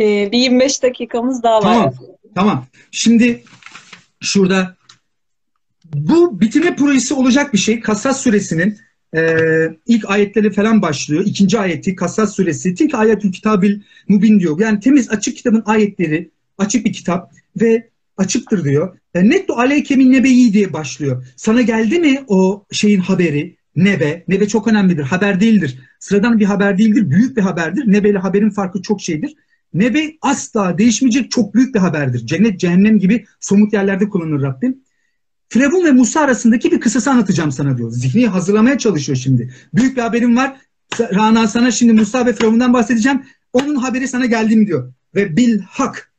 E, 0.00 0.32
bir 0.32 0.38
25 0.38 0.82
dakikamız 0.82 1.42
daha 1.42 1.60
tamam, 1.60 1.84
var. 1.84 1.94
Tamam. 2.34 2.66
Şimdi 2.90 3.44
şurada 4.20 4.76
bu 5.94 6.40
bitirme 6.40 6.76
projesi 6.76 7.14
olacak 7.14 7.52
bir 7.52 7.58
şey. 7.58 7.80
Kasas 7.80 8.20
suresinin 8.20 8.78
e, 9.16 9.36
ilk 9.86 10.10
ayetleri 10.10 10.50
falan 10.52 10.82
başlıyor. 10.82 11.24
İkinci 11.26 11.58
ayeti 11.58 11.96
Kasas 11.96 12.36
suresi. 12.36 12.74
Tilk 12.74 12.94
ayetül 12.94 13.32
kitabil 13.32 13.80
mubin 14.08 14.40
diyor. 14.40 14.60
Yani 14.60 14.80
temiz 14.80 15.10
açık 15.10 15.36
kitabın 15.36 15.62
ayetleri 15.66 16.30
açık 16.58 16.86
bir 16.86 16.92
kitap 16.92 17.32
ve 17.60 17.90
açıktır 18.16 18.64
diyor. 18.64 18.98
E, 19.14 19.30
Nettu 19.30 19.54
aleykemin 19.54 20.12
nebeyi 20.12 20.52
diye 20.52 20.72
başlıyor. 20.72 21.26
Sana 21.36 21.62
geldi 21.62 21.98
mi 21.98 22.24
o 22.28 22.64
şeyin 22.72 23.00
haberi? 23.00 23.56
Nebe. 23.76 24.24
Nebe 24.28 24.48
çok 24.48 24.68
önemlidir. 24.68 25.02
Haber 25.02 25.40
değildir. 25.40 25.78
Sıradan 26.00 26.38
bir 26.38 26.44
haber 26.44 26.78
değildir. 26.78 27.10
Büyük 27.10 27.36
bir 27.36 27.42
haberdir. 27.42 27.82
Nebe 27.86 28.10
ile 28.10 28.18
haberin 28.18 28.50
farkı 28.50 28.82
çok 28.82 29.00
şeydir. 29.00 29.34
Nebe 29.74 30.12
asla 30.22 30.78
değişmeyecek 30.78 31.30
çok 31.30 31.54
büyük 31.54 31.74
bir 31.74 31.80
haberdir. 31.80 32.26
Cennet, 32.26 32.60
cehennem 32.60 32.98
gibi 32.98 33.26
somut 33.40 33.72
yerlerde 33.72 34.08
kullanır 34.08 34.42
Rabbim. 34.42 34.82
Firavun 35.48 35.84
ve 35.84 35.92
Musa 35.92 36.20
arasındaki 36.20 36.70
bir 36.72 36.80
kısası 36.80 37.10
anlatacağım 37.10 37.52
sana 37.52 37.78
diyor. 37.78 37.90
Zihni 37.90 38.26
hazırlamaya 38.26 38.78
çalışıyor 38.78 39.16
şimdi. 39.16 39.54
Büyük 39.74 39.96
bir 39.96 40.02
haberim 40.02 40.36
var. 40.36 40.56
Rana 41.00 41.48
sana 41.48 41.70
şimdi 41.70 41.92
Musa 41.92 42.26
ve 42.26 42.32
Firavun'dan 42.32 42.72
bahsedeceğim. 42.72 43.22
Onun 43.52 43.74
haberi 43.74 44.08
sana 44.08 44.26
geldim 44.26 44.66
diyor. 44.66 44.92
Ve 45.14 45.36
bil 45.36 45.60
hak 45.60 46.11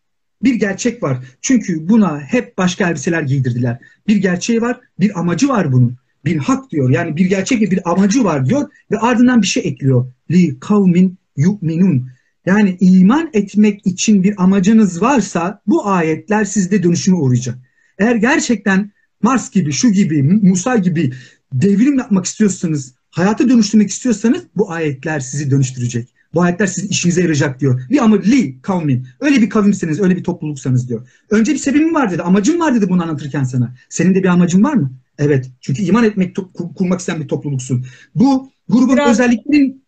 bir 0.43 0.55
gerçek 0.55 1.03
var. 1.03 1.17
Çünkü 1.41 1.89
buna 1.89 2.19
hep 2.19 2.57
başka 2.57 2.89
elbiseler 2.89 3.21
giydirdiler. 3.21 3.77
Bir 4.07 4.15
gerçeği 4.15 4.61
var, 4.61 4.79
bir 4.99 5.19
amacı 5.19 5.47
var 5.47 5.71
bunun. 5.71 5.97
Bir 6.25 6.37
hak 6.37 6.71
diyor. 6.71 6.89
Yani 6.89 7.17
bir 7.17 7.25
gerçek 7.25 7.61
ve 7.61 7.71
bir 7.71 7.91
amacı 7.91 8.23
var 8.23 8.45
diyor 8.45 8.69
ve 8.91 8.97
ardından 8.97 9.41
bir 9.41 9.47
şey 9.47 9.63
ekliyor. 9.67 10.11
Li 10.31 10.59
kavmin 10.59 11.17
yu'minun. 11.37 12.07
Yani 12.45 12.77
iman 12.79 13.29
etmek 13.33 13.87
için 13.87 14.23
bir 14.23 14.43
amacınız 14.43 15.01
varsa 15.01 15.61
bu 15.67 15.87
ayetler 15.87 16.45
sizde 16.45 16.83
dönüşüme 16.83 17.17
uğrayacak. 17.17 17.55
Eğer 17.99 18.15
gerçekten 18.15 18.91
Mars 19.21 19.51
gibi, 19.51 19.71
şu 19.71 19.89
gibi, 19.89 20.23
Musa 20.23 20.77
gibi 20.77 21.13
devrim 21.53 21.97
yapmak 21.97 22.25
istiyorsanız, 22.25 22.95
hayatı 23.09 23.49
dönüştürmek 23.49 23.89
istiyorsanız 23.89 24.43
bu 24.55 24.71
ayetler 24.71 25.19
sizi 25.19 25.51
dönüştürecek. 25.51 26.12
Bu 26.34 26.41
ayetler 26.41 26.67
sizin 26.67 26.89
işinize 26.89 27.21
yarayacak 27.21 27.59
diyor. 27.59 27.81
Bir 27.89 28.03
ama 28.03 28.15
li 28.15 28.61
kavmin. 28.61 29.07
Öyle 29.19 29.41
bir 29.41 29.49
kavimseniz, 29.49 30.01
öyle 30.01 30.15
bir 30.15 30.23
topluluksanız 30.23 30.89
diyor. 30.89 31.07
Önce 31.29 31.53
bir 31.53 31.57
sebebim 31.57 31.95
var 31.95 32.11
dedi, 32.11 32.21
amacım 32.21 32.59
var 32.59 32.75
dedi 32.75 32.89
bunu 32.89 33.03
anlatırken 33.03 33.43
sana. 33.43 33.75
Senin 33.89 34.15
de 34.15 34.23
bir 34.23 34.27
amacın 34.27 34.63
var 34.63 34.73
mı? 34.73 34.91
Evet. 35.17 35.51
Çünkü 35.61 35.84
iman 35.84 36.03
etmek, 36.03 36.38
kurmak 36.75 36.99
isteyen 36.99 37.21
bir 37.21 37.27
topluluksun. 37.27 37.86
Bu 38.15 38.49
grubun 38.69 38.95
Biraz... 38.95 39.11
özelliklerinin 39.11 39.84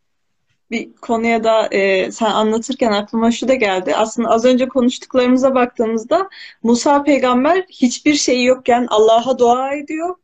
bir 0.71 0.95
konuya 0.95 1.43
da 1.43 1.67
e, 1.67 2.11
sen 2.11 2.31
anlatırken 2.31 2.91
aklıma 2.91 3.31
şu 3.31 3.47
da 3.47 3.53
geldi. 3.53 3.95
Aslında 3.95 4.29
az 4.29 4.45
önce 4.45 4.67
konuştuklarımıza 4.67 5.55
baktığımızda 5.55 6.29
Musa 6.63 7.03
peygamber 7.03 7.65
hiçbir 7.69 8.13
şeyi 8.13 8.45
yokken 8.45 8.87
Allah'a 8.89 9.39
dua 9.39 9.73
ediyor. 9.73 10.15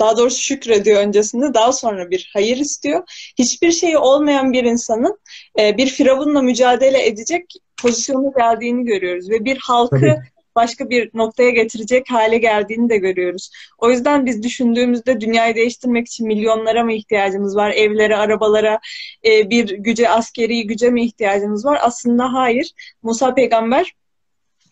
Daha 0.00 0.16
doğrusu 0.16 0.42
şükrediyor 0.42 1.00
öncesinde. 1.00 1.54
Daha 1.54 1.72
sonra 1.72 2.10
bir 2.10 2.30
hayır 2.32 2.56
istiyor. 2.56 3.02
Hiçbir 3.38 3.72
şeyi 3.72 3.98
olmayan 3.98 4.52
bir 4.52 4.64
insanın 4.64 5.18
e, 5.58 5.76
bir 5.76 5.86
firavunla 5.86 6.42
mücadele 6.42 7.06
edecek 7.06 7.52
pozisyonu 7.76 8.32
geldiğini 8.38 8.84
görüyoruz. 8.84 9.30
Ve 9.30 9.44
bir 9.44 9.58
halkı 9.58 10.00
Tabii 10.00 10.22
başka 10.58 10.90
bir 10.90 11.10
noktaya 11.14 11.50
getirecek 11.50 12.10
hale 12.10 12.38
geldiğini 12.38 12.88
de 12.88 12.96
görüyoruz. 12.96 13.50
O 13.78 13.90
yüzden 13.90 14.26
biz 14.26 14.42
düşündüğümüzde 14.42 15.20
dünyayı 15.20 15.54
değiştirmek 15.54 16.06
için 16.06 16.26
milyonlara 16.26 16.84
mı 16.84 16.92
ihtiyacımız 16.92 17.56
var? 17.56 17.70
Evlere, 17.70 18.16
arabalara, 18.16 18.80
e, 19.24 19.50
bir 19.50 19.70
güce, 19.70 20.08
askeri 20.08 20.66
güce 20.66 20.90
mi 20.90 21.04
ihtiyacımız 21.04 21.64
var? 21.64 21.78
Aslında 21.82 22.32
hayır. 22.32 22.72
Musa 23.02 23.34
peygamber 23.34 23.92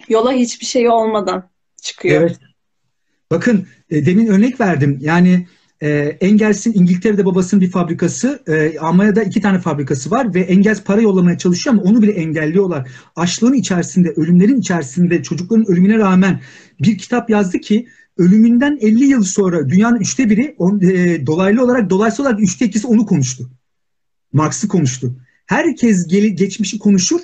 yola 0.09 0.33
hiçbir 0.33 0.66
şey 0.66 0.89
olmadan 0.89 1.51
çıkıyor. 1.83 2.20
Evet. 2.20 2.37
Bakın 3.31 3.66
e, 3.91 4.07
demin 4.07 4.26
örnek 4.26 4.61
verdim. 4.61 4.99
Yani 5.01 5.47
e, 5.82 5.89
Engels'in 6.20 6.72
İngiltere'de 6.72 7.24
babasının 7.24 7.61
bir 7.61 7.70
fabrikası, 7.70 8.43
e, 8.49 8.78
Almanya'da 8.78 9.22
iki 9.22 9.41
tane 9.41 9.59
fabrikası 9.59 10.11
var 10.11 10.34
ve 10.34 10.41
Engels 10.41 10.82
para 10.82 11.01
yollamaya 11.01 11.39
çalışıyor 11.39 11.76
ama 11.76 11.82
onu 11.82 12.03
bile 12.03 12.12
engelliyorlar. 12.12 12.89
Açlığın 13.16 13.53
içerisinde, 13.53 14.11
ölümlerin 14.11 14.61
içerisinde 14.61 15.22
çocukların 15.22 15.70
ölümüne 15.70 15.99
rağmen 15.99 16.41
bir 16.80 16.99
kitap 16.99 17.30
yazdı 17.30 17.59
ki 17.59 17.87
ölümünden 18.18 18.78
50 18.80 19.05
yıl 19.05 19.22
sonra 19.22 19.68
dünyanın 19.68 20.01
üçte 20.01 20.30
biri 20.30 20.55
on, 20.59 20.80
e, 20.80 21.26
dolaylı 21.26 21.64
olarak, 21.64 21.91
dolaysal 21.91 22.24
olarak 22.24 22.41
üçte 22.41 22.64
ikisi 22.64 22.87
onu 22.87 23.07
konuştu. 23.07 23.51
Marx'ı 24.32 24.68
konuştu. 24.68 25.16
Herkes 25.47 26.07
gel, 26.07 26.26
geçmişi 26.26 26.78
konuşur, 26.78 27.20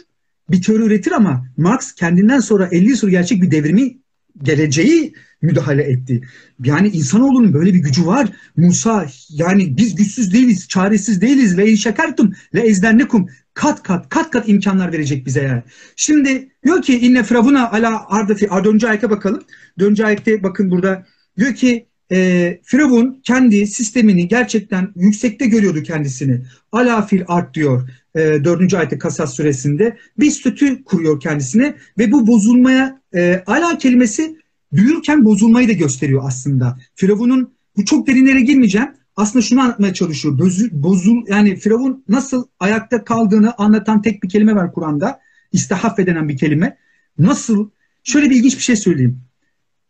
bir 0.50 0.62
teori 0.62 0.82
üretir 0.82 1.12
ama 1.12 1.46
Marx 1.56 1.92
kendinden 1.92 2.40
sonra 2.40 2.68
50 2.72 2.88
yıl 2.88 2.96
sonra 2.96 3.10
gerçek 3.10 3.42
bir 3.42 3.50
devrimi 3.50 4.01
geleceği 4.42 5.14
müdahale 5.42 5.82
etti. 5.82 6.20
Yani 6.64 6.88
insanoğlunun 6.88 7.54
böyle 7.54 7.74
bir 7.74 7.78
gücü 7.78 8.06
var. 8.06 8.28
Musa 8.56 9.06
yani 9.30 9.76
biz 9.76 9.94
güçsüz 9.94 10.32
değiliz, 10.32 10.68
çaresiz 10.68 11.20
değiliz. 11.20 11.58
Ve 11.58 11.76
şekertum 11.76 12.32
le 12.54 12.60
ezdennekum 12.60 13.28
kat 13.54 13.82
kat 13.82 14.08
kat 14.08 14.30
kat 14.30 14.48
imkanlar 14.48 14.92
verecek 14.92 15.26
bize 15.26 15.42
yani. 15.42 15.62
Şimdi 15.96 16.48
diyor 16.64 16.82
ki 16.82 16.98
inne 16.98 17.22
firavuna 17.22 17.70
ala 17.70 18.06
ardafi. 18.08 18.48
Dördüncü 18.50 18.86
ayete 18.86 19.10
bakalım. 19.10 19.42
Dördüncü 19.78 20.04
ayette 20.04 20.42
bakın 20.42 20.70
burada 20.70 21.06
diyor 21.38 21.54
ki 21.54 21.86
e, 22.12 22.60
Firavun 22.64 23.20
kendi 23.24 23.66
sistemini 23.66 24.28
gerçekten 24.28 24.92
yüksekte 24.96 25.46
görüyordu 25.46 25.82
kendisini. 25.82 26.42
Ala 26.72 27.06
fil 27.06 27.22
art 27.28 27.54
diyor 27.54 27.88
e, 28.14 28.44
4. 28.44 28.74
ayette 28.74 28.98
Kasas 28.98 29.34
suresinde. 29.34 29.96
Bir 30.18 30.30
statü 30.30 30.84
kuruyor 30.84 31.20
kendisine 31.20 31.76
ve 31.98 32.12
bu 32.12 32.26
bozulmaya 32.26 33.00
e, 33.14 33.42
ala 33.46 33.78
kelimesi 33.78 34.36
büyürken 34.72 35.24
bozulmayı 35.24 35.68
da 35.68 35.72
gösteriyor 35.72 36.22
aslında. 36.26 36.78
Firavun'un 36.94 37.54
bu 37.76 37.84
çok 37.84 38.06
derinlere 38.06 38.40
girmeyeceğim. 38.40 38.88
Aslında 39.16 39.42
şunu 39.42 39.60
anlatmaya 39.60 39.94
çalışıyor. 39.94 40.38
Bozul, 40.38 40.68
bozul 40.72 41.26
yani 41.28 41.56
Firavun 41.56 42.04
nasıl 42.08 42.46
ayakta 42.60 43.04
kaldığını 43.04 43.54
anlatan 43.58 44.02
tek 44.02 44.22
bir 44.22 44.28
kelime 44.28 44.54
var 44.54 44.72
Kur'an'da. 44.72 45.20
İstihaf 45.52 45.98
denen 45.98 46.28
bir 46.28 46.36
kelime. 46.36 46.78
Nasıl? 47.18 47.70
Şöyle 48.04 48.30
bir 48.30 48.36
ilginç 48.36 48.56
bir 48.56 48.62
şey 48.62 48.76
söyleyeyim. 48.76 49.20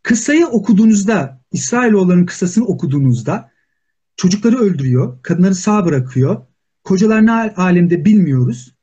Kıssayı 0.03 0.47
okuduğunuzda, 0.47 1.41
İsrailoğulların 1.51 2.25
kıssasını 2.25 2.65
okuduğunuzda 2.65 3.51
çocukları 4.15 4.57
öldürüyor, 4.57 5.21
kadınları 5.21 5.55
sağ 5.55 5.85
bırakıyor. 5.85 6.41
Kocalar 6.83 7.25
ne 7.25 7.31
alemde 7.31 8.05
bilmiyoruz. 8.05 8.73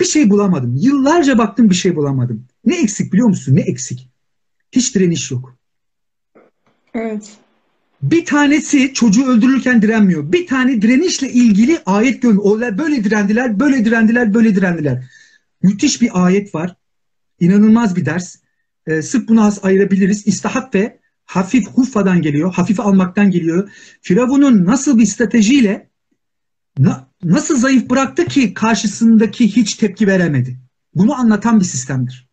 Bir 0.00 0.04
şey 0.04 0.30
bulamadım. 0.30 0.76
Yıllarca 0.76 1.38
baktım 1.38 1.70
bir 1.70 1.74
şey 1.74 1.96
bulamadım. 1.96 2.46
Ne 2.64 2.80
eksik 2.80 3.12
biliyor 3.12 3.28
musun? 3.28 3.56
Ne 3.56 3.60
eksik? 3.60 4.08
Hiç 4.72 4.94
direniş 4.94 5.30
yok. 5.30 5.56
Evet. 6.94 7.36
Bir 8.02 8.24
tanesi 8.24 8.92
çocuğu 8.94 9.26
öldürürken 9.26 9.82
direnmiyor. 9.82 10.32
Bir 10.32 10.46
tane 10.46 10.82
direnişle 10.82 11.30
ilgili 11.30 11.78
ayet 11.86 12.22
görmüyor. 12.22 12.44
Onlar 12.44 12.78
böyle 12.78 13.04
direndiler, 13.04 13.60
böyle 13.60 13.84
direndiler, 13.84 14.34
böyle 14.34 14.56
direndiler. 14.56 15.04
Müthiş 15.62 16.02
bir 16.02 16.24
ayet 16.24 16.54
var. 16.54 16.76
İnanılmaz 17.40 17.96
bir 17.96 18.06
ders. 18.06 18.36
Ee, 18.86 19.02
sırf 19.02 19.28
bunu 19.28 19.44
az 19.44 19.64
ayırabiliriz. 19.64 20.26
İstihap 20.26 20.74
ve 20.74 21.00
hafif 21.24 21.68
huffadan 21.68 22.22
geliyor. 22.22 22.54
Hafife 22.54 22.82
almaktan 22.82 23.30
geliyor. 23.30 23.70
Firavun'un 24.00 24.64
nasıl 24.64 24.98
bir 24.98 25.06
stratejiyle 25.06 25.90
na, 26.78 27.08
nasıl 27.24 27.58
zayıf 27.58 27.90
bıraktı 27.90 28.24
ki 28.24 28.54
karşısındaki 28.54 29.56
hiç 29.56 29.74
tepki 29.74 30.06
veremedi. 30.06 30.58
Bunu 30.94 31.14
anlatan 31.14 31.60
bir 31.60 31.64
sistemdir. 31.64 32.28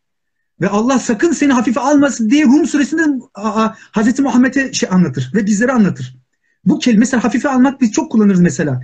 Ve 0.62 0.70
Allah 0.70 1.00
sakın 1.00 1.32
seni 1.32 1.54
hafife 1.54 1.80
almasın 1.80 2.30
diye 2.30 2.46
Rum 2.46 2.68
suresinde 2.68 3.04
Hazreti 3.92 4.22
Muhammed'e 4.22 4.74
şey 4.74 4.90
anlatır 4.92 5.32
ve 5.36 5.46
bizlere 5.46 5.72
anlatır. 5.72 6.18
Bu 6.66 6.80
kelime 6.80 7.00
mesela 7.00 7.24
hafife 7.24 7.50
almak 7.50 7.82
biz 7.82 7.92
çok 7.92 8.12
kullanırız 8.12 8.40
mesela. 8.40 8.82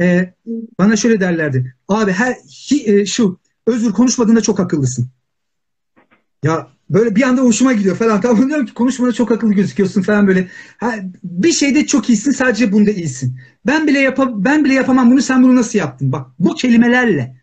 Ee, 0.00 0.34
bana 0.78 0.96
şöyle 0.96 1.20
derlerdi. 1.20 1.74
Abi 1.88 2.12
her 2.12 2.32
hi, 2.32 2.90
e, 2.90 3.06
şu 3.06 3.38
özür 3.66 3.92
konuşmadığında 3.92 4.40
çok 4.40 4.60
akıllısın. 4.60 5.08
Ya 6.44 6.68
böyle 6.90 7.16
bir 7.16 7.22
anda 7.22 7.42
hoşuma 7.42 7.72
gidiyor 7.72 7.96
falan. 7.96 8.20
Tamam 8.20 8.48
diyorum 8.48 8.66
ki 8.66 8.74
konuşmada 8.74 9.12
çok 9.12 9.32
akıllı 9.32 9.52
gözüküyorsun 9.54 10.02
falan 10.02 10.26
böyle. 10.28 10.48
Ha, 10.78 10.94
bir 11.24 11.52
şeyde 11.52 11.86
çok 11.86 12.08
iyisin 12.08 12.32
sadece 12.32 12.72
bunda 12.72 12.90
iyisin. 12.90 13.38
Ben 13.66 13.86
bile 13.86 13.98
yapa, 13.98 14.44
ben 14.44 14.64
bile 14.64 14.74
yapamam 14.74 15.10
bunu 15.10 15.22
sen 15.22 15.42
bunu 15.42 15.56
nasıl 15.56 15.78
yaptın? 15.78 16.12
Bak 16.12 16.26
bu 16.38 16.54
kelimelerle 16.54 17.36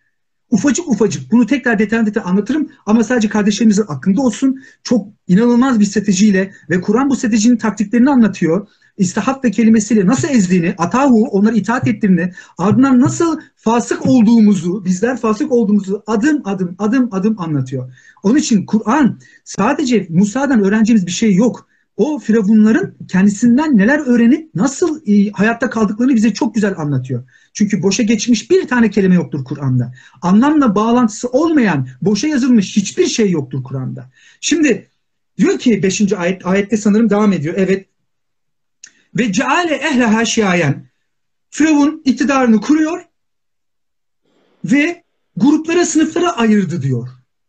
ufacık 0.51 0.89
ufacık 0.89 1.31
bunu 1.31 1.45
tekrar 1.47 1.79
detaylı 1.79 2.05
detaylı 2.05 2.29
anlatırım 2.29 2.71
ama 2.85 3.03
sadece 3.03 3.29
kardeşlerimizin 3.29 3.85
aklında 3.87 4.21
olsun. 4.21 4.63
Çok 4.83 5.07
inanılmaz 5.27 5.79
bir 5.79 5.85
stratejiyle 5.85 6.53
ve 6.69 6.81
Kur'an 6.81 7.09
bu 7.09 7.15
stratejinin 7.15 7.57
taktiklerini 7.57 8.09
anlatıyor. 8.09 8.67
İstihat 8.97 9.45
ve 9.45 9.51
kelimesiyle 9.51 10.05
nasıl 10.05 10.27
ezdiğini, 10.27 10.75
atahu 10.77 11.23
onları 11.23 11.55
itaat 11.55 11.87
ettiğini, 11.87 12.31
ardından 12.57 12.99
nasıl 12.99 13.39
fasık 13.55 14.07
olduğumuzu, 14.07 14.85
bizler 14.85 15.17
fasık 15.17 15.51
olduğumuzu 15.51 16.03
adım 16.07 16.41
adım 16.45 16.75
adım 16.79 17.09
adım 17.11 17.41
anlatıyor. 17.41 17.93
Onun 18.23 18.37
için 18.37 18.65
Kur'an 18.65 19.19
sadece 19.43 20.07
Musa'dan 20.09 20.63
öğreneceğimiz 20.63 21.07
bir 21.07 21.11
şey 21.11 21.35
yok 21.35 21.67
o 21.97 22.19
firavunların 22.19 22.95
kendisinden 23.07 23.77
neler 23.77 23.99
öğrenip 23.99 24.55
nasıl 24.55 25.01
e, 25.07 25.31
hayatta 25.31 25.69
kaldıklarını 25.69 26.15
bize 26.15 26.33
çok 26.33 26.55
güzel 26.55 26.77
anlatıyor. 26.77 27.23
Çünkü 27.53 27.83
boşa 27.83 28.03
geçmiş 28.03 28.51
bir 28.51 28.67
tane 28.67 28.89
kelime 28.89 29.15
yoktur 29.15 29.43
Kur'an'da. 29.43 29.93
Anlamla 30.21 30.75
bağlantısı 30.75 31.27
olmayan, 31.27 31.87
boşa 32.01 32.27
yazılmış 32.27 32.77
hiçbir 32.77 33.05
şey 33.05 33.31
yoktur 33.31 33.63
Kur'an'da. 33.63 34.09
Şimdi 34.41 34.87
diyor 35.37 35.59
ki 35.59 35.83
5. 35.83 36.13
ayet, 36.13 36.45
ayette 36.45 36.77
sanırım 36.77 37.09
devam 37.09 37.33
ediyor. 37.33 37.53
Evet. 37.57 37.85
Ve 39.17 39.31
ceale 39.31 39.75
ehleha 39.75 40.25
şiayen. 40.25 40.85
Firavun 41.49 42.01
iktidarını 42.05 42.61
kuruyor 42.61 43.01
ve 44.65 45.03
gruplara, 45.37 45.85
sınıflara 45.85 46.31
ayırdı 46.31 46.81
diyor. 46.81 47.07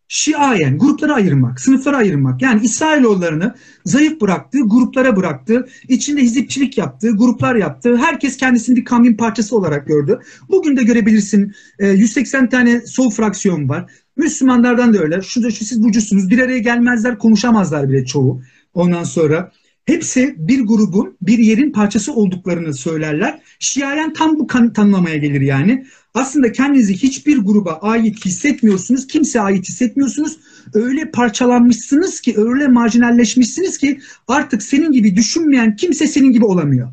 Şiayen, 0.09 0.79
gruplara 0.79 1.15
ayırmak, 1.15 1.61
sınıflara 1.61 1.97
ayırmak. 1.97 2.43
Yani 2.43 2.65
İsrailoğullarını 2.65 3.55
zayıf 3.85 4.21
bıraktığı, 4.21 4.61
gruplara 4.61 5.17
bıraktı. 5.17 5.69
içinde 5.89 6.23
hizipçilik 6.23 6.79
yaptığı, 6.79 7.11
gruplar 7.11 7.55
yaptı. 7.55 7.97
Herkes 7.97 8.37
kendisini 8.37 8.77
bir 8.77 8.85
kamyon 8.85 9.15
parçası 9.15 9.57
olarak 9.57 9.87
gördü. 9.87 10.21
Bugün 10.49 10.77
de 10.77 10.83
görebilirsin 10.83 11.55
180 11.81 12.45
e, 12.45 12.49
tane 12.49 12.81
sol 12.81 13.11
fraksiyon 13.11 13.69
var. 13.69 13.91
Müslümanlardan 14.17 14.95
da 14.95 14.99
öyle. 14.99 15.23
Şu, 15.23 15.51
şu 15.51 15.65
siz 15.65 15.83
bucusunuz. 15.83 16.31
Bir 16.31 16.39
araya 16.39 16.59
gelmezler, 16.59 17.19
konuşamazlar 17.19 17.89
bile 17.89 18.05
çoğu. 18.05 18.43
Ondan 18.75 19.05
sonra 19.05 19.53
hepsi 19.87 20.35
bir 20.39 20.61
grubun, 20.61 21.17
bir 21.23 21.39
yerin 21.39 21.73
parçası 21.73 22.13
olduklarını 22.13 22.75
söylerler. 22.75 23.41
Şiayen 23.59 24.13
tam 24.13 24.39
bu 24.39 24.47
tanımlamaya 24.47 25.17
gelir 25.17 25.41
yani. 25.41 25.87
Aslında 26.15 26.53
kendinizi 26.53 26.97
hiçbir 26.97 27.39
gruba 27.39 27.73
ait 27.73 28.25
hissetmiyorsunuz, 28.25 29.07
kimseye 29.07 29.41
ait 29.41 29.69
hissetmiyorsunuz. 29.69 30.39
Öyle 30.75 31.11
parçalanmışsınız 31.11 32.21
ki, 32.21 32.35
öyle 32.37 32.69
marjinalleşmişsiniz 32.69 33.79
ki 33.79 34.01
artık 34.29 34.63
senin 34.63 34.93
gibi 34.93 35.17
düşünmeyen 35.17 35.77
kimse 35.77 36.07
senin 36.07 36.33
gibi 36.33 36.45
olamıyor. 36.45 36.93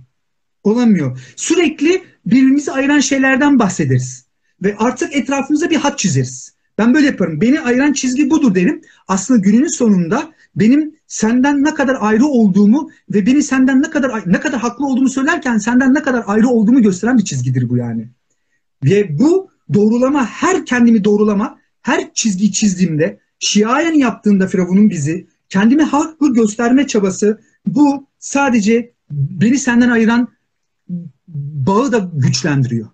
Olamıyor. 0.63 1.19
Sürekli 1.35 2.03
birbirimizi 2.25 2.71
ayıran 2.71 2.99
şeylerden 2.99 3.59
bahsederiz. 3.59 4.25
Ve 4.63 4.75
artık 4.77 5.15
etrafımıza 5.15 5.69
bir 5.69 5.75
hat 5.75 5.99
çizeriz. 5.99 6.53
Ben 6.77 6.93
böyle 6.93 7.05
yaparım. 7.05 7.41
Beni 7.41 7.59
ayıran 7.59 7.93
çizgi 7.93 8.29
budur 8.29 8.55
derim. 8.55 8.81
Aslında 9.07 9.39
günün 9.39 9.67
sonunda 9.67 10.33
benim 10.55 10.95
senden 11.13 11.63
ne 11.63 11.73
kadar 11.73 11.97
ayrı 11.99 12.25
olduğumu 12.25 12.89
ve 13.13 13.25
beni 13.25 13.43
senden 13.43 13.81
ne 13.81 13.89
kadar 13.89 14.23
ne 14.25 14.39
kadar 14.39 14.59
haklı 14.59 14.85
olduğumu 14.85 15.09
söylerken 15.09 15.57
senden 15.57 15.93
ne 15.93 16.03
kadar 16.03 16.23
ayrı 16.27 16.47
olduğumu 16.47 16.81
gösteren 16.81 17.17
bir 17.17 17.23
çizgidir 17.23 17.69
bu 17.69 17.77
yani. 17.77 18.09
Ve 18.83 19.19
bu 19.19 19.49
doğrulama, 19.73 20.25
her 20.25 20.65
kendimi 20.65 21.03
doğrulama, 21.03 21.59
her 21.81 22.13
çizgi 22.13 22.51
çizdiğimde, 22.51 23.19
şiayen 23.39 23.93
yaptığında 23.93 24.47
Firavun'un 24.47 24.89
bizi, 24.89 25.27
kendimi 25.49 25.83
haklı 25.83 26.33
gösterme 26.33 26.87
çabası, 26.87 27.41
bu 27.67 28.07
sadece 28.19 28.91
beni 29.11 29.57
senden 29.57 29.89
ayıran 29.89 30.27
bağı 31.67 31.91
da 31.91 32.09
güçlendiriyor. 32.13 32.87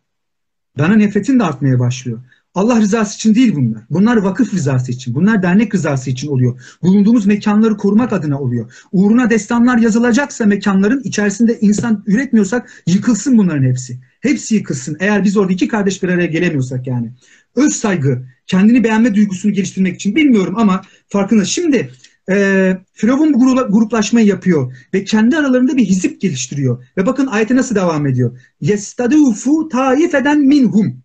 Bana 0.77 0.95
nefretin 0.95 1.39
de 1.39 1.43
artmaya 1.43 1.79
başlıyor. 1.79 2.19
Allah 2.55 2.81
rızası 2.81 3.15
için 3.15 3.35
değil 3.35 3.55
bunlar. 3.55 3.83
Bunlar 3.89 4.17
vakıf 4.17 4.53
rızası 4.53 4.91
için. 4.91 5.15
Bunlar 5.15 5.43
dernek 5.43 5.75
rızası 5.75 6.09
için 6.09 6.27
oluyor. 6.27 6.61
Bulunduğumuz 6.81 7.25
mekanları 7.25 7.77
korumak 7.77 8.13
adına 8.13 8.39
oluyor. 8.41 8.73
Uğruna 8.91 9.29
destanlar 9.29 9.77
yazılacaksa 9.77 10.45
mekanların 10.45 11.01
içerisinde 11.03 11.59
insan 11.59 12.03
üretmiyorsak 12.07 12.83
yıkılsın 12.87 13.37
bunların 13.37 13.63
hepsi. 13.63 13.99
Hepsi 14.21 14.55
yıkılsın. 14.55 14.97
Eğer 14.99 15.23
biz 15.23 15.37
orada 15.37 15.53
iki 15.53 15.67
kardeş 15.67 16.03
bir 16.03 16.09
araya 16.09 16.27
gelemiyorsak 16.27 16.87
yani. 16.87 17.11
Öz 17.55 17.73
saygı, 17.73 18.25
kendini 18.47 18.83
beğenme 18.83 19.15
duygusunu 19.15 19.51
geliştirmek 19.51 19.95
için 19.95 20.15
bilmiyorum 20.15 20.53
ama 20.57 20.81
farkında. 21.07 21.45
Şimdi 21.45 21.89
e, 22.29 22.77
Firavun 22.93 23.33
bu 23.33 23.55
gruplaşmayı 23.69 24.27
yapıyor 24.27 24.75
ve 24.93 25.03
kendi 25.03 25.37
aralarında 25.37 25.77
bir 25.77 25.85
hizip 25.85 26.21
geliştiriyor. 26.21 26.85
Ve 26.97 27.05
bakın 27.05 27.27
ayete 27.27 27.55
nasıl 27.55 27.75
devam 27.75 28.07
ediyor. 28.07 28.39
Yestadufu 28.61 29.69
taifeden 29.69 30.39
minhum. 30.39 31.03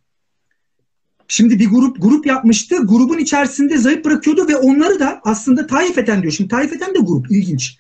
Şimdi 1.29 1.59
bir 1.59 1.67
grup 1.67 2.03
grup 2.03 2.27
yapmıştı. 2.27 2.77
Grubun 2.77 3.19
içerisinde 3.19 3.79
zayıf 3.79 4.05
bırakıyordu 4.05 4.49
ve 4.49 4.57
onları 4.57 5.01
da 5.01 5.21
aslında 5.25 5.67
Taifeten 5.67 6.23
diyor. 6.23 6.33
Şimdi 6.33 6.51
Taifeten 6.51 6.95
de 6.95 6.99
grup 6.99 7.31
ilginç. 7.31 7.79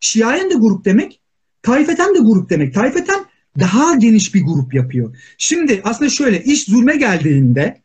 Şiayen 0.00 0.50
de 0.50 0.54
grup 0.54 0.84
demek. 0.84 1.20
Taifeten 1.62 2.14
de 2.14 2.18
grup 2.18 2.50
demek. 2.50 2.74
Taifeten 2.74 3.24
daha 3.60 3.94
geniş 3.94 4.34
bir 4.34 4.42
grup 4.42 4.74
yapıyor. 4.74 5.16
Şimdi 5.38 5.80
aslında 5.84 6.10
şöyle 6.10 6.44
iş 6.44 6.64
zulme 6.64 6.96
geldiğinde 6.96 7.84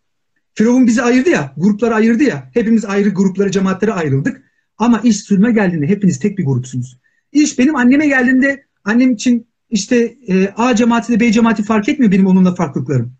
Firavun 0.53 0.88
bizi 0.88 1.01
ayırdı 1.01 1.30
ya, 1.30 1.53
gruplara 1.57 1.95
ayırdı 1.95 2.24
ya. 2.24 2.49
Hepimiz 2.53 2.86
ayrı 2.86 3.10
gruplara, 3.10 3.51
cemaatlere 3.51 3.93
ayrıldık. 3.93 4.43
Ama 4.78 4.99
iş 4.99 5.24
zulme 5.24 5.51
geldiğinde 5.51 5.88
hepiniz 5.88 6.20
tek 6.20 6.38
bir 6.38 6.45
grupsunuz. 6.45 6.99
İş 7.32 7.60
benim 7.60 7.76
anneme 7.76 8.07
geldiğinde 8.07 8.66
annem 8.84 9.12
için 9.12 9.47
işte 9.70 10.16
e, 10.28 10.53
A 10.57 10.76
cemaati 10.76 11.14
de 11.14 11.20
B 11.20 11.32
cemaati 11.32 11.64
fark 11.64 11.89
etmiyor 11.89 12.12
benim 12.12 12.28
onunla 12.28 12.55
farklılıklarım 12.55 13.19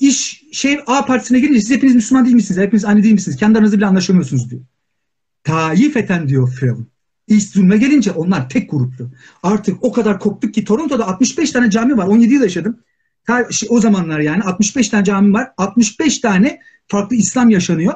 iş 0.00 0.42
şey 0.52 0.80
A 0.86 1.04
partisine 1.04 1.40
girince 1.40 1.60
siz 1.60 1.70
hepiniz 1.70 1.94
Müslüman 1.94 2.24
değil 2.24 2.34
misiniz? 2.34 2.60
Hepiniz 2.60 2.84
aynı 2.84 3.02
değil 3.02 3.14
misiniz? 3.14 3.36
Kendi 3.36 3.58
aranızda 3.58 3.76
bile 3.76 3.86
anlaşamıyorsunuz 3.86 4.50
diyor. 4.50 4.62
Taif 5.44 5.96
eten 5.96 6.28
diyor 6.28 6.52
Firavun. 6.52 6.88
İş 7.28 7.48
zulme 7.48 7.76
gelince 7.76 8.12
onlar 8.12 8.48
tek 8.48 8.70
gruptu. 8.70 9.10
Artık 9.42 9.84
o 9.84 9.92
kadar 9.92 10.18
koptuk 10.20 10.54
ki 10.54 10.64
Toronto'da 10.64 11.06
65 11.08 11.50
tane 11.50 11.70
cami 11.70 11.96
var. 11.96 12.06
17 12.06 12.34
yıl 12.34 12.42
yaşadım. 12.42 12.80
O 13.68 13.80
zamanlar 13.80 14.20
yani 14.20 14.42
65 14.42 14.88
tane 14.88 15.04
cami 15.04 15.32
var. 15.32 15.52
65 15.56 16.18
tane 16.18 16.60
farklı 16.86 17.16
İslam 17.16 17.50
yaşanıyor. 17.50 17.94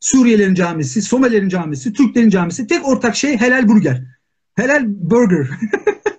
Suriyelerin 0.00 0.54
camisi, 0.54 1.02
Somalilerin 1.02 1.48
camisi, 1.48 1.92
Türklerin 1.92 2.30
camisi. 2.30 2.66
Tek 2.66 2.88
ortak 2.88 3.16
şey 3.16 3.36
helal 3.36 3.68
burger. 3.68 4.02
Helal 4.54 4.82
burger. 4.86 5.48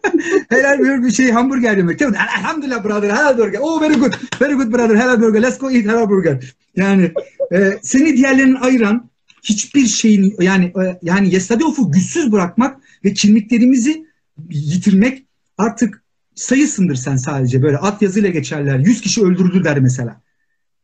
helal 0.50 1.04
bir 1.04 1.12
şey 1.12 1.32
hamburger 1.32 1.78
yemek. 1.78 2.02
Elhamdülillah 2.02 2.84
brother 2.84 3.10
helal 3.10 3.38
burger. 3.38 3.60
Oh 3.62 3.82
very 3.82 3.94
good. 3.94 4.14
Very 4.42 4.54
good 4.54 4.74
brother 4.74 4.96
helal 4.96 5.22
burger. 5.22 5.42
Let's 5.42 5.58
go 5.58 5.72
eat 5.72 5.86
helal 5.86 6.10
burger. 6.10 6.54
Yani 6.76 7.12
e, 7.54 7.80
seni 7.82 8.18
diğerlerinin 8.18 8.56
ayıran 8.56 9.10
hiçbir 9.44 9.88
şeyin 9.88 10.36
yani 10.40 10.66
e, 10.66 11.00
yani 11.02 11.34
Yestadiofu 11.34 11.92
güçsüz 11.92 12.32
bırakmak 12.32 12.78
ve 13.06 13.14
kimliklerimizi 13.14 14.06
yitirmek 14.50 15.26
artık 15.58 16.04
sayısındır 16.36 16.96
sen 16.96 17.16
sadece 17.16 17.62
böyle 17.62 17.78
at 17.78 18.02
yazıyla 18.02 18.30
geçerler. 18.30 18.80
100 18.80 19.02
kişi 19.02 19.24
öldürdüler 19.24 19.80
mesela. 19.80 20.22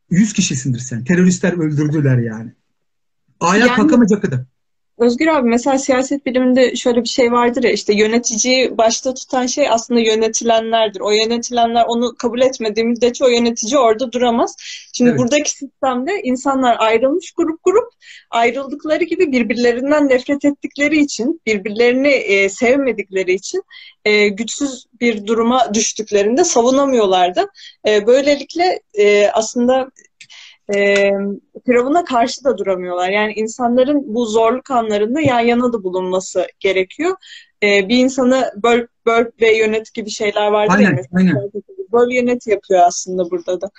100 0.10 0.34
kişisindir 0.34 0.80
sen. 0.80 1.04
Teröristler 1.04 1.54
öldürdüler 1.54 2.18
yani. 2.18 2.52
Ayak 3.40 3.68
yani, 3.68 3.76
kalkamayacak 3.76 4.22
kadar. 4.22 4.40
Özgür 4.98 5.28
abi 5.28 5.50
mesela 5.50 5.78
siyaset 5.78 6.26
biliminde 6.26 6.76
şöyle 6.76 7.04
bir 7.04 7.08
şey 7.08 7.32
vardır 7.32 7.64
ya 7.64 7.72
işte 7.72 7.94
yöneticiyi 7.94 8.78
başta 8.78 9.14
tutan 9.14 9.46
şey 9.46 9.70
aslında 9.70 10.00
yönetilenlerdir. 10.00 11.00
O 11.00 11.12
yönetilenler 11.12 11.86
onu 11.88 12.16
kabul 12.16 12.42
etmediği 12.42 12.86
müddetçe 12.86 13.26
o 13.26 13.28
yönetici 13.28 13.78
orada 13.78 14.12
duramaz. 14.12 14.56
Şimdi 14.94 15.10
evet. 15.10 15.20
buradaki 15.20 15.52
sistemde 15.52 16.22
insanlar 16.24 16.76
ayrılmış 16.80 17.32
grup 17.32 17.64
grup 17.64 17.90
ayrıldıkları 18.30 19.04
gibi 19.04 19.32
birbirlerinden 19.32 20.10
nefret 20.10 20.46
ettikleri 20.46 21.00
için 21.00 21.42
birbirlerini 21.46 22.08
e, 22.08 22.50
sevmedikleri 22.50 23.34
için 23.34 23.62
e, 24.06 24.28
güçsüz 24.28 24.86
bir 25.02 25.28
duruma 25.28 25.74
düştüklerinde 25.74 26.44
savunamıyorlardı. 26.44 27.46
E, 27.88 28.08
böylelikle 28.08 28.80
e, 28.94 29.28
aslında 29.28 29.90
e, 30.76 31.12
Firavun'a 31.66 32.06
karşı 32.06 32.44
da 32.44 32.58
duramıyorlar. 32.58 33.10
Yani 33.10 33.34
insanların 33.34 34.16
bu 34.16 34.26
zorluk 34.26 34.72
anlarında 34.72 35.22
yan 35.22 35.40
yana 35.40 35.74
da 35.74 35.84
bulunması 35.84 36.48
gerekiyor. 36.60 37.16
E, 37.64 37.90
bir 37.90 37.98
insanı 37.98 38.52
böl, 38.64 38.88
böl 39.06 39.26
ve 39.42 39.58
yönet 39.58 39.94
gibi 39.94 40.10
şeyler 40.10 40.48
vardır 40.48 40.76
aynen, 40.76 40.92
ya 40.92 41.04
Aynen. 41.14 41.52
Böl 41.92 42.12
yönet 42.12 42.48
yapıyor 42.48 42.82
aslında 42.88 43.32
burada 43.32 43.62
da. 43.62 43.70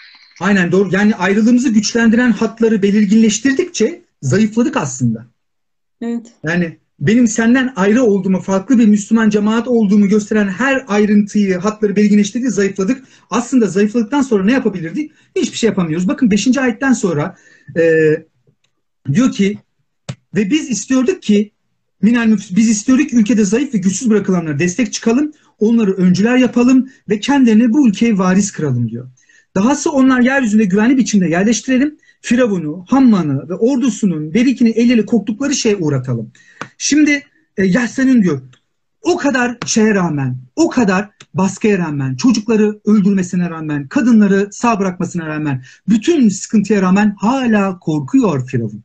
Aynen 0.40 0.72
doğru. 0.72 0.88
Yani 0.92 1.14
ayrılığımızı 1.14 1.68
güçlendiren 1.72 2.32
hatları 2.32 2.82
belirginleştirdikçe 2.82 4.02
zayıfladık 4.22 4.76
aslında. 4.76 5.26
Evet. 6.00 6.26
Yani 6.42 6.78
benim 7.00 7.26
senden 7.26 7.72
ayrı 7.76 8.02
olduğumu, 8.02 8.40
farklı 8.40 8.78
bir 8.78 8.86
Müslüman 8.86 9.30
cemaat 9.30 9.68
olduğumu 9.68 10.08
gösteren 10.08 10.48
her 10.48 10.84
ayrıntıyı, 10.88 11.58
hatları 11.58 11.96
belirginleştirdi, 11.96 12.50
zayıfladık. 12.50 13.04
Aslında 13.30 13.66
zayıfladıktan 13.66 14.22
sonra 14.22 14.44
ne 14.44 14.52
yapabilirdik? 14.52 15.12
Hiçbir 15.36 15.56
şey 15.56 15.68
yapamıyoruz. 15.68 16.08
Bakın 16.08 16.30
5. 16.30 16.58
ayetten 16.58 16.92
sonra 16.92 17.36
e, 17.76 17.82
diyor 19.12 19.32
ki 19.32 19.58
ve 20.34 20.50
biz 20.50 20.70
istiyorduk 20.70 21.22
ki 21.22 21.52
minel 22.02 22.38
biz 22.50 22.68
istiyorduk 22.68 23.10
ki 23.10 23.16
ülkede 23.16 23.44
zayıf 23.44 23.74
ve 23.74 23.78
güçsüz 23.78 24.10
bırakılanlara 24.10 24.58
destek 24.58 24.92
çıkalım, 24.92 25.32
onları 25.58 25.92
öncüler 25.92 26.36
yapalım 26.36 26.90
ve 27.08 27.20
kendilerini 27.20 27.72
bu 27.72 27.88
ülkeye 27.88 28.18
varis 28.18 28.52
kıralım 28.52 28.88
diyor. 28.88 29.08
Dahası 29.56 29.92
onlar 29.92 30.20
yeryüzünde 30.20 30.64
güvenli 30.64 30.96
biçimde 30.96 31.28
yerleştirelim 31.28 31.98
Firavun'u, 32.20 32.84
Hamman'ı 32.88 33.48
ve 33.48 33.54
ordusunun 33.54 34.34
berikini 34.34 34.70
eliyle 34.70 35.06
koktukları 35.06 35.54
şeye 35.54 35.76
uğratalım. 35.76 36.32
Şimdi 36.78 37.26
e, 37.56 37.64
Yahsen'in 37.64 38.22
diyor 38.22 38.42
o 39.02 39.16
kadar 39.16 39.58
şeye 39.66 39.94
rağmen, 39.94 40.36
o 40.56 40.68
kadar 40.70 41.10
baskıya 41.34 41.78
rağmen, 41.78 42.16
çocukları 42.16 42.80
öldürmesine 42.84 43.50
rağmen, 43.50 43.88
kadınları 43.88 44.48
sağ 44.52 44.80
bırakmasına 44.80 45.26
rağmen, 45.26 45.64
bütün 45.88 46.28
sıkıntıya 46.28 46.82
rağmen 46.82 47.16
hala 47.18 47.78
korkuyor 47.78 48.46
Firavun. 48.46 48.82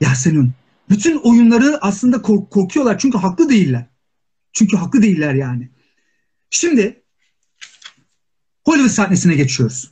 Yasenun. 0.00 0.52
Bütün 0.90 1.16
oyunları 1.16 1.78
aslında 1.80 2.22
kork 2.22 2.50
korkuyorlar 2.50 2.98
çünkü 2.98 3.18
haklı 3.18 3.48
değiller. 3.48 3.86
Çünkü 4.52 4.76
haklı 4.76 5.02
değiller 5.02 5.34
yani. 5.34 5.70
Şimdi 6.50 7.02
Hollywood 8.64 8.90
sahnesine 8.90 9.34
geçiyoruz. 9.34 9.90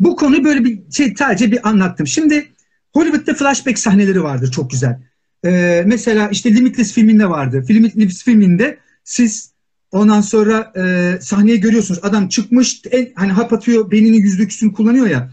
Bu 0.00 0.16
konu 0.16 0.44
böyle 0.44 0.64
bir 0.64 0.92
şey 0.92 1.14
sadece 1.18 1.52
bir 1.52 1.68
anlattım. 1.68 2.06
Şimdi 2.06 2.52
Hollywood'da 2.92 3.34
flashback 3.34 3.78
sahneleri 3.78 4.22
vardır 4.22 4.50
çok 4.50 4.70
güzel. 4.70 5.09
Ee, 5.44 5.82
mesela 5.86 6.28
işte 6.28 6.54
Limitless 6.54 6.92
filminde 6.92 7.30
vardı. 7.30 7.64
Limitless 7.70 8.24
filminde 8.24 8.78
siz 9.04 9.52
ondan 9.92 10.20
sonra 10.20 10.72
e, 10.76 11.14
sahneyi 11.20 11.60
görüyorsunuz. 11.60 12.00
Adam 12.02 12.28
çıkmış 12.28 12.82
en, 12.90 13.08
hani 13.14 13.32
hap 13.32 13.52
atıyor 13.52 13.90
beynini 13.90 14.16
yüzde 14.16 14.72
kullanıyor 14.72 15.06
ya. 15.06 15.30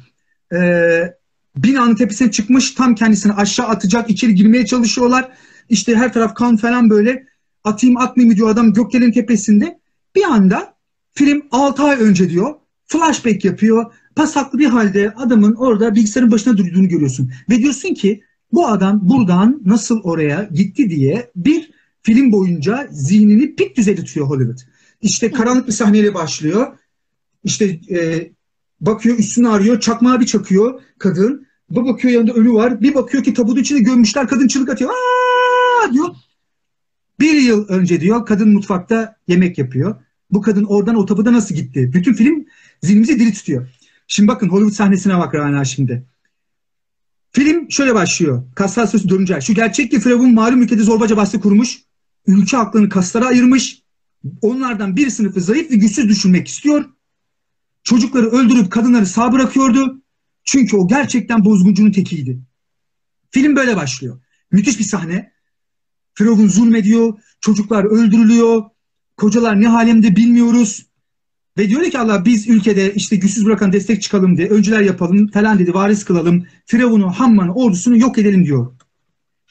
E, 0.53 0.59
binanın 1.55 1.95
tepesine 1.95 2.31
çıkmış 2.31 2.71
tam 2.71 2.95
kendisini 2.95 3.33
aşağı 3.33 3.67
atacak 3.67 4.09
içeri 4.09 4.35
girmeye 4.35 4.65
çalışıyorlar. 4.65 5.29
İşte 5.69 5.95
her 5.95 6.13
taraf 6.13 6.35
kan 6.35 6.57
falan 6.57 6.89
böyle 6.89 7.27
atayım 7.63 7.97
atmayayım 7.97 8.37
diyor 8.37 8.49
adam 8.49 8.73
göklerin 8.73 9.11
tepesinde. 9.11 9.79
Bir 10.15 10.23
anda 10.23 10.73
film 11.13 11.41
6 11.51 11.83
ay 11.83 11.99
önce 11.99 12.29
diyor 12.29 12.55
flashback 12.85 13.45
yapıyor 13.45 13.85
pasaklı 14.15 14.59
bir 14.59 14.65
halde 14.65 15.13
adamın 15.15 15.55
orada 15.55 15.95
bilgisayarın 15.95 16.31
başına 16.31 16.57
durduğunu 16.57 16.87
görüyorsun. 16.87 17.31
Ve 17.49 17.57
diyorsun 17.57 17.93
ki 17.93 18.23
bu 18.51 18.67
adam 18.67 18.99
buradan 19.09 19.61
nasıl 19.65 20.01
oraya 20.03 20.49
gitti 20.53 20.89
diye 20.89 21.31
bir 21.35 21.71
film 22.01 22.31
boyunca 22.31 22.87
zihnini 22.91 23.55
pik 23.55 23.77
düzeyde 23.77 24.03
tutuyor 24.03 24.27
Hollywood. 24.27 24.59
İşte 25.01 25.31
karanlık 25.31 25.67
bir 25.67 25.71
sahneyle 25.71 26.13
başlıyor. 26.13 26.77
İşte 27.43 27.79
e, 27.89 28.31
bakıyor 28.81 29.17
üstünü 29.17 29.49
arıyor. 29.49 29.79
Çakmağı 29.79 30.19
bir 30.19 30.25
çakıyor 30.25 30.81
kadın. 30.99 31.47
Bir 31.69 31.85
bakıyor 31.85 32.13
yanında 32.13 32.33
ölü 32.33 32.53
var. 32.53 32.81
Bir 32.81 32.95
bakıyor 32.95 33.23
ki 33.23 33.33
tabutun 33.33 33.61
içine 33.61 33.79
gömmüşler. 33.79 34.27
Kadın 34.27 34.47
çığlık 34.47 34.69
atıyor. 34.69 34.89
Aa 34.89 35.93
diyor. 35.93 36.15
Bir 37.19 37.33
yıl 37.33 37.67
önce 37.67 38.01
diyor 38.01 38.25
kadın 38.25 38.49
mutfakta 38.49 39.15
yemek 39.27 39.57
yapıyor. 39.57 39.95
Bu 40.31 40.41
kadın 40.41 40.63
oradan 40.63 40.95
o 40.95 41.05
tabuda 41.05 41.33
nasıl 41.33 41.55
gitti? 41.55 41.91
Bütün 41.93 42.13
film 42.13 42.45
zihnimizi 42.81 43.19
diri 43.19 43.33
tutuyor. 43.33 43.67
Şimdi 44.07 44.27
bakın 44.27 44.49
Hollywood 44.49 44.75
sahnesine 44.75 45.17
bak 45.17 45.35
Rana 45.35 45.65
şimdi. 45.65 46.03
Film 47.37 47.71
şöyle 47.71 47.95
başlıyor. 47.95 48.43
Kaslar 48.55 48.87
Sözü 48.87 49.09
4. 49.09 49.31
ay. 49.31 49.41
Şu 49.41 49.53
gerçek 49.53 49.91
ki 49.91 49.99
Firavun 49.99 50.33
malum 50.33 50.61
ülkede 50.61 50.83
zorbaca 50.83 51.17
bastı 51.17 51.39
kurmuş. 51.39 51.79
Ülke 52.27 52.57
aklını 52.57 52.89
kaslara 52.89 53.25
ayırmış. 53.25 53.83
Onlardan 54.41 54.95
bir 54.95 55.09
sınıfı 55.09 55.41
zayıf 55.41 55.71
ve 55.71 55.75
güçsüz 55.75 56.09
düşürmek 56.09 56.47
istiyor. 56.47 56.85
Çocukları 57.83 58.27
öldürüp 58.29 58.71
kadınları 58.71 59.05
sağ 59.05 59.31
bırakıyordu. 59.31 60.01
Çünkü 60.43 60.77
o 60.77 60.87
gerçekten 60.87 61.45
bozguncunun 61.45 61.91
tekiydi. 61.91 62.39
Film 63.31 63.55
böyle 63.55 63.75
başlıyor. 63.75 64.21
Müthiş 64.51 64.79
bir 64.79 64.83
sahne. 64.83 65.31
Firavun 66.13 66.47
zulmediyor. 66.47 67.19
Çocuklar 67.41 67.83
öldürülüyor. 67.83 68.63
Kocalar 69.17 69.61
ne 69.61 69.67
halimde 69.67 70.15
bilmiyoruz. 70.15 70.85
Ve 71.57 71.69
diyor 71.69 71.83
ki 71.83 71.99
Allah 71.99 72.25
biz 72.25 72.47
ülkede 72.47 72.93
işte 72.93 73.15
güçsüz 73.15 73.45
bırakan 73.45 73.73
destek 73.73 74.01
çıkalım 74.01 74.37
diye 74.37 74.47
öncüler 74.47 74.81
yapalım 74.81 75.27
falan 75.27 75.59
dedi 75.59 75.73
varis 75.73 76.05
kılalım. 76.05 76.45
Firavun'u, 76.65 77.11
Hamman'ı, 77.11 77.53
ordusunu 77.53 77.97
yok 77.97 78.17
edelim 78.17 78.45
diyor. 78.45 78.73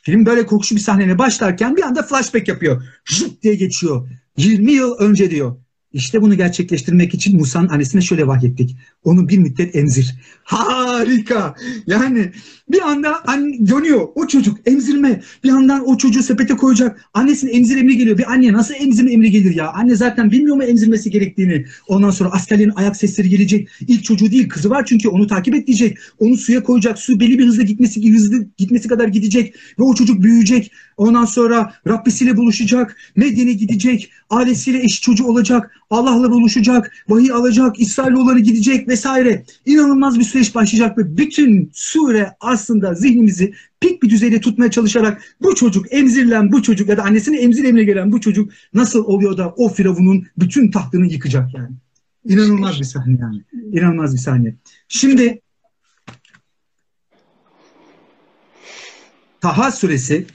Film 0.03 0.27
böyle 0.27 0.47
kokuşu 0.47 0.75
bir 0.75 0.81
sahnene 0.81 1.19
başlarken 1.19 1.77
bir 1.77 1.83
anda 1.83 2.03
flashback 2.03 2.49
yapıyor. 2.49 2.85
Jıp 3.05 3.43
diye 3.43 3.55
geçiyor. 3.55 4.09
20 4.37 4.73
yıl 4.73 4.99
önce 4.99 5.31
diyor. 5.31 5.57
İşte 5.97 6.23
bunu 6.23 6.37
gerçekleştirmek 6.37 7.15
için 7.15 7.37
Musa'nın 7.37 7.69
annesine 7.69 8.01
şöyle 8.01 8.27
vahyettik. 8.27 8.77
Onu 9.05 9.29
bir 9.29 9.39
müddet 9.39 9.77
emzir. 9.77 10.15
Harika. 10.45 11.55
Yani 11.87 12.33
bir 12.71 12.81
anda 12.81 13.25
anne 13.27 13.69
dönüyor. 13.69 14.09
O 14.15 14.27
çocuk 14.27 14.59
emzirme. 14.67 15.23
Bir 15.45 15.49
yandan 15.49 15.89
o 15.89 15.97
çocuğu 15.97 16.23
sepete 16.23 16.57
koyacak. 16.57 17.05
Annesinin 17.15 17.53
emzir 17.53 17.77
emri 17.77 17.97
geliyor. 17.97 18.19
Bir 18.19 18.33
anne 18.33 18.53
nasıl 18.53 18.75
emzirme 18.75 19.13
emri 19.13 19.31
gelir 19.31 19.55
ya? 19.55 19.73
Anne 19.73 19.97
zaten 19.97 20.31
bilmiyor 20.31 20.57
mu 20.57 20.65
emzirmesi 20.65 21.11
gerektiğini? 21.11 21.65
Ondan 21.89 22.11
sonra 22.11 22.31
askerlerin 22.33 22.73
ayak 22.77 22.97
sesleri 22.97 23.29
gelecek. 23.29 23.69
İlk 23.89 24.05
çocuğu 24.05 24.31
değil 24.31 24.49
kızı 24.49 24.71
var 24.71 24.85
çünkü 24.87 25.09
onu 25.09 25.27
takip 25.27 25.55
edecek. 25.55 25.99
Onu 26.19 26.37
suya 26.37 26.63
koyacak. 26.63 26.99
Su 26.99 27.21
belli 27.21 27.39
bir 27.39 27.47
hızla 27.47 27.63
gitmesi 27.63 28.13
hızlı 28.13 28.47
gitmesi 28.57 28.89
kadar 28.89 29.09
gidecek. 29.09 29.55
Ve 29.79 29.83
o 29.83 29.95
çocuk 29.95 30.23
büyüyecek. 30.23 30.73
Ondan 30.97 31.25
sonra 31.25 31.73
Rabbisiyle 31.89 32.37
buluşacak. 32.37 32.97
Medyen'e 33.17 33.53
gidecek. 33.53 34.11
Ailesiyle 34.31 34.83
eş 34.83 35.01
çocuğu 35.01 35.25
olacak. 35.25 35.71
Allah'la 35.91 36.31
buluşacak. 36.31 36.93
Vahiy 37.09 37.33
alacak. 37.33 37.81
İsrailoğulları 37.81 38.39
gidecek 38.39 38.89
vesaire. 38.89 39.45
İnanılmaz 39.67 40.19
bir 40.19 40.25
süreç 40.25 40.55
başlayacak 40.55 40.99
ve 40.99 41.17
bütün 41.17 41.71
sure 41.75 42.37
aslında 42.41 42.95
zihnimizi 42.95 43.55
pik 43.81 44.03
bir 44.03 44.11
düzeyde 44.11 44.41
tutmaya 44.41 44.71
çalışarak 44.71 45.23
bu 45.43 45.55
çocuk 45.55 45.93
emzirilen 45.93 46.53
bu 46.53 46.63
çocuk 46.63 46.89
ya 46.89 46.97
da 46.97 47.03
annesinin 47.03 47.39
emzir 47.39 47.65
emrine 47.65 47.85
gelen 47.85 48.13
bu 48.13 48.21
çocuk 48.21 48.53
nasıl 48.75 49.05
oluyor 49.05 49.37
da 49.37 49.55
o 49.57 49.69
firavunun 49.69 50.27
bütün 50.39 50.71
tahtını 50.71 51.07
yıkacak 51.07 51.55
yani. 51.55 51.77
İnanılmaz 52.25 52.81
bir 52.81 52.85
sahne 52.85 53.19
yani. 53.21 53.43
İnanılmaz 53.73 54.15
bir 54.15 54.19
sahne. 54.19 54.55
Şimdi 54.89 55.41
Taha 59.41 59.71
suresi 59.71 60.27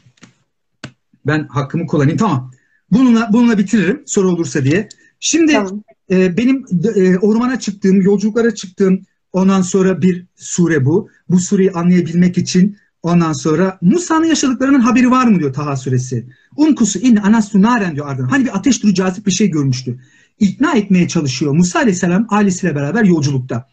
ben 1.26 1.48
hakkımı 1.48 1.88
kullanayım. 1.88 2.18
Tamam. 2.18 2.52
Bununla, 2.92 3.30
bununla 3.34 3.58
bitiririm 3.58 4.04
soru 4.06 4.30
olursa 4.30 4.64
diye. 4.64 4.90
Şimdi 5.24 5.52
tamam. 5.52 5.84
e, 6.12 6.38
benim 6.38 6.66
e, 6.96 7.18
ormana 7.18 7.60
çıktığım, 7.60 8.02
yolculuklara 8.02 8.56
çıktığım 8.56 9.02
ondan 9.34 9.62
sonra 9.62 10.02
bir 10.02 10.26
sure 10.36 10.86
bu. 10.86 11.10
Bu 11.30 11.40
sureyi 11.40 11.72
anlayabilmek 11.72 12.38
için 12.38 12.78
ondan 13.04 13.34
sonra 13.34 13.78
Musa'nın 13.82 14.26
yaşadıklarının 14.26 14.80
haberi 14.80 15.12
var 15.12 15.28
mı 15.28 15.40
diyor 15.40 15.54
Taha 15.54 15.76
suresi. 15.76 16.26
Unkusu 16.56 17.00
in 17.00 17.16
anastu 17.16 17.62
naren 17.62 17.96
diyor 17.96 18.08
ardından. 18.08 18.28
Hani 18.28 18.46
bir 18.46 18.58
ateş 18.58 18.80
türü 18.80 18.94
cazip 18.94 19.26
bir 19.26 19.32
şey 19.32 19.50
görmüştü. 19.50 20.00
İkna 20.40 20.76
etmeye 20.76 21.08
çalışıyor 21.08 21.52
Musa 21.56 21.80
aleyhisselam 21.80 22.28
ailesiyle 22.30 22.76
beraber 22.76 23.04
yolculukta. 23.04 23.68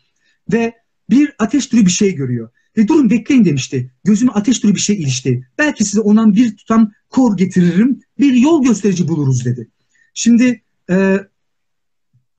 Ve 0.52 0.72
bir 1.10 1.32
ateş 1.38 1.66
türü 1.66 1.86
bir 1.86 1.90
şey 1.90 2.14
görüyor. 2.14 2.50
Ve 2.76 2.88
durun 2.88 3.10
bekleyin 3.10 3.44
demişti. 3.44 3.90
Gözüme 4.04 4.32
ateş 4.32 4.60
türü 4.60 4.74
bir 4.74 4.80
şey 4.80 4.96
ilişti. 4.96 5.48
Belki 5.58 5.84
size 5.84 6.00
ondan 6.00 6.34
bir 6.34 6.56
tutam 6.56 6.92
kor 7.10 7.36
getiririm. 7.36 8.00
Bir 8.20 8.34
yol 8.34 8.64
gösterici 8.64 9.08
buluruz 9.08 9.44
dedi. 9.44 9.68
Şimdi 10.14 10.62
e, 10.90 11.18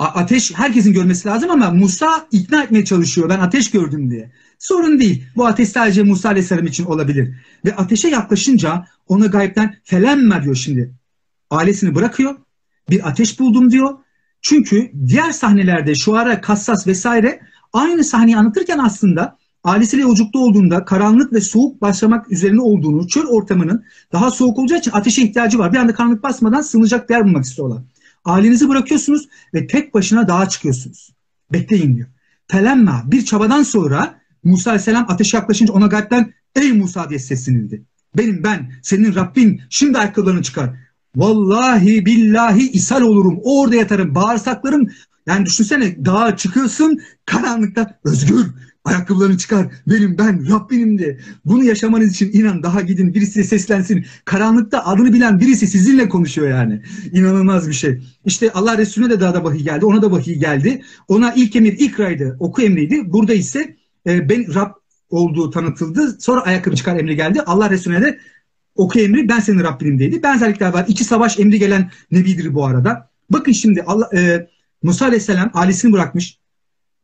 ateş 0.06 0.54
herkesin 0.56 0.94
görmesi 0.94 1.28
lazım 1.28 1.52
ama 1.52 1.72
Musa 1.72 2.28
ikna 2.32 2.64
etmeye 2.64 2.86
çalışıyor. 2.86 3.30
Ben 3.30 3.40
ateş 3.40 3.72
gördüm 3.72 4.12
diye. 4.12 4.32
Sorun 4.60 5.00
değil. 5.00 5.24
Bu 5.36 5.46
ateş 5.46 5.70
sadece 5.70 6.04
Musa 6.04 6.30
Aleyhisselam 6.30 6.66
için 6.66 6.86
olabilir. 6.86 7.36
Ve 7.66 7.76
ateşe 7.76 8.08
yaklaşınca 8.08 8.86
ona 9.08 9.26
gayipten 9.26 9.76
felenme 9.84 10.44
diyor 10.44 10.56
şimdi. 10.56 10.94
Ailesini 11.50 11.96
bırakıyor. 11.96 12.36
Bir 12.90 13.08
ateş 13.10 13.40
buldum 13.40 13.72
diyor. 13.72 13.98
Çünkü 14.42 14.92
diğer 15.08 15.32
sahnelerde 15.32 15.96
şu 15.96 16.16
ara 16.16 16.42
Kassas 16.42 16.88
vesaire 16.88 17.40
aynı 17.74 18.04
sahneyi 18.04 18.38
anlatırken 18.38 18.78
aslında 18.78 19.38
ailesiyle 19.64 20.02
yolculukta 20.02 20.40
olduğunda 20.40 20.86
karanlık 20.86 21.34
ve 21.34 21.42
soğuk 21.42 21.82
başlamak 21.82 22.32
üzerine 22.32 22.62
olduğunu, 22.62 23.08
çöl 23.08 23.26
ortamının 23.26 23.84
daha 24.12 24.32
soğuk 24.32 24.60
olacağı 24.60 24.80
için 24.80 24.92
ateşe 24.92 25.22
ihtiyacı 25.22 25.60
var. 25.60 25.74
Bir 25.74 25.78
anda 25.78 25.94
karanlık 25.94 26.24
basmadan 26.24 26.62
sığınacak 26.62 27.10
bir 27.10 27.14
yer 27.14 27.26
bulmak 27.26 27.46
istiyorlar. 27.46 27.84
Ailenizi 28.26 28.70
bırakıyorsunuz 28.70 29.28
ve 29.54 29.68
tek 29.68 29.94
başına 29.94 30.28
dağa 30.28 30.50
çıkıyorsunuz. 30.50 31.14
Bekleyin 31.54 31.96
diyor. 31.96 32.08
Telemma 32.48 33.04
bir 33.06 33.26
çabadan 33.26 33.64
sonra 33.64 34.20
Musa 34.44 34.70
Aleyhisselam 34.70 35.06
ateşe 35.10 35.38
yaklaşınca 35.38 35.74
ona 35.74 35.88
gayetten 35.88 36.34
ey 36.56 36.72
Musa 36.72 37.10
diye 37.10 37.20
seslenildi. 37.20 37.84
Benim 38.18 38.44
ben 38.44 38.72
senin 38.84 39.16
Rabbin 39.16 39.62
şimdi 39.70 39.98
ayakkabılarını 39.98 40.44
çıkar. 40.44 40.70
Vallahi 41.16 42.06
billahi 42.06 42.72
ishal 42.72 43.02
olurum. 43.02 43.40
Orada 43.44 43.76
yatarım. 43.76 44.16
Bağırsaklarım 44.16 44.90
yani 45.26 45.46
düşünsene 45.46 46.06
dağa 46.06 46.38
çıkıyorsun 46.38 47.00
karanlıkta 47.26 48.00
özgür 48.04 48.46
Ayakkabılarını 48.86 49.38
çıkar. 49.38 49.68
Benim 49.88 50.18
ben 50.18 50.50
Rabbinim 50.50 51.00
de. 51.00 51.20
Bunu 51.46 51.64
yaşamanız 51.64 52.12
için 52.12 52.32
inan 52.34 52.64
daha 52.64 52.82
gidin 52.82 53.14
birisi 53.14 53.44
seslensin. 53.44 54.06
Karanlıkta 54.26 54.86
adını 54.86 55.14
bilen 55.14 55.40
birisi 55.40 55.68
sizinle 55.68 56.10
konuşuyor 56.10 56.50
yani. 56.50 56.82
İnanılmaz 57.12 57.68
bir 57.68 57.74
şey. 57.74 58.02
İşte 58.26 58.52
Allah 58.52 58.78
Resulüne 58.78 59.10
de 59.10 59.20
daha 59.20 59.34
da 59.34 59.44
vahiy 59.44 59.64
geldi. 59.64 59.86
Ona 59.86 60.02
da 60.02 60.12
vahiy 60.12 60.40
geldi. 60.40 60.82
Ona 61.08 61.34
ilk 61.34 61.56
emir 61.56 61.74
ikraydı. 61.74 62.38
Oku 62.40 62.62
emriydi. 62.62 63.14
Burada 63.14 63.34
ise 63.34 63.76
e, 64.08 64.30
ben 64.30 64.56
Rab 64.56 64.72
olduğu 65.10 65.50
tanıtıldı. 65.50 66.18
Sonra 66.22 66.42
ayakkabı 66.42 66.76
çıkar 66.76 67.00
emri 67.00 67.16
geldi. 67.16 67.42
Allah 67.42 67.70
Resulüne 67.70 68.02
de 68.02 68.20
oku 68.76 69.00
emri 69.00 69.30
ben 69.30 69.40
senin 69.40 69.60
Rabbinim 69.64 70.00
dedi. 70.00 70.24
Benzerlikler 70.24 70.74
var. 70.74 70.86
İki 70.88 71.04
savaş 71.04 71.40
emri 71.40 71.60
gelen 71.60 71.92
nebidir 72.12 72.54
bu 72.54 72.66
arada. 72.66 73.10
Bakın 73.30 73.52
şimdi 73.52 73.84
Allah, 73.84 74.10
e, 74.14 74.48
Musa 74.84 75.06
Aleyhisselam 75.06 75.52
ailesini 75.54 75.94
bırakmış 75.94 76.40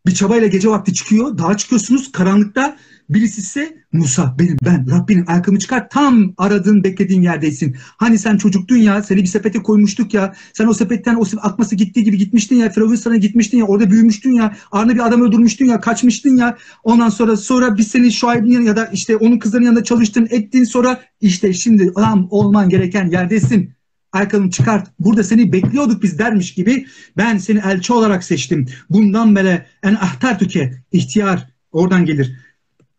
bir 0.08 0.14
çabayla 0.14 0.48
gece 0.48 0.70
vakti 0.70 0.94
çıkıyor. 0.94 1.38
Dağa 1.38 1.58
çıkıyorsunuz 1.58 2.12
karanlıkta. 2.12 2.78
Birisi 3.10 3.42
ise 3.42 3.78
Musa 3.92 4.36
benim 4.40 4.58
ben 4.66 4.92
Rabbinin 4.92 5.26
ayakkabımı 5.26 5.60
çıkar 5.60 5.90
tam 5.90 6.34
aradığın 6.38 6.84
beklediğin 6.84 7.22
yerdeysin. 7.22 7.76
Hani 7.98 8.20
sen 8.20 8.38
çocuktun 8.38 8.76
ya 8.76 9.04
seni 9.04 9.22
bir 9.22 9.28
sepete 9.28 9.64
koymuştuk 9.64 10.14
ya 10.14 10.36
sen 10.54 10.68
o 10.68 10.74
sepetten 10.74 11.16
o 11.16 11.24
akması 11.42 11.76
gittiği 11.76 12.04
gibi 12.04 12.18
gitmiştin 12.18 12.56
ya 12.56 12.70
Firavun 12.70 12.96
sana 12.96 13.18
gitmiştin 13.18 13.58
ya 13.58 13.66
orada 13.66 13.92
büyümüştün 13.92 14.32
ya 14.32 14.56
arada 14.72 14.94
bir 14.96 15.08
adam 15.08 15.22
öldürmüştün 15.22 15.66
ya 15.66 15.80
kaçmıştın 15.80 16.38
ya 16.38 16.58
ondan 16.84 17.10
sonra 17.10 17.38
sonra 17.38 17.78
biz 17.78 17.88
senin 17.88 18.10
Şuayb'in 18.10 18.62
ya 18.62 18.76
da 18.76 18.86
işte 18.86 19.18
onun 19.18 19.40
kızlarının 19.40 19.66
yanında 19.66 19.84
çalıştın 19.84 20.28
ettin 20.30 20.64
sonra 20.64 21.02
işte 21.22 21.54
şimdi 21.54 21.94
tam 21.94 22.28
olman 22.32 22.70
gereken 22.70 23.08
yerdesin 23.12 23.75
ayakkabını 24.16 24.52
çıkart. 24.52 24.88
Burada 25.00 25.24
seni 25.24 25.54
bekliyorduk 25.54 26.04
biz 26.04 26.20
dermiş 26.20 26.54
gibi 26.54 26.88
ben 27.18 27.38
seni 27.38 27.62
elçi 27.66 27.94
olarak 27.94 28.24
seçtim. 28.24 28.66
Bundan 28.90 29.36
beri 29.36 29.66
en 29.84 29.94
ahtartuke 29.94 30.74
ihtiyar 30.92 31.50
oradan 31.72 32.06
gelir. 32.06 32.36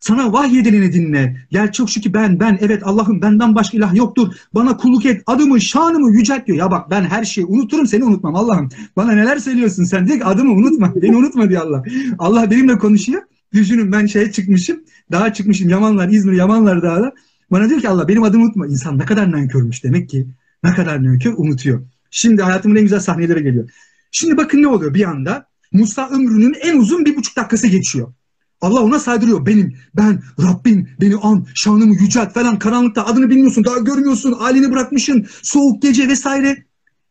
Sana 0.00 0.32
vahyedileni 0.32 0.92
dinle. 0.92 1.36
Gel 1.50 1.72
çok 1.72 1.90
şükür 1.90 2.14
ben, 2.14 2.40
ben, 2.40 2.58
evet 2.60 2.82
Allah'ım 2.84 3.22
benden 3.22 3.54
başka 3.54 3.76
ilah 3.76 3.94
yoktur. 3.94 4.34
Bana 4.54 4.76
kulluk 4.76 5.06
et, 5.06 5.22
adımı, 5.26 5.60
şanımı 5.60 6.10
yücelt 6.10 6.46
diyor. 6.46 6.58
Ya 6.58 6.70
bak 6.70 6.90
ben 6.90 7.04
her 7.04 7.24
şeyi 7.24 7.46
unuturum, 7.46 7.86
seni 7.86 8.04
unutmam 8.04 8.34
Allah'ım. 8.34 8.68
Bana 8.96 9.12
neler 9.12 9.38
söylüyorsun 9.38 9.84
sen 9.84 10.06
diyor 10.06 10.18
ki 10.18 10.24
adımı 10.24 10.52
unutma, 10.52 10.92
beni 11.02 11.16
unutma 11.16 11.48
diyor 11.48 11.62
Allah. 11.62 11.82
Allah 12.18 12.50
benimle 12.50 12.78
konuşuyor. 12.78 13.22
Düşünün 13.52 13.92
ben 13.92 14.06
şeye 14.06 14.32
çıkmışım, 14.32 14.80
daha 15.12 15.32
çıkmışım 15.32 15.68
Yamanlar, 15.68 16.08
İzmir 16.08 16.32
Yamanlar 16.32 16.82
Dağı'da. 16.82 17.12
Bana 17.50 17.68
diyor 17.68 17.80
ki 17.80 17.88
Allah 17.88 18.08
benim 18.08 18.22
adımı 18.22 18.44
unutma. 18.44 18.66
İnsan 18.66 18.98
ne 18.98 19.04
kadar 19.04 19.32
nankörmüş 19.32 19.84
demek 19.84 20.08
ki. 20.08 20.26
Ne 20.64 20.74
kadar 20.74 21.04
nankör 21.04 21.34
unutuyor. 21.36 21.86
Şimdi 22.10 22.42
hayatımın 22.42 22.76
en 22.76 22.82
güzel 22.82 23.00
sahneleri 23.00 23.42
geliyor. 23.42 23.70
Şimdi 24.10 24.36
bakın 24.36 24.62
ne 24.62 24.68
oluyor 24.68 24.94
bir 24.94 25.04
anda. 25.04 25.48
Musa 25.72 26.08
ömrünün 26.10 26.54
en 26.62 26.78
uzun 26.78 27.04
bir 27.04 27.16
buçuk 27.16 27.36
dakikası 27.36 27.66
geçiyor. 27.66 28.12
Allah 28.60 28.80
ona 28.80 28.98
saydırıyor. 28.98 29.46
Benim, 29.46 29.76
ben, 29.96 30.22
Rabbim, 30.40 30.88
beni 31.00 31.16
an, 31.16 31.46
şanımı 31.54 31.94
yücelt 31.94 32.34
falan 32.34 32.58
karanlıkta 32.58 33.06
adını 33.06 33.30
bilmiyorsun, 33.30 33.64
daha 33.64 33.78
görmüyorsun, 33.78 34.36
aileni 34.38 34.70
bırakmışsın, 34.70 35.26
soğuk 35.42 35.82
gece 35.82 36.08
vesaire. 36.08 36.66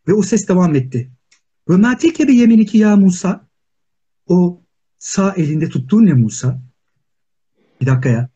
Ve 0.07 0.13
o 0.13 0.21
ses 0.21 0.47
devam 0.47 0.75
etti. 0.75 1.11
Ve 1.69 1.75
matike 1.75 2.27
bir 2.27 2.33
yeminiki 2.33 2.77
ya 2.77 2.95
Musa. 2.95 3.47
O 4.27 4.61
sağ 4.99 5.33
elinde 5.33 5.69
tuttuğu 5.69 6.05
ne 6.05 6.13
Musa? 6.13 6.61
Bir 7.81 7.85
dakika 7.85 8.09
ya. 8.09 8.29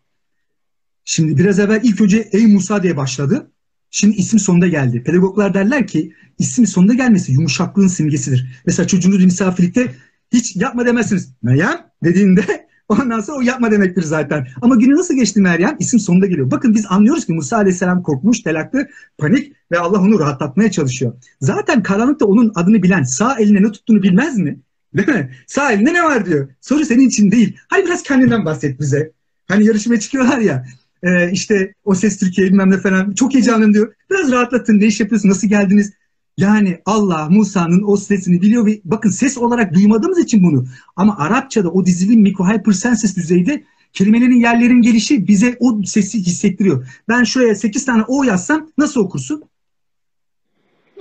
Şimdi 1.05 1.37
biraz 1.37 1.59
evvel 1.59 1.79
ilk 1.83 2.01
önce 2.01 2.29
ey 2.31 2.47
Musa 2.47 2.83
diye 2.83 2.97
başladı. 2.97 3.51
Şimdi 3.91 4.15
isim 4.15 4.39
sonunda 4.39 4.67
geldi. 4.67 5.03
Pedagoglar 5.03 5.53
derler 5.53 5.87
ki 5.87 6.13
isim 6.39 6.67
sonunda 6.67 6.93
gelmesi 6.93 7.31
yumuşaklığın 7.31 7.87
simgesidir. 7.87 8.61
Mesela 8.65 8.87
çocuğunuz 8.87 9.25
misafirlikte 9.25 9.95
hiç 10.33 10.55
yapma 10.55 10.85
demezsiniz. 10.85 11.33
Meryem 11.43 11.85
dediğinde 12.03 12.67
ondan 12.89 13.19
sonra 13.19 13.37
o 13.37 13.41
yapma 13.41 13.71
demektir 13.71 14.01
zaten. 14.01 14.47
Ama 14.61 14.75
günü 14.75 14.95
nasıl 14.95 15.15
geçti 15.15 15.41
Meryem? 15.41 15.75
İsim 15.79 15.99
sonunda 15.99 16.25
geliyor. 16.25 16.51
Bakın 16.51 16.75
biz 16.75 16.85
anlıyoruz 16.89 17.25
ki 17.25 17.33
Musa 17.33 17.57
Aleyhisselam 17.57 18.03
korkmuş, 18.03 18.39
telaktı, 18.39 18.89
panik 19.17 19.53
ve 19.71 19.79
Allah 19.79 20.01
onu 20.01 20.19
rahatlatmaya 20.19 20.71
çalışıyor. 20.71 21.13
Zaten 21.41 21.83
karanlıkta 21.83 22.25
onun 22.25 22.51
adını 22.55 22.83
bilen 22.83 23.03
sağ 23.03 23.35
eline 23.39 23.63
ne 23.63 23.71
tuttuğunu 23.71 24.03
bilmez 24.03 24.37
mi? 24.37 24.59
Değil 24.97 25.07
mi? 25.07 25.31
Sağ 25.47 25.71
elinde 25.71 25.93
ne 25.93 26.03
var 26.03 26.25
diyor. 26.25 26.49
Soru 26.61 26.85
senin 26.85 27.07
için 27.07 27.31
değil. 27.31 27.57
Hadi 27.67 27.85
biraz 27.85 28.03
kendinden 28.03 28.45
bahset 28.45 28.79
bize. 28.79 29.11
Hani 29.47 29.65
yarışmaya 29.65 29.99
çıkıyorlar 29.99 30.37
ya 30.37 30.65
e, 31.03 31.31
işte 31.31 31.73
o 31.85 31.95
ses 31.95 32.19
Türkiye 32.19 32.47
bilmem 32.47 32.71
ne 32.71 32.77
falan 32.77 33.11
çok 33.11 33.33
heyecanlıyım 33.33 33.73
diyor. 33.73 33.93
Biraz 34.09 34.31
rahatlatın 34.31 34.79
ne 34.79 34.85
iş 34.85 34.99
yapıyorsun 34.99 35.29
nasıl 35.29 35.47
geldiniz? 35.47 35.93
Yani 36.37 36.79
Allah 36.85 37.27
Musa'nın 37.29 37.83
o 37.87 37.97
sesini 37.97 38.41
biliyor 38.41 38.65
ve 38.65 38.81
bakın 38.85 39.09
ses 39.09 39.37
olarak 39.37 39.73
duymadığımız 39.73 40.19
için 40.19 40.43
bunu 40.43 40.65
ama 40.95 41.17
Arapçada 41.17 41.69
o 41.69 41.85
dizilim 41.85 42.21
mikro 42.21 42.45
hypersensitive 42.47 43.15
düzeyde 43.15 43.63
kelimelerin 43.93 44.39
yerlerin 44.39 44.81
gelişi 44.81 45.27
bize 45.27 45.57
o 45.59 45.83
sesi 45.83 46.19
hissettiriyor. 46.19 46.87
Ben 47.09 47.23
şuraya 47.23 47.55
8 47.55 47.85
tane 47.85 48.03
O 48.07 48.23
yazsam 48.23 48.67
nasıl 48.77 49.01
okursun? 49.01 49.43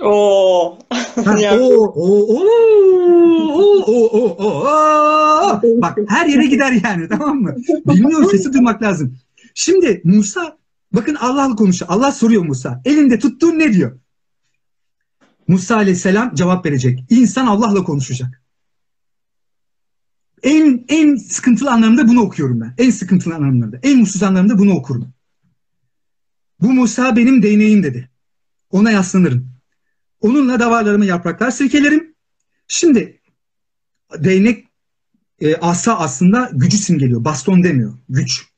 Oo. 0.01 0.77
Ha, 1.25 1.37
o, 1.59 1.83
o, 1.95 2.35
o, 2.35 2.45
o, 3.53 3.83
o, 3.87 4.09
o, 4.19 4.45
o. 4.45 5.61
Bak 5.81 5.97
her 6.07 6.25
yere 6.25 6.45
gider 6.45 6.73
yani 6.83 7.09
tamam 7.09 7.41
mı? 7.41 7.55
Bilmiyorum 7.85 8.29
sesi 8.31 8.53
duymak 8.53 8.81
lazım. 8.81 9.17
Şimdi 9.53 10.01
Musa 10.03 10.57
bakın 10.91 11.15
Allah'la 11.15 11.55
konuşuyor. 11.55 11.91
Allah 11.91 12.11
soruyor 12.11 12.43
Musa. 12.43 12.81
Elinde 12.85 13.19
tuttuğun 13.19 13.59
ne 13.59 13.73
diyor? 13.73 13.99
Musa 15.47 15.75
aleyhisselam 15.75 16.35
cevap 16.35 16.65
verecek. 16.65 17.05
İnsan 17.09 17.47
Allah'la 17.47 17.83
konuşacak. 17.83 18.43
En 20.43 20.85
en 20.87 21.15
sıkıntılı 21.15 21.71
anlamda 21.71 22.07
bunu 22.07 22.21
okuyorum 22.21 22.61
ben. 22.61 22.73
En 22.77 22.89
sıkıntılı 22.89 23.35
anlamda. 23.35 23.79
En 23.83 23.99
mutsuz 23.99 24.23
anlamda 24.23 24.59
bunu 24.59 24.73
okurum. 24.73 25.13
Bu 26.61 26.73
Musa 26.73 27.15
benim 27.15 27.43
değneğim 27.43 27.83
dedi. 27.83 28.09
Ona 28.71 28.91
yaslanırım. 28.91 29.49
Onunla 30.21 30.59
davarlarımı 30.59 31.05
yapraklar 31.05 31.51
silkelerim. 31.51 32.15
Şimdi 32.67 33.21
değnek 34.17 34.67
e, 35.39 35.55
asa 35.55 35.99
aslında 35.99 36.49
gücü 36.53 36.77
simgeliyor. 36.77 37.23
Baston 37.23 37.63
demiyor. 37.63 37.93
Güç. 38.09 38.48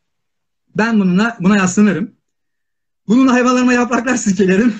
Ben 0.77 0.99
bununla 0.99 1.37
buna 1.39 1.57
yaslanırım. 1.57 2.11
Bununla 3.07 3.33
hayvanlarıma 3.33 3.73
yapraklar 3.73 4.15
silkelerim. 4.17 4.73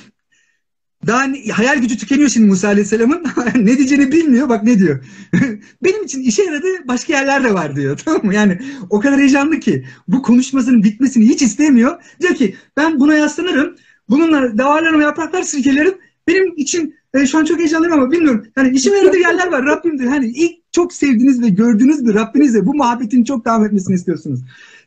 Daha 1.07 1.27
hayal 1.53 1.77
gücü 1.77 1.97
tükeniyor 1.97 2.29
şimdi 2.29 2.47
Musa 2.47 2.67
Aleyhisselam'ın. 2.67 3.23
ne 3.55 3.77
diyeceğini 3.77 4.11
bilmiyor. 4.11 4.49
Bak 4.49 4.63
ne 4.63 4.79
diyor. 4.79 5.05
Benim 5.83 6.03
için 6.03 6.21
işe 6.21 6.43
yaradı 6.43 6.67
başka 6.87 7.13
yerler 7.13 7.43
de 7.43 7.53
var 7.53 7.75
diyor. 7.75 7.99
Tamam 8.05 8.25
mı? 8.25 8.33
Yani 8.33 8.59
o 8.89 8.99
kadar 8.99 9.19
heyecanlı 9.19 9.59
ki 9.59 9.85
bu 10.07 10.21
konuşmasının 10.21 10.83
bitmesini 10.83 11.25
hiç 11.25 11.41
istemiyor. 11.41 12.03
Diyor 12.21 12.35
ki 12.35 12.55
ben 12.77 12.99
buna 12.99 13.15
yaslanırım. 13.15 13.75
Bununla 14.09 14.57
davarlarıma 14.57 15.03
yapraklar 15.03 15.43
silkelerim. 15.43 15.97
Benim 16.27 16.53
için 16.57 16.95
e, 17.13 17.25
şu 17.25 17.37
an 17.37 17.45
çok 17.45 17.59
heyecanlıyım 17.59 17.93
ama 17.93 18.11
bilmiyorum. 18.11 18.45
Yani 18.57 18.75
işime 18.75 18.97
yaradığı 18.97 19.17
yerler 19.17 19.47
var. 19.47 19.65
Rabbim 19.65 19.99
diyor. 19.99 20.11
Hani 20.11 20.27
ilk 20.27 20.73
çok 20.73 20.93
sevdiğiniz 20.93 21.41
ve 21.41 21.49
gördüğünüz 21.49 22.05
bir 22.05 22.13
Rabbinizle 22.13 22.65
bu 22.65 22.73
muhabbetin 22.73 23.23
çok 23.23 23.45
devam 23.45 23.65
etmesini 23.65 23.95
istiyorsunuz. 23.95 24.39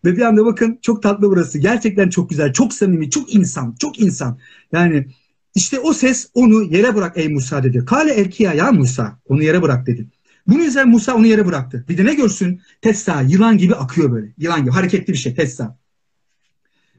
Ve 0.04 0.16
bir 0.16 0.22
anda 0.22 0.46
bakın 0.46 0.78
çok 0.82 1.02
tatlı 1.02 1.30
burası. 1.30 1.58
Gerçekten 1.58 2.08
çok 2.08 2.30
güzel, 2.30 2.52
çok 2.52 2.72
samimi, 2.72 3.10
çok 3.10 3.34
insan, 3.34 3.76
çok 3.78 4.00
insan. 4.00 4.38
Yani 4.72 5.06
işte 5.54 5.80
o 5.80 5.92
ses 5.92 6.30
onu 6.34 6.62
yere 6.62 6.94
bırak 6.94 7.18
ey 7.18 7.28
Musa 7.28 7.62
dedi. 7.62 7.84
Kale 7.84 8.14
erkiya 8.14 8.54
ya 8.54 8.72
Musa. 8.72 9.18
Onu 9.28 9.42
yere 9.42 9.62
bırak 9.62 9.86
dedi. 9.86 10.06
Bunun 10.46 10.64
üzerine 10.64 10.90
Musa 10.90 11.14
onu 11.14 11.26
yere 11.26 11.46
bıraktı. 11.46 11.84
Bir 11.88 11.98
de 11.98 12.04
ne 12.04 12.14
görsün? 12.14 12.60
Tessa 12.82 13.20
yılan 13.20 13.58
gibi 13.58 13.74
akıyor 13.74 14.12
böyle. 14.12 14.32
Yılan 14.38 14.60
gibi 14.60 14.70
hareketli 14.70 15.12
bir 15.12 15.18
şey 15.18 15.34
Tessa. 15.34 15.78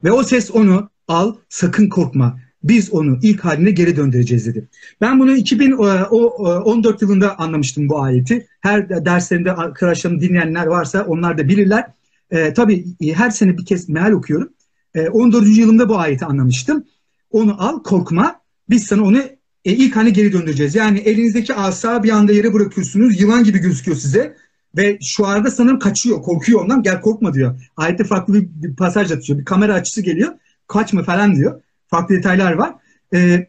Ve 0.04 0.12
o 0.12 0.22
ses 0.22 0.50
onu 0.50 0.90
al 1.08 1.36
sakın 1.48 1.88
korkma. 1.88 2.40
Biz 2.64 2.92
onu 2.92 3.18
ilk 3.22 3.44
haline 3.44 3.70
geri 3.70 3.96
döndüreceğiz 3.96 4.46
dedi. 4.46 4.68
Ben 5.00 5.20
bunu 5.20 5.36
2014 5.36 7.02
yılında 7.02 7.38
anlamıştım 7.38 7.88
bu 7.88 8.02
ayeti. 8.02 8.46
Her 8.60 9.04
derslerinde 9.04 9.52
arkadaşlarım 9.52 10.20
dinleyenler 10.20 10.66
varsa 10.66 11.04
onlar 11.04 11.38
da 11.38 11.48
bilirler. 11.48 11.84
E, 12.30 12.54
tabii 12.54 12.84
her 13.14 13.30
sene 13.30 13.58
bir 13.58 13.64
kez 13.64 13.88
meal 13.88 14.12
okuyorum. 14.12 14.52
E, 14.94 15.08
14. 15.08 15.46
yılımda 15.48 15.88
bu 15.88 15.98
ayeti 15.98 16.24
anlamıştım. 16.24 16.84
Onu 17.30 17.62
al 17.62 17.82
korkma 17.82 18.40
biz 18.70 18.86
sana 18.86 19.02
onu 19.02 19.18
e, 19.64 19.72
ilk 19.72 19.96
haline 19.96 20.10
geri 20.10 20.32
döndüreceğiz. 20.32 20.74
Yani 20.74 20.98
elinizdeki 20.98 21.54
asa 21.54 22.02
bir 22.02 22.10
anda 22.10 22.32
yere 22.32 22.52
bırakıyorsunuz. 22.52 23.20
Yılan 23.20 23.44
gibi 23.44 23.58
gözüküyor 23.58 23.96
size. 23.96 24.36
Ve 24.76 24.98
şu 25.02 25.26
arada 25.26 25.50
sanırım 25.50 25.78
kaçıyor, 25.78 26.22
korkuyor 26.22 26.60
ondan. 26.60 26.82
Gel 26.82 27.00
korkma 27.00 27.34
diyor. 27.34 27.60
Ayette 27.76 28.04
farklı 28.04 28.34
bir, 28.34 28.48
bir 28.62 28.76
pasaj 28.76 29.12
atıyor. 29.12 29.38
Bir 29.38 29.44
kamera 29.44 29.74
açısı 29.74 30.02
geliyor. 30.02 30.32
Kaçma 30.66 31.02
falan 31.02 31.36
diyor. 31.36 31.62
Farklı 31.86 32.14
detaylar 32.14 32.52
var. 32.52 32.74
E, 33.14 33.48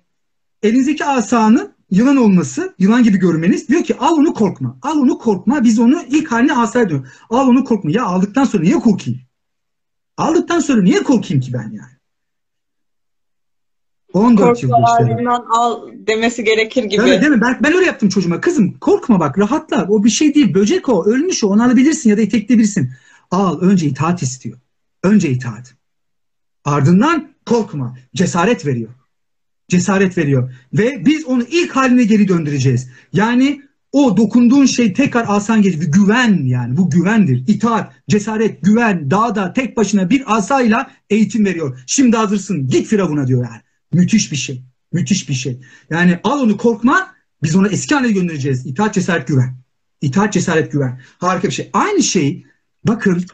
elinizdeki 0.63 1.05
asanın 1.05 1.76
yılan 1.91 2.17
olması, 2.17 2.75
yılan 2.79 3.03
gibi 3.03 3.17
görmeniz 3.17 3.67
diyor 3.67 3.83
ki 3.83 3.97
al 3.97 4.17
onu 4.17 4.33
korkma. 4.33 4.77
Al 4.81 4.97
onu 4.97 5.17
korkma. 5.17 5.63
Biz 5.63 5.79
onu 5.79 6.03
ilk 6.09 6.31
haline 6.31 6.53
asa 6.53 6.89
diyor. 6.89 7.07
Al 7.29 7.47
onu 7.47 7.63
korkma. 7.63 7.91
Ya 7.91 8.05
aldıktan 8.05 8.43
sonra 8.43 8.63
niye 8.63 8.75
korkayım? 8.75 9.19
Aldıktan 10.17 10.59
sonra 10.59 10.81
niye 10.81 11.03
korkayım 11.03 11.41
ki 11.41 11.53
ben 11.53 11.63
yani? 11.63 11.97
14 14.13 14.63
yıl 14.63 14.69
işte. 14.69 15.29
al 15.29 15.87
demesi 15.93 16.43
gerekir 16.43 16.83
gibi. 16.83 17.01
Evet 17.01 17.21
değil 17.21 17.31
mi? 17.31 17.41
Ben, 17.41 17.59
ben 17.63 17.73
öyle 17.73 17.85
yaptım 17.85 18.09
çocuğuma. 18.09 18.41
Kızım 18.41 18.79
korkma 18.79 19.19
bak 19.19 19.39
rahatla. 19.39 19.87
O 19.89 20.03
bir 20.03 20.09
şey 20.09 20.35
değil. 20.35 20.53
Böcek 20.53 20.89
o. 20.89 21.05
Ölmüş 21.05 21.43
o. 21.43 21.47
Onu 21.47 21.63
alabilirsin 21.63 22.09
ya 22.09 22.17
da 22.17 22.21
itekleyebilirsin. 22.21 22.91
Al. 23.31 23.59
Önce 23.61 23.87
itaat 23.87 24.21
istiyor. 24.21 24.57
Önce 25.03 25.29
itaat. 25.29 25.75
Ardından 26.65 27.29
korkma. 27.45 27.97
Cesaret 28.15 28.65
veriyor 28.65 28.89
cesaret 29.67 30.17
veriyor. 30.17 30.53
Ve 30.73 31.05
biz 31.05 31.25
onu 31.25 31.43
ilk 31.51 31.75
haline 31.75 32.03
geri 32.03 32.27
döndüreceğiz. 32.27 32.89
Yani 33.13 33.61
o 33.91 34.17
dokunduğun 34.17 34.65
şey 34.65 34.93
tekrar 34.93 35.25
asan 35.27 35.61
gelir. 35.61 35.91
Güven 35.91 36.45
yani 36.45 36.77
bu 36.77 36.89
güvendir. 36.89 37.43
İtaat, 37.47 37.93
cesaret, 38.09 38.61
güven 38.61 39.11
dağda 39.11 39.53
tek 39.53 39.77
başına 39.77 40.09
bir 40.09 40.37
asayla 40.37 40.91
eğitim 41.09 41.45
veriyor. 41.45 41.79
Şimdi 41.87 42.17
hazırsın 42.17 42.67
git 42.67 42.87
Firavun'a 42.87 43.27
diyor 43.27 43.45
yani. 43.45 43.61
Müthiş 43.93 44.31
bir 44.31 44.37
şey. 44.37 44.63
Müthiş 44.91 45.29
bir 45.29 45.33
şey. 45.33 45.59
Yani 45.89 46.19
al 46.23 46.39
onu 46.39 46.57
korkma 46.57 47.13
biz 47.43 47.55
onu 47.55 47.67
eski 47.67 47.95
haline 47.95 48.11
göndereceğiz. 48.11 48.65
İtaat, 48.65 48.93
cesaret, 48.93 49.27
güven. 49.27 49.57
İtaat, 50.01 50.33
cesaret, 50.33 50.71
güven. 50.71 51.01
Harika 51.17 51.47
bir 51.47 51.53
şey. 51.53 51.69
Aynı 51.73 52.03
şey 52.03 52.45
bakın 52.83 53.25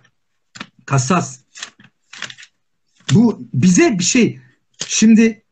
kassas. 0.86 1.40
Bu 3.14 3.48
bize 3.54 4.00
bir 4.00 4.04
şey. 4.04 4.40
Şimdi 4.88 5.43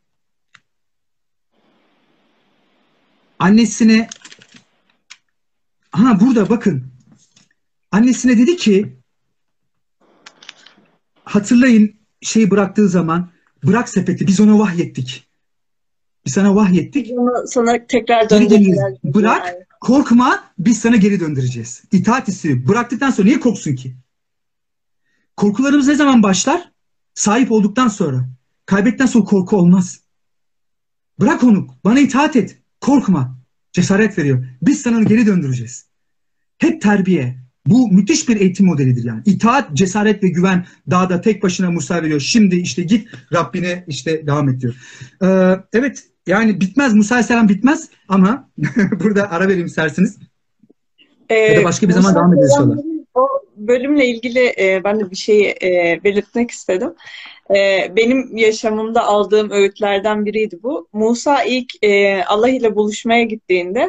Annesine 3.42 4.08
ha 5.92 6.20
burada 6.20 6.50
bakın. 6.50 6.84
Annesine 7.90 8.38
dedi 8.38 8.56
ki 8.56 8.96
hatırlayın 11.24 11.94
şey 12.20 12.50
bıraktığı 12.50 12.88
zaman 12.88 13.30
bırak 13.64 13.88
sepeti 13.88 14.26
biz 14.26 14.40
ona 14.40 14.58
vahyettik. 14.58 15.28
Biz 16.26 16.34
sana 16.34 16.56
vahyettik. 16.56 17.10
Onu 17.12 17.30
sana 17.46 17.86
tekrar 17.86 18.30
döndüreceğiz. 18.30 18.78
Bırak 19.04 19.46
yani. 19.46 19.64
korkma 19.80 20.44
biz 20.58 20.78
sana 20.78 20.96
geri 20.96 21.20
döndüreceğiz. 21.20 21.82
İtaat 21.92 22.28
istiyor. 22.28 22.68
Bıraktıktan 22.68 23.10
sonra 23.10 23.26
niye 23.26 23.40
korksun 23.40 23.74
ki? 23.74 23.96
Korkularımız 25.36 25.88
ne 25.88 25.94
zaman 25.94 26.22
başlar? 26.22 26.72
Sahip 27.14 27.52
olduktan 27.52 27.88
sonra. 27.88 28.28
Kaybettikten 28.66 29.06
sonra 29.06 29.24
korku 29.24 29.56
olmaz. 29.56 30.00
Bırak 31.20 31.44
onu. 31.44 31.66
Bana 31.84 32.00
itaat 32.00 32.36
et. 32.36 32.61
Korkma. 32.82 33.38
Cesaret 33.72 34.18
veriyor. 34.18 34.44
Biz 34.62 34.82
sana 34.82 35.02
geri 35.02 35.26
döndüreceğiz. 35.26 35.86
Hep 36.58 36.82
terbiye. 36.82 37.36
Bu 37.66 37.88
müthiş 37.88 38.28
bir 38.28 38.40
eğitim 38.40 38.66
modelidir 38.66 39.04
yani. 39.04 39.22
İtaat, 39.24 39.72
cesaret 39.72 40.22
ve 40.22 40.28
güven 40.28 40.66
dağda 40.90 41.20
tek 41.20 41.42
başına 41.42 41.70
Musa 41.70 42.02
veriyor. 42.02 42.20
Şimdi 42.20 42.56
işte 42.56 42.82
git 42.82 43.08
Rabbine 43.32 43.84
işte 43.86 44.26
devam 44.26 44.48
et 44.48 44.60
diyor. 44.60 44.74
Ee, 45.22 45.56
evet 45.72 46.04
yani 46.26 46.60
bitmez. 46.60 46.94
Musa 46.94 47.14
Aleyhisselam 47.14 47.48
bitmez 47.48 47.88
ama 48.08 48.50
burada 49.04 49.30
ara 49.30 49.48
vereyim 49.48 49.66
isterseniz. 49.66 50.18
Ee, 51.28 51.34
ya 51.34 51.60
da 51.60 51.64
başka 51.64 51.88
bir 51.88 51.92
zaman 51.92 52.14
devam 52.14 52.34
ederiz. 52.34 52.52
O 53.14 53.28
bölümle 53.56 54.06
ilgili 54.06 54.54
e, 54.58 54.80
ben 54.84 55.00
de 55.00 55.10
bir 55.10 55.16
şeyi 55.16 55.54
e, 55.62 56.00
belirtmek 56.04 56.50
istedim. 56.50 56.90
E, 57.56 57.92
benim 57.96 58.36
yaşamımda 58.36 59.04
aldığım 59.04 59.50
öğütlerden 59.50 60.24
biriydi 60.24 60.58
bu. 60.62 60.88
Musa 60.92 61.42
ilk 61.42 61.84
e, 61.84 62.24
Allah 62.24 62.48
ile 62.48 62.74
buluşmaya 62.74 63.22
gittiğinde 63.22 63.88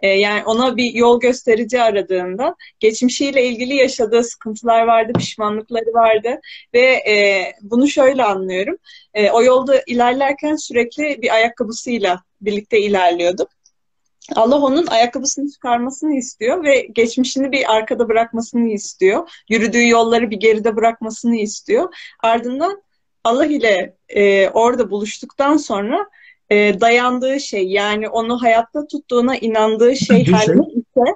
E, 0.00 0.08
yani 0.08 0.44
ona 0.44 0.76
bir 0.76 0.94
yol 0.94 1.20
gösterici 1.20 1.82
aradığında 1.82 2.54
geçmişiyle 2.80 3.44
ilgili 3.46 3.74
yaşadığı 3.74 4.24
sıkıntılar 4.24 4.86
vardı, 4.86 5.12
pişmanlıkları 5.18 5.94
vardı 5.94 6.40
ve 6.74 6.80
e, 6.80 7.44
bunu 7.62 7.88
şöyle 7.88 8.24
anlıyorum. 8.24 8.76
E, 9.14 9.30
o 9.30 9.42
yolda 9.42 9.82
ilerlerken 9.86 10.56
sürekli 10.56 11.22
bir 11.22 11.34
ayakkabısıyla 11.34 12.22
birlikte 12.40 12.80
ilerliyordu. 12.80 13.48
Allah 14.36 14.60
onun 14.60 14.86
ayakkabısını 14.86 15.50
çıkarmasını 15.50 16.16
istiyor 16.16 16.64
ve 16.64 16.80
geçmişini 16.80 17.52
bir 17.52 17.74
arkada 17.74 18.08
bırakmasını 18.08 18.68
istiyor. 18.68 19.30
Yürüdüğü 19.48 19.88
yolları 19.88 20.30
bir 20.30 20.36
geride 20.36 20.76
bırakmasını 20.76 21.36
istiyor. 21.36 21.94
Ardından 22.22 22.82
Allah 23.24 23.46
ile 23.46 23.96
e, 24.08 24.48
orada 24.48 24.90
buluştuktan 24.90 25.56
sonra 25.56 26.06
e, 26.50 26.80
dayandığı 26.80 27.40
şey 27.40 27.68
yani 27.68 28.08
onu 28.08 28.42
hayatta 28.42 28.86
tuttuğuna 28.86 29.36
inandığı 29.36 29.96
şey 29.96 30.26
her 30.26 30.48
ne 30.48 30.62
ise 30.62 31.14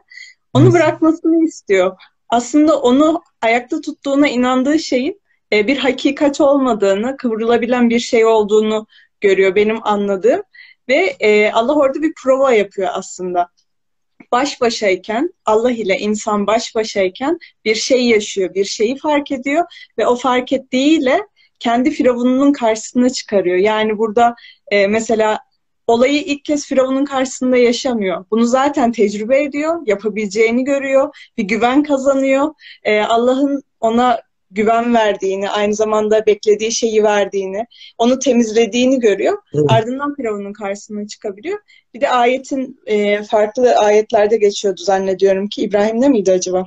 onu 0.54 0.72
bırakmasını 0.72 1.44
istiyor. 1.44 1.96
Aslında 2.28 2.80
onu 2.80 3.22
ayakta 3.42 3.80
tuttuğuna 3.80 4.28
inandığı 4.28 4.78
şeyin 4.78 5.20
e, 5.52 5.66
bir 5.66 5.76
hakikat 5.76 6.40
olmadığını, 6.40 7.16
kıvrılabilen 7.16 7.90
bir 7.90 7.98
şey 7.98 8.24
olduğunu 8.24 8.86
görüyor 9.20 9.54
benim 9.54 9.86
anladığım. 9.86 10.42
Ve 10.88 11.16
e, 11.20 11.52
Allah 11.52 11.74
orada 11.74 12.02
bir 12.02 12.12
prova 12.22 12.52
yapıyor 12.52 12.88
aslında. 12.92 13.48
Baş 14.32 14.60
başayken, 14.60 15.34
Allah 15.44 15.70
ile 15.70 15.98
insan 15.98 16.46
baş 16.46 16.74
başayken 16.74 17.38
bir 17.64 17.74
şey 17.74 18.06
yaşıyor, 18.06 18.54
bir 18.54 18.64
şeyi 18.64 18.96
fark 18.96 19.30
ediyor 19.30 19.64
ve 19.98 20.06
o 20.06 20.16
fark 20.16 20.52
ettiğiyle 20.52 21.20
kendi 21.58 21.90
firavununun 21.90 22.52
karşısına 22.52 23.10
çıkarıyor. 23.10 23.56
Yani 23.56 23.98
burada 23.98 24.34
e, 24.70 24.86
mesela 24.86 25.38
olayı 25.86 26.22
ilk 26.22 26.44
kez 26.44 26.66
Firavun'un 26.66 27.04
karşısında 27.04 27.56
yaşamıyor. 27.56 28.24
Bunu 28.30 28.44
zaten 28.44 28.92
tecrübe 28.92 29.42
ediyor, 29.42 29.82
yapabileceğini 29.86 30.64
görüyor, 30.64 31.30
bir 31.38 31.42
güven 31.42 31.82
kazanıyor. 31.82 32.54
E, 32.82 33.00
Allah'ın 33.00 33.62
ona 33.80 34.20
güven 34.50 34.94
verdiğini, 34.94 35.50
aynı 35.50 35.74
zamanda 35.74 36.26
beklediği 36.26 36.72
şeyi 36.72 37.04
verdiğini, 37.04 37.66
onu 37.98 38.18
temizlediğini 38.18 39.00
görüyor. 39.00 39.38
Evet. 39.54 39.64
Ardından 39.68 40.14
Firavun'un 40.14 40.52
karşısına 40.52 41.06
çıkabiliyor. 41.06 41.58
Bir 41.94 42.00
de 42.00 42.10
ayetin 42.10 42.80
e, 42.86 43.22
farklı 43.22 43.74
ayetlerde 43.76 44.36
geçiyordu 44.36 44.80
zannediyorum 44.80 45.48
ki 45.48 45.62
İbrahim'de 45.62 46.08
miydi 46.08 46.32
acaba? 46.32 46.66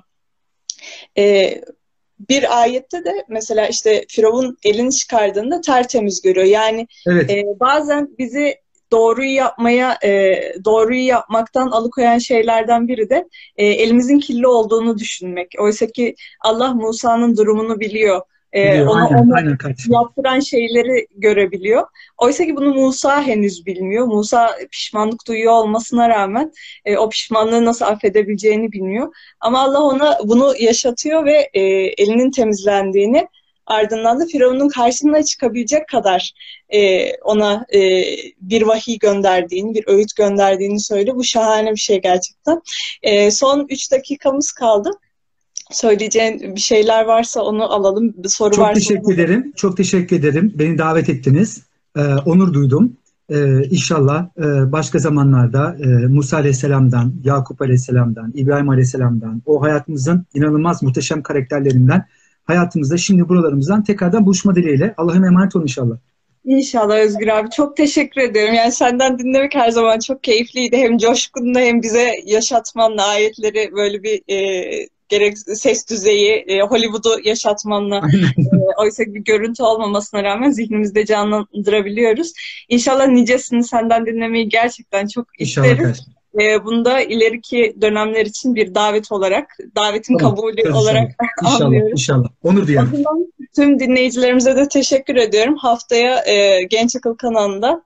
E, 1.17 1.55
bir 2.29 2.61
ayette 2.61 3.05
de 3.05 3.25
mesela 3.29 3.67
işte 3.67 4.05
Firavun 4.07 4.57
elini 4.63 4.91
çıkardığında 4.91 5.61
tertemiz 5.61 6.21
görüyor. 6.21 6.45
Yani 6.45 6.87
evet. 7.07 7.29
e, 7.29 7.43
bazen 7.59 8.09
bizi 8.17 8.55
doğruyu 8.91 9.33
yapmaya, 9.33 9.97
e, 10.03 10.41
doğruyu 10.65 11.05
yapmaktan 11.05 11.67
alıkoyan 11.67 12.17
şeylerden 12.17 12.87
biri 12.87 13.09
de 13.09 13.27
e, 13.57 13.65
elimizin 13.65 14.19
kirli 14.19 14.47
olduğunu 14.47 14.97
düşünmek. 14.97 15.51
Oysa 15.59 15.87
ki 15.87 16.15
Allah 16.41 16.73
Musa'nın 16.73 17.37
durumunu 17.37 17.79
biliyor. 17.79 18.21
E, 18.53 18.71
biliyor 18.71 18.87
ona, 18.87 19.05
aynen, 19.05 19.29
aynen, 19.29 19.57
yaptıran 19.87 20.39
şeyleri 20.39 21.07
görebiliyor. 21.15 21.87
Oysa 22.17 22.45
ki 22.45 22.55
bunu 22.55 22.73
Musa 22.73 23.21
henüz 23.23 23.65
bilmiyor. 23.65 24.05
Musa 24.05 24.49
pişmanlık 24.71 25.27
duyuyor 25.27 25.53
olmasına 25.53 26.09
rağmen 26.09 26.51
e, 26.85 26.97
o 26.97 27.09
pişmanlığı 27.09 27.65
nasıl 27.65 27.85
affedebileceğini 27.85 28.71
bilmiyor. 28.71 29.15
Ama 29.39 29.61
Allah 29.61 29.81
ona 29.81 30.17
bunu 30.23 30.53
yaşatıyor 30.59 31.25
ve 31.25 31.49
e, 31.53 31.61
elinin 31.97 32.31
temizlendiğini 32.31 33.27
Ardından 33.65 34.19
da 34.19 34.25
Firavun'un 34.25 34.69
karşısına 34.69 35.23
çıkabilecek 35.23 35.87
kadar 35.87 36.33
e, 36.69 37.11
ona 37.17 37.65
e, 37.73 38.03
bir 38.41 38.61
vahiy 38.61 38.97
gönderdiğini, 38.97 39.75
bir 39.75 39.83
öğüt 39.87 40.15
gönderdiğini 40.15 40.79
söyle. 40.79 41.15
Bu 41.15 41.23
şahane 41.23 41.71
bir 41.71 41.79
şey 41.79 42.01
gerçekten. 42.01 42.61
E, 43.01 43.31
son 43.31 43.67
3 43.69 43.91
dakikamız 43.91 44.51
kaldı. 44.51 44.91
Söyleyeceğin 45.71 46.55
bir 46.55 46.61
şeyler 46.61 47.05
varsa 47.05 47.41
onu 47.41 47.73
alalım. 47.73 48.13
Bir 48.17 48.29
soru 48.29 48.55
Çok 48.55 48.65
varsa 48.65 48.73
teşekkür 48.73 49.05
onu... 49.05 49.13
ederim. 49.13 49.53
Çok 49.55 49.77
teşekkür 49.77 50.15
ederim. 50.15 50.53
Beni 50.55 50.77
davet 50.77 51.09
ettiniz. 51.09 51.61
Ee, 51.97 52.01
onur 52.25 52.53
duydum. 52.53 52.97
Ee, 53.29 53.63
inşallah 53.63 54.27
e, 54.37 54.71
başka 54.71 54.99
zamanlarda 54.99 55.75
e, 55.83 55.87
Musa 55.87 56.37
Aleyhisselam'dan, 56.37 57.13
Yakup 57.23 57.61
Aleyhisselam'dan, 57.61 58.31
İbrahim 58.35 58.69
Aleyhisselam'dan, 58.69 59.41
o 59.45 59.61
hayatımızın 59.61 60.25
inanılmaz 60.33 60.83
muhteşem 60.83 61.23
karakterlerinden 61.23 62.05
hayatımızda 62.43 62.97
şimdi 62.97 63.29
buralarımızdan 63.29 63.83
tekrardan 63.83 64.25
buluşma 64.25 64.55
dileğiyle. 64.55 64.93
Allah'a 64.97 65.15
emanet 65.15 65.55
olun 65.55 65.63
inşallah. 65.63 65.95
İnşallah 66.45 66.95
Özgür 66.95 67.27
abi. 67.27 67.49
Çok 67.49 67.77
teşekkür 67.77 68.21
ediyorum. 68.21 68.53
Yani 68.53 68.71
senden 68.71 69.19
dinlemek 69.19 69.55
her 69.55 69.69
zaman 69.69 69.99
çok 69.99 70.23
keyifliydi. 70.23 70.77
Hem 70.77 70.97
coşkunla 70.97 71.59
hem 71.59 71.81
bize 71.81 72.11
yaşatmanla 72.25 73.07
ayetleri 73.07 73.71
böyle 73.75 74.03
bir 74.03 74.21
e, 74.27 74.87
gerek 75.11 75.37
ses 75.37 75.89
düzeyi 75.89 76.45
e, 76.47 76.61
Hollywood'u 76.61 77.19
yaşatmanla 77.23 77.97
e, 77.97 78.81
oysa 78.81 79.03
bir 79.03 79.19
görüntü 79.19 79.63
olmamasına 79.63 80.23
rağmen 80.23 80.51
zihnimizde 80.51 81.05
canlandırabiliyoruz. 81.05 82.33
İnşallah 82.69 83.07
nicesini 83.07 83.63
senden 83.63 84.05
dinlemeyi 84.05 84.49
gerçekten 84.49 85.07
çok 85.07 85.27
İnşallah 85.39 85.67
isterim. 85.67 85.83
Kardeşim. 85.83 86.13
E, 86.41 86.65
bunu 86.65 86.85
da 86.85 87.01
ileriki 87.01 87.75
dönemler 87.81 88.25
için 88.25 88.55
bir 88.55 88.75
davet 88.75 89.11
olarak, 89.11 89.57
davetin 89.75 90.17
tamam, 90.17 90.35
kabulü 90.35 90.61
inşallah. 90.61 90.81
olarak 90.81 91.11
inşallah, 91.43 91.61
anlıyorum. 91.61 91.91
İnşallah, 91.91 92.27
onur 92.43 92.67
diyelim. 92.67 93.03
tüm 93.55 93.79
dinleyicilerimize 93.79 94.55
de 94.55 94.67
teşekkür 94.67 95.15
ediyorum. 95.15 95.55
Haftaya 95.57 96.23
e, 96.25 96.63
Genç 96.63 96.95
Akıl 96.95 97.15
kanalında 97.15 97.83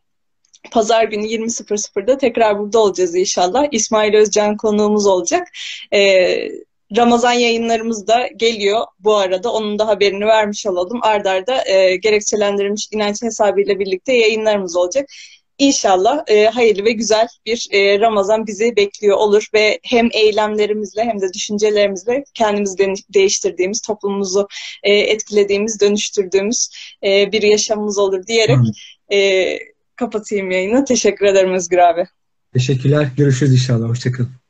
Pazar 0.71 1.03
günü 1.03 1.25
20.00'da 1.25 2.17
tekrar 2.17 2.59
burada 2.59 2.79
olacağız 2.79 3.15
inşallah. 3.15 3.65
İsmail 3.71 4.13
Özcan 4.13 4.57
konuğumuz 4.57 5.07
olacak. 5.07 5.47
Ee, 5.93 6.51
Ramazan 6.97 7.33
yayınlarımız 7.33 8.07
da 8.07 8.27
geliyor 8.35 8.85
bu 8.99 9.15
arada. 9.15 9.53
Onun 9.53 9.79
da 9.79 9.87
haberini 9.87 10.25
vermiş 10.25 10.65
olalım. 10.65 10.99
Ardarda 11.01 11.67
e, 11.67 11.95
gerekçelendirilmiş 11.95 12.87
inanç 12.91 13.21
hesabıyla 13.21 13.79
birlikte 13.79 14.13
yayınlarımız 14.13 14.75
olacak. 14.75 15.09
İnşallah 15.57 16.23
e, 16.27 16.45
hayırlı 16.45 16.85
ve 16.85 16.91
güzel 16.91 17.27
bir 17.45 17.67
e, 17.71 17.99
Ramazan 17.99 18.47
bizi 18.47 18.75
bekliyor 18.75 19.17
olur 19.17 19.47
ve 19.53 19.79
hem 19.83 20.09
eylemlerimizle 20.13 21.03
hem 21.03 21.21
de 21.21 21.33
düşüncelerimizle 21.33 22.23
kendimizi 22.33 22.77
de, 22.77 22.93
değiştirdiğimiz, 23.13 23.81
toplumumuzu 23.81 24.47
e, 24.83 24.93
etkilediğimiz, 24.93 25.81
dönüştürdüğümüz 25.81 26.69
e, 27.03 27.31
bir 27.31 27.41
yaşamımız 27.41 27.97
olur 27.97 28.27
diyerek 28.27 28.57
e, 29.13 29.59
kapatayım 29.95 30.51
yayını. 30.51 30.85
Teşekkür 30.85 31.25
ederim 31.25 31.53
Özgür 31.53 31.77
abi. 31.77 32.05
Teşekkürler. 32.53 33.07
Görüşürüz 33.17 33.53
inşallah. 33.53 33.89
Hoşçakalın. 33.89 34.44